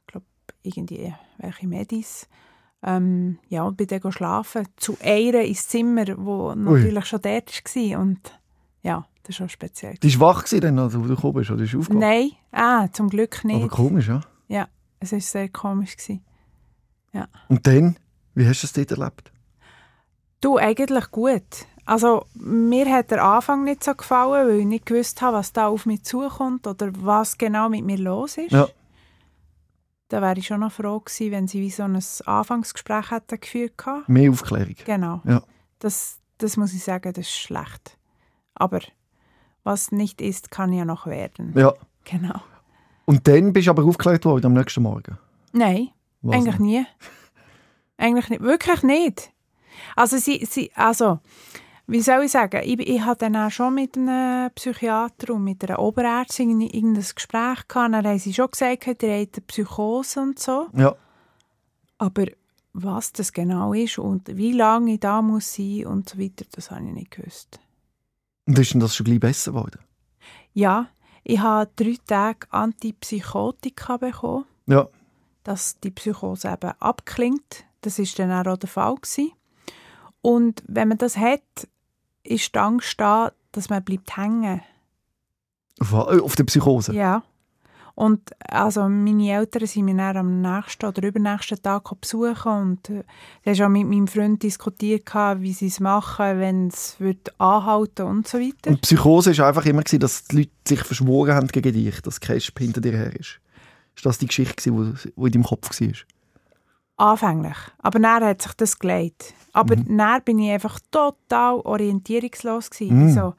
ich 0.00 0.06
glaube, 0.06 0.26
irgendwie 0.62 1.14
welche 1.36 1.66
Medis. 1.66 2.26
Ähm, 2.82 3.38
ja, 3.48 3.68
bin 3.70 3.86
dann 3.88 4.12
schlafen. 4.12 4.66
Zu 4.76 4.96
einer 5.02 5.42
ins 5.42 5.68
Zimmer, 5.68 6.06
wo 6.16 6.54
natürlich 6.54 7.06
schon 7.06 7.20
dort 7.22 7.64
war. 7.64 8.00
Und 8.00 8.40
ja, 8.82 9.06
das 9.22 9.30
ist 9.30 9.36
schon 9.36 9.48
speziell. 9.48 9.96
Du 10.00 10.08
warst 10.20 10.52
wach, 10.52 10.60
dann, 10.60 10.78
als 10.78 10.92
du 10.92 11.02
gekommen 11.02 11.34
bist, 11.34 11.50
oder 11.50 11.60
bist 11.60 11.74
du 11.74 11.80
aufgewacht? 11.80 12.00
Nein, 12.00 12.30
ah, 12.52 12.88
zum 12.92 13.08
Glück 13.08 13.40
Aber 13.44 13.54
nicht. 13.54 13.70
komisch, 13.70 14.08
ja. 14.08 14.20
Ja, 14.46 14.68
es 15.00 15.12
war 15.12 15.20
sehr 15.20 15.48
komisch. 15.48 15.96
Gewesen. 15.96 16.24
Und 17.48 17.66
dann, 17.66 17.96
wie 18.34 18.46
hast 18.46 18.62
du 18.62 18.66
es 18.66 18.72
dort 18.72 18.90
erlebt? 18.92 19.32
Du, 20.40 20.56
eigentlich 20.56 21.10
gut. 21.10 21.66
Also, 21.84 22.26
mir 22.34 22.86
hat 22.92 23.10
der 23.10 23.24
Anfang 23.24 23.64
nicht 23.64 23.82
so 23.82 23.94
gefallen, 23.94 24.48
weil 24.48 24.60
ich 24.60 24.66
nicht 24.66 24.86
gewusst 24.86 25.20
habe, 25.22 25.38
was 25.38 25.52
da 25.52 25.68
auf 25.68 25.86
mich 25.86 26.04
zukommt 26.04 26.66
oder 26.66 26.90
was 26.94 27.38
genau 27.38 27.68
mit 27.68 27.84
mir 27.84 27.98
los 27.98 28.36
ist. 28.36 28.52
Ja. 28.52 28.68
Da 30.08 30.22
wäre 30.22 30.38
ich 30.38 30.46
schon 30.46 30.60
noch 30.60 30.72
froh 30.72 31.00
gewesen, 31.00 31.30
wenn 31.32 31.48
sie 31.48 31.60
wie 31.60 31.70
so 31.70 31.82
ein 31.82 32.02
Anfangsgespräch 32.24 33.10
hätten 33.10 33.40
geführt 33.40 33.74
hätten. 33.84 34.04
Mehr 34.12 34.30
Aufklärung. 34.30 34.74
Genau. 34.84 35.20
Ja. 35.24 35.42
Das, 35.80 36.18
das 36.38 36.56
muss 36.56 36.72
ich 36.72 36.82
sagen, 36.82 37.12
das 37.12 37.26
ist 37.26 37.36
schlecht. 37.36 37.98
Aber 38.54 38.80
was 39.64 39.92
nicht 39.92 40.20
ist, 40.20 40.50
kann 40.50 40.72
ja 40.72 40.84
noch 40.84 41.06
werden. 41.06 41.52
Ja. 41.56 41.74
Genau. 42.04 42.40
Und 43.04 43.28
dann 43.28 43.52
bist 43.52 43.66
du 43.66 43.70
aber 43.70 43.84
aufgeklärt 43.84 44.24
worden 44.24 44.46
am 44.46 44.52
nächsten 44.54 44.82
Morgen. 44.82 45.18
Nein, 45.52 45.88
Was 46.22 46.36
eigentlich 46.36 46.56
denn? 46.56 46.66
nie. 46.66 46.86
Eigentlich 47.98 48.30
nicht. 48.30 48.42
Wirklich 48.42 48.82
nicht. 48.82 49.32
Also, 49.94 50.16
sie, 50.16 50.44
sie, 50.48 50.70
also 50.74 51.20
wie 51.90 52.02
soll 52.02 52.24
ich 52.24 52.32
sagen, 52.32 52.60
ich, 52.64 52.78
ich 52.80 53.00
hatte 53.00 53.24
dann 53.30 53.36
auch 53.36 53.50
schon 53.50 53.74
mit 53.74 53.96
einem 53.96 54.50
Psychiater 54.54 55.32
und 55.34 55.44
mit 55.44 55.64
einer 55.64 55.78
Oberärztin 55.78 56.60
irgendein 56.60 57.02
Gespräch 57.14 57.66
gehabt. 57.66 57.94
Dann 57.94 58.06
haben 58.06 58.18
sie 58.18 58.34
schon 58.34 58.50
gesagt, 58.50 58.86
ihr 58.86 58.92
habt 58.92 59.04
eine 59.04 59.26
Psychose 59.46 60.20
und 60.20 60.38
so. 60.38 60.66
Ja. 60.74 60.94
Aber 61.96 62.26
was 62.74 63.12
das 63.12 63.32
genau 63.32 63.72
ist 63.72 63.98
und 63.98 64.36
wie 64.36 64.52
lange 64.52 64.94
ich 64.94 65.00
da 65.00 65.22
muss 65.22 65.54
sein 65.54 65.86
und 65.86 66.08
so 66.08 66.18
weiter, 66.18 66.44
das 66.52 66.70
habe 66.70 66.84
ich 66.84 66.92
nicht 66.92 67.10
gewusst. 67.10 67.58
Und 68.46 68.58
ist 68.58 68.72
denn 68.72 68.80
das 68.80 68.94
schon 68.94 69.04
gleich 69.04 69.20
besser 69.20 69.52
geworden? 69.52 69.80
Ja, 70.52 70.88
ich 71.24 71.40
habe 71.40 71.70
drei 71.74 71.96
Tage 72.06 72.46
Antipsychotika 72.50 73.96
bekommen, 73.96 74.44
Ja. 74.66 74.88
dass 75.42 75.80
die 75.80 75.90
Psychose 75.90 76.48
eben 76.52 76.72
abklingt. 76.80 77.64
Das 77.80 77.98
ist 77.98 78.18
dann 78.18 78.30
auch 78.46 78.56
der 78.58 78.68
Fall 78.68 78.94
gewesen. 78.96 79.32
Und 80.20 80.62
wenn 80.66 80.88
man 80.88 80.98
das 80.98 81.16
hat, 81.16 81.42
ist 82.22 82.54
die 82.54 82.58
Angst 82.58 83.00
da, 83.00 83.32
dass 83.52 83.70
man 83.70 83.82
bleibt 83.82 84.16
hängen. 84.16 84.62
Auf, 85.80 85.92
äh, 85.92 86.20
auf 86.20 86.36
der 86.36 86.44
Psychose? 86.44 86.92
Ja. 86.94 87.22
Und 87.94 88.30
also 88.48 88.88
meine 88.88 89.28
Eltern 89.32 89.66
sind 89.66 89.88
dann 89.88 90.16
am 90.16 90.40
nächsten 90.40 90.86
oder 90.86 91.02
übernächsten 91.02 91.60
Tag 91.60 91.90
besuchen 92.00 92.52
und 92.52 92.90
äh, 92.90 93.02
hast 93.44 93.60
auch 93.60 93.68
mit 93.68 93.88
meinem 93.88 94.06
Freund 94.06 94.40
diskutiert, 94.40 95.12
wie 95.40 95.52
sie 95.52 95.66
es 95.66 95.80
machen, 95.80 96.38
wenn 96.38 96.68
es 96.68 96.96
anhalten 97.38 98.06
und 98.06 98.28
so 98.28 98.38
weiter. 98.38 98.70
Und 98.70 98.82
Psychose 98.82 99.36
war 99.38 99.48
einfach 99.48 99.66
immer, 99.66 99.82
gewesen, 99.82 99.98
dass 99.98 100.22
die 100.24 100.36
Leute 100.36 100.50
sich 100.64 100.84
verschworen 100.84 101.34
haben 101.34 101.48
gegen 101.48 101.72
dich, 101.72 102.00
dass 102.02 102.20
Casp 102.20 102.56
hinter 102.60 102.80
dir 102.80 102.92
her 102.92 103.16
ist. 103.18 103.40
Ist 103.96 104.06
das 104.06 104.18
die 104.18 104.26
Geschichte, 104.26 104.70
die 104.70 105.10
in 105.16 105.32
deinem 105.32 105.42
Kopf 105.42 105.80
war? 105.80 105.88
Anfänglich. 106.98 107.56
Aber 107.78 107.98
dann 108.00 108.24
hat 108.24 108.42
sich 108.42 108.52
das 108.54 108.78
gelegt. 108.78 109.32
Aber 109.52 109.76
dann 109.76 110.22
bin 110.24 110.38
ich 110.40 110.50
einfach 110.50 110.78
total 110.90 111.60
orientierungslos 111.60 112.70
gewesen. 112.70 113.04
Mhm. 113.04 113.12
So, 113.12 113.34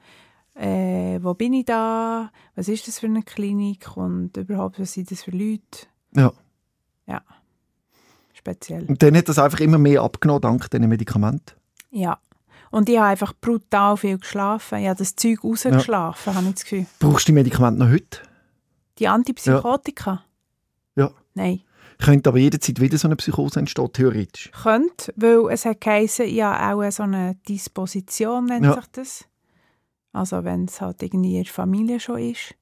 äh, 0.58 1.18
wo 1.22 1.34
bin 1.34 1.52
ich 1.52 1.66
da? 1.66 2.30
Was 2.56 2.68
ist 2.68 2.88
das 2.88 2.98
für 2.98 3.06
eine 3.06 3.22
Klinik? 3.22 3.96
Und 3.96 4.36
überhaupt, 4.36 4.80
was 4.80 4.94
sind 4.94 5.10
das 5.10 5.22
für 5.22 5.30
Leute? 5.30 5.86
Ja. 6.14 6.32
Ja, 7.06 7.22
speziell. 8.32 8.84
Und 8.84 9.02
dann 9.02 9.16
hat 9.16 9.28
das 9.28 9.38
einfach 9.38 9.60
immer 9.60 9.78
mehr 9.78 10.02
abgenommen, 10.02 10.40
dank 10.40 10.70
diesen 10.70 10.88
Medikamenten. 10.88 11.54
Ja. 11.90 12.18
Und 12.70 12.88
ich 12.88 12.98
habe 12.98 13.08
einfach 13.08 13.34
brutal 13.40 13.96
viel 13.96 14.18
geschlafen. 14.18 14.78
Ich 14.78 14.88
habe 14.88 14.98
das 14.98 15.16
Zeug 15.16 15.42
rausgeschlafen, 15.42 16.34
habe 16.34 16.46
ich 16.46 16.54
das 16.54 16.62
Gefühl. 16.64 16.86
Brauchst 17.00 17.26
du 17.26 17.32
die 17.32 17.34
Medikamente 17.34 17.80
noch 17.80 17.90
heute? 17.90 18.20
Die 18.98 19.08
Antipsychotika? 19.08 20.22
Ja. 20.94 21.10
Nein. 21.34 21.62
Könnte 22.00 22.30
aber 22.30 22.38
jederzeit 22.38 22.80
wieder 22.80 22.98
so 22.98 23.08
eine 23.08 23.16
Psychose 23.16 23.60
entstehen, 23.60 23.92
theoretisch. 23.92 24.50
Könnte, 24.62 25.12
weil 25.16 25.50
es 25.50 25.64
hat 25.64 25.80
geheißen, 25.80 26.28
ja 26.28 26.72
auch 26.72 26.90
so 26.90 27.02
eine 27.02 27.36
Disposition 27.48 28.46
nennt 28.46 28.64
Ja. 28.64 28.74
sich 28.74 28.86
das. 28.92 29.24
Also 30.12 30.44
wenn 30.44 30.64
es 30.64 30.80
halt 30.80 31.02
irgendwie 31.02 31.36
in 31.36 31.44
der 31.44 31.52
Familie 31.52 32.00
schon 32.00 32.18
ist. 32.18 32.54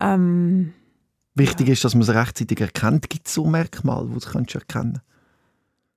Ähm, 0.00 0.72
Wichtig 1.34 1.68
ist, 1.68 1.84
dass 1.84 1.94
man 1.94 2.02
es 2.02 2.10
rechtzeitig 2.10 2.60
erkennt. 2.60 3.08
Gibt 3.10 3.26
es 3.26 3.34
so 3.34 3.46
Merkmale, 3.46 4.08
die 4.08 4.20
du 4.20 4.30
könntest 4.30 4.56
erkennen 4.56 5.00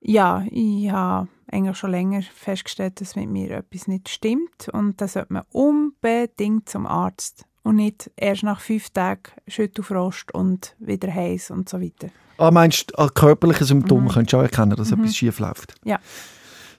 ja, 0.00 0.44
ich 0.50 0.90
habe 0.90 1.28
eigentlich 1.50 1.76
schon 1.76 1.90
länger 1.90 2.22
festgestellt, 2.22 3.00
dass 3.00 3.16
mit 3.16 3.28
mir 3.28 3.50
etwas 3.50 3.88
nicht 3.88 4.08
stimmt. 4.08 4.68
Und 4.72 5.00
da 5.00 5.08
sollte 5.08 5.32
man 5.32 5.42
unbedingt 5.50 6.68
zum 6.68 6.86
Arzt. 6.86 7.44
Und 7.62 7.76
nicht 7.76 8.10
erst 8.16 8.44
nach 8.44 8.60
fünf 8.60 8.90
Tagen 8.90 9.22
Schüttelfrost 9.46 10.32
und 10.32 10.74
wieder 10.78 11.12
heiß 11.12 11.50
und 11.50 11.68
so 11.68 11.80
weiter. 11.80 12.08
Ah, 12.38 12.50
meinst 12.50 12.90
du, 12.90 12.98
an 12.98 13.12
körperlichen 13.12 13.66
Symptomen 13.66 14.04
Mhm. 14.04 14.08
könntest 14.10 14.32
du 14.32 14.36
auch 14.38 14.42
erkennen, 14.42 14.76
dass 14.76 14.90
Mhm. 14.90 15.00
etwas 15.00 15.16
schief 15.16 15.38
läuft? 15.40 15.74
Ja. 15.84 15.98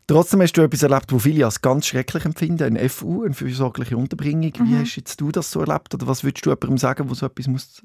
Trotzdem 0.08 0.42
hast 0.42 0.54
du 0.54 0.62
etwas 0.62 0.82
erlebt, 0.82 1.12
wo 1.12 1.20
viele 1.20 1.46
als 1.46 1.62
ganz 1.62 1.86
schrecklich 1.86 2.26
empfinden, 2.26 2.64
ein 2.64 2.90
FU, 2.90 3.24
eine 3.24 3.34
fürsorgliche 3.36 3.96
Unterbringung. 3.96 4.52
Wie 4.56 4.74
Mhm. 4.74 4.80
hast 4.82 4.96
jetzt 4.96 5.22
du 5.22 5.32
das 5.32 5.52
so 5.52 5.60
erlebt? 5.60 5.94
Oder 5.94 6.08
was 6.08 6.24
würdest 6.24 6.46
du 6.46 6.50
jemandem 6.50 6.78
sagen, 6.80 7.06
der 7.08 7.16
so 7.16 7.26
etwas 7.28 7.48
muss 7.48 7.84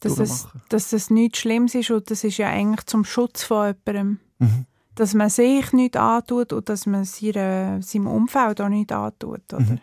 Dass 0.00 0.16
das, 0.16 0.28
durchmachen? 0.42 0.62
dass 0.70 0.90
das 0.90 1.10
nichts 1.10 1.38
Schlimmes 1.38 1.74
ist 1.76 1.90
und 1.92 2.10
das 2.10 2.24
ist 2.24 2.38
ja 2.38 2.48
eigentlich 2.48 2.86
zum 2.86 3.04
Schutz 3.04 3.44
von 3.44 3.74
jemandem. 3.86 4.18
Mhm. 4.40 4.66
Dass 4.96 5.14
man 5.14 5.28
sich 5.30 5.72
nicht 5.72 5.96
antut 5.96 6.52
und 6.52 6.68
dass 6.68 6.86
man 6.86 7.04
seine, 7.04 7.80
seinem 7.82 8.06
Umfeld 8.08 8.60
auch 8.60 8.68
nicht 8.68 8.90
antut. 8.90 9.40
Oder? 9.52 9.60
Mhm. 9.60 9.78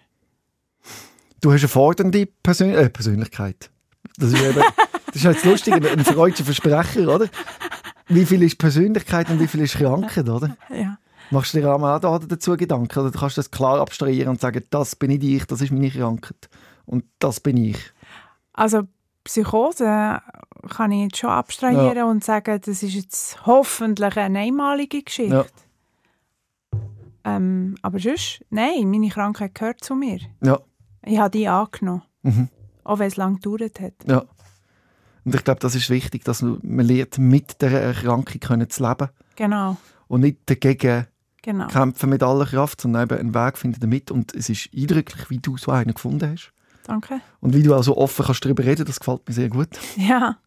Du 1.41 1.51
hast 1.51 1.61
eine 1.61 1.67
fordernde 1.69 2.25
Persön 2.43 2.73
äh, 2.73 2.89
Persönlichkeit. 2.89 3.69
Das 4.17 4.31
ist, 4.33 4.41
eben, 4.41 4.61
das 5.13 5.17
ist 5.17 5.23
jetzt 5.23 5.45
lustig, 5.45 5.73
ein, 5.73 6.05
freudscher 6.05 6.43
Versprecher, 6.43 7.13
oder? 7.13 7.27
Wie 8.07 8.25
viel 8.25 8.43
ist 8.43 8.57
Persönlichkeit 8.57 9.29
und 9.29 9.39
wie 9.39 9.47
viel 9.47 9.61
ist 9.61 9.75
Krankheit, 9.75 10.27
oder? 10.27 10.55
Ja. 10.69 10.97
Machst 11.29 11.53
du 11.53 11.59
dir 11.59 11.73
auch 11.73 12.19
dazu 12.19 12.57
Gedanken? 12.57 12.99
Oder 12.99 13.11
du 13.11 13.19
kannst 13.19 13.37
das 13.37 13.51
klar 13.51 13.79
abstrahieren 13.79 14.29
und 14.29 14.41
sagen, 14.41 14.63
das 14.69 14.95
bin 14.97 15.11
nicht 15.11 15.23
ich, 15.23 15.45
das 15.45 15.61
ist 15.61 15.71
meine 15.71 15.89
Krankheit. 15.89 16.49
Und 16.85 17.05
das 17.19 17.39
bin 17.39 17.55
ich. 17.55 17.77
Also 18.53 18.81
Psychose 19.23 20.19
kann 20.69 20.91
ich 20.91 21.03
jetzt 21.03 21.17
schon 21.17 21.29
abstrahieren 21.29 22.03
und 22.03 22.23
sagen, 22.23 22.59
das 22.63 22.83
ist 22.83 22.93
jetzt 22.93 23.45
hoffentlich 23.45 24.17
eine 24.17 24.39
einmalige 24.39 25.03
Geschichte. 25.03 25.33
Ja. 25.33 25.45
Ähm, 27.23 27.75
aber 27.81 27.99
sonst, 27.99 28.43
nein, 28.49 28.89
meine 28.89 29.09
Krankheit 29.09 29.55
gehört 29.55 29.83
zu 29.83 29.95
mir. 29.95 30.19
Ja. 30.43 30.59
Ich 31.05 31.17
habe 31.17 31.31
die 31.31 31.47
angenommen, 31.47 32.03
Mhm. 32.23 32.49
auch 32.83 32.99
wenn 32.99 33.07
es 33.07 33.15
lange 33.15 33.35
gedauert 33.39 33.79
hat. 33.79 33.93
Ja. 34.05 34.25
Und 35.23 35.35
ich 35.35 35.43
glaube, 35.43 35.59
das 35.59 35.75
ist 35.75 35.89
wichtig, 35.89 36.23
dass 36.23 36.41
man 36.41 36.59
lernt, 36.85 37.17
mit 37.17 37.61
der 37.61 37.71
Erkrankung 37.81 38.39
können 38.39 38.69
zu 38.69 38.87
leben 38.87 39.09
Genau, 39.35 39.77
und 40.07 40.21
nicht 40.21 40.39
dagegen 40.47 41.07
genau. 41.41 41.67
kämpfen 41.67 42.09
mit 42.09 42.23
aller 42.23 42.45
Kraft, 42.45 42.81
sondern 42.81 43.03
eben 43.03 43.19
einen 43.19 43.35
Weg 43.35 43.57
finden 43.57 43.79
damit. 43.79 44.11
Und 44.11 44.33
es 44.35 44.49
ist 44.49 44.69
eindrücklich, 44.75 45.29
wie 45.29 45.37
du 45.39 45.57
so 45.57 45.71
einen 45.71 45.93
gefunden 45.93 46.31
hast. 46.33 46.51
Danke. 46.83 47.21
Und 47.39 47.53
wie 47.53 47.63
du 47.63 47.75
auch 47.75 47.83
so 47.83 47.95
offen 47.97 48.25
kannst 48.25 48.43
darüber 48.43 48.65
reden, 48.65 48.85
das 48.85 48.99
gefällt 48.99 49.27
mir 49.27 49.33
sehr 49.33 49.49
gut. 49.49 49.69
Ja, 49.97 50.37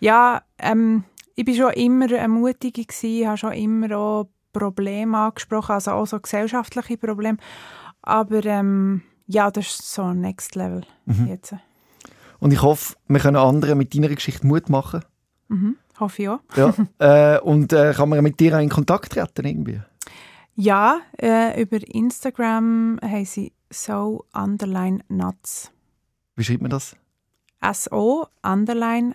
ja 0.00 0.42
ähm, 0.58 1.04
ich 1.34 1.46
war 1.46 1.54
schon 1.54 1.82
immer 1.82 2.06
eine 2.06 2.28
Mutige, 2.28 2.84
gewesen, 2.84 3.26
habe 3.26 3.36
schon 3.38 3.52
immer 3.52 3.96
auch 3.96 4.28
Probleme 4.52 5.18
angesprochen, 5.18 5.72
also 5.72 5.92
auch 5.92 6.06
so 6.06 6.18
gesellschaftliche 6.18 6.96
Probleme. 6.96 7.38
Aber 8.02 8.44
ähm, 8.44 9.02
ja, 9.26 9.50
das 9.50 9.66
ist 9.66 9.92
so 9.92 10.12
Next 10.14 10.54
Level 10.54 10.84
Mhm. 11.04 11.26
jetzt. 11.26 11.54
Und 12.40 12.52
ich 12.52 12.62
hoffe, 12.62 12.94
wir 13.08 13.20
können 13.20 13.36
anderen 13.36 13.78
mit 13.78 13.94
deiner 13.94 14.08
Geschichte 14.08 14.46
Mut 14.46 14.68
machen. 14.68 15.04
Mhm. 15.48 15.76
Hoffe 15.98 16.22
ich 16.22 16.28
auch. 16.28 16.40
Ja. 16.56 16.74
äh, 17.36 17.40
und 17.40 17.72
äh, 17.72 17.92
kann 17.94 18.08
man 18.08 18.22
mit 18.22 18.38
dir 18.38 18.56
auch 18.56 18.60
in 18.60 18.68
Kontakt 18.68 19.12
treten 19.12 19.46
irgendwie? 19.46 19.80
Ja, 20.54 21.00
äh, 21.20 21.60
über 21.60 21.78
Instagram 21.86 22.98
heiße 23.02 23.32
sie 23.32 23.52
so 23.70 24.24
underline 24.32 25.00
nuts. 25.08 25.70
Wie 26.36 26.44
schreibt 26.44 26.62
man 26.62 26.70
das? 26.70 26.96
S-O 27.60 28.26
underline 28.42 29.14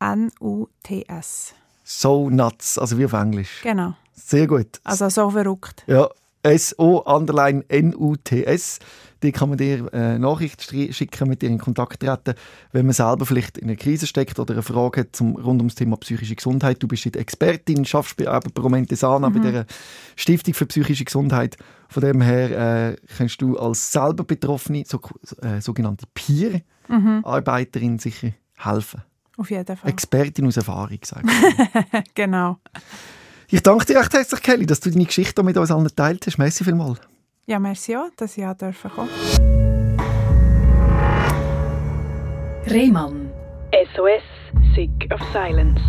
N-U-T-S. 0.00 1.54
So 1.84 2.30
nuts, 2.30 2.78
also 2.78 2.98
wie 2.98 3.04
auf 3.04 3.12
Englisch. 3.12 3.60
Genau. 3.62 3.94
Sehr 4.12 4.46
gut. 4.46 4.80
Also 4.84 5.08
so 5.08 5.30
verrückt. 5.30 5.84
Ja, 5.86 6.08
S-O 6.42 6.98
underline 6.98 7.64
N-U-T-S. 7.68 8.78
Die 9.22 9.32
kann 9.32 9.48
man 9.48 9.58
dir 9.58 9.92
äh, 9.92 10.18
Nachricht 10.18 10.62
schicken, 10.62 11.28
mit 11.28 11.42
dir 11.42 11.48
in 11.48 11.58
Kontakt 11.58 12.00
treten, 12.00 12.34
wenn 12.72 12.86
man 12.86 12.92
selber 12.92 13.26
vielleicht 13.26 13.58
in 13.58 13.68
einer 13.68 13.76
Krise 13.76 14.06
steckt 14.06 14.38
oder 14.38 14.54
eine 14.54 14.62
Frage 14.62 15.02
hat 15.02 15.16
zum, 15.16 15.36
rund 15.36 15.60
ums 15.60 15.74
Thema 15.74 15.96
psychische 15.98 16.34
Gesundheit. 16.34 16.82
Du 16.82 16.88
bist 16.88 17.04
die 17.04 17.14
Expertin, 17.14 17.84
schaffst 17.84 18.16
bei 18.16 18.24
Promente 18.54 18.96
Sana 18.96 19.28
bei 19.28 19.38
der 19.38 19.66
Stiftung 20.16 20.54
für 20.54 20.66
psychische 20.66 21.04
Gesundheit. 21.04 21.56
Von 21.88 22.02
dem 22.02 22.20
her 22.20 22.90
äh, 22.90 22.96
kannst 23.16 23.40
du 23.42 23.58
als 23.58 23.92
selber 23.92 24.24
Betroffene, 24.24 24.84
so, 24.86 25.00
äh, 25.42 25.60
sogenannte 25.60 26.06
Peer-Arbeiterin, 26.14 27.98
sicher 27.98 28.30
helfen. 28.56 29.02
Auf 29.36 29.50
jeden 29.50 29.76
Fall. 29.76 29.90
Expertin 29.90 30.46
aus 30.46 30.56
Erfahrung, 30.56 30.98
sage 31.04 31.26
ich. 31.28 32.04
genau. 32.14 32.58
Ich 33.48 33.62
danke 33.62 33.84
dir 33.84 33.98
recht 33.98 34.12
herzlich, 34.12 34.42
Kelly, 34.42 34.66
dass 34.66 34.80
du 34.80 34.90
deine 34.90 35.04
Geschichte 35.04 35.42
mit 35.42 35.56
uns 35.56 35.70
allen 35.70 35.84
geteilt 35.84 36.26
hast. 36.26 36.38
Merci 36.38 36.64
vielmals. 36.64 37.00
Ja, 37.46 37.58
merci 37.58 37.96
auch, 37.96 38.10
dass 38.16 38.38
ich 38.38 38.46
auch 38.46 38.54
dürfen 38.54 38.90
kommen. 38.90 39.10
Rehmann. 42.66 43.32
SOS, 43.94 44.22
Sick 44.74 45.08
of 45.12 45.20
Silence. 45.32 45.80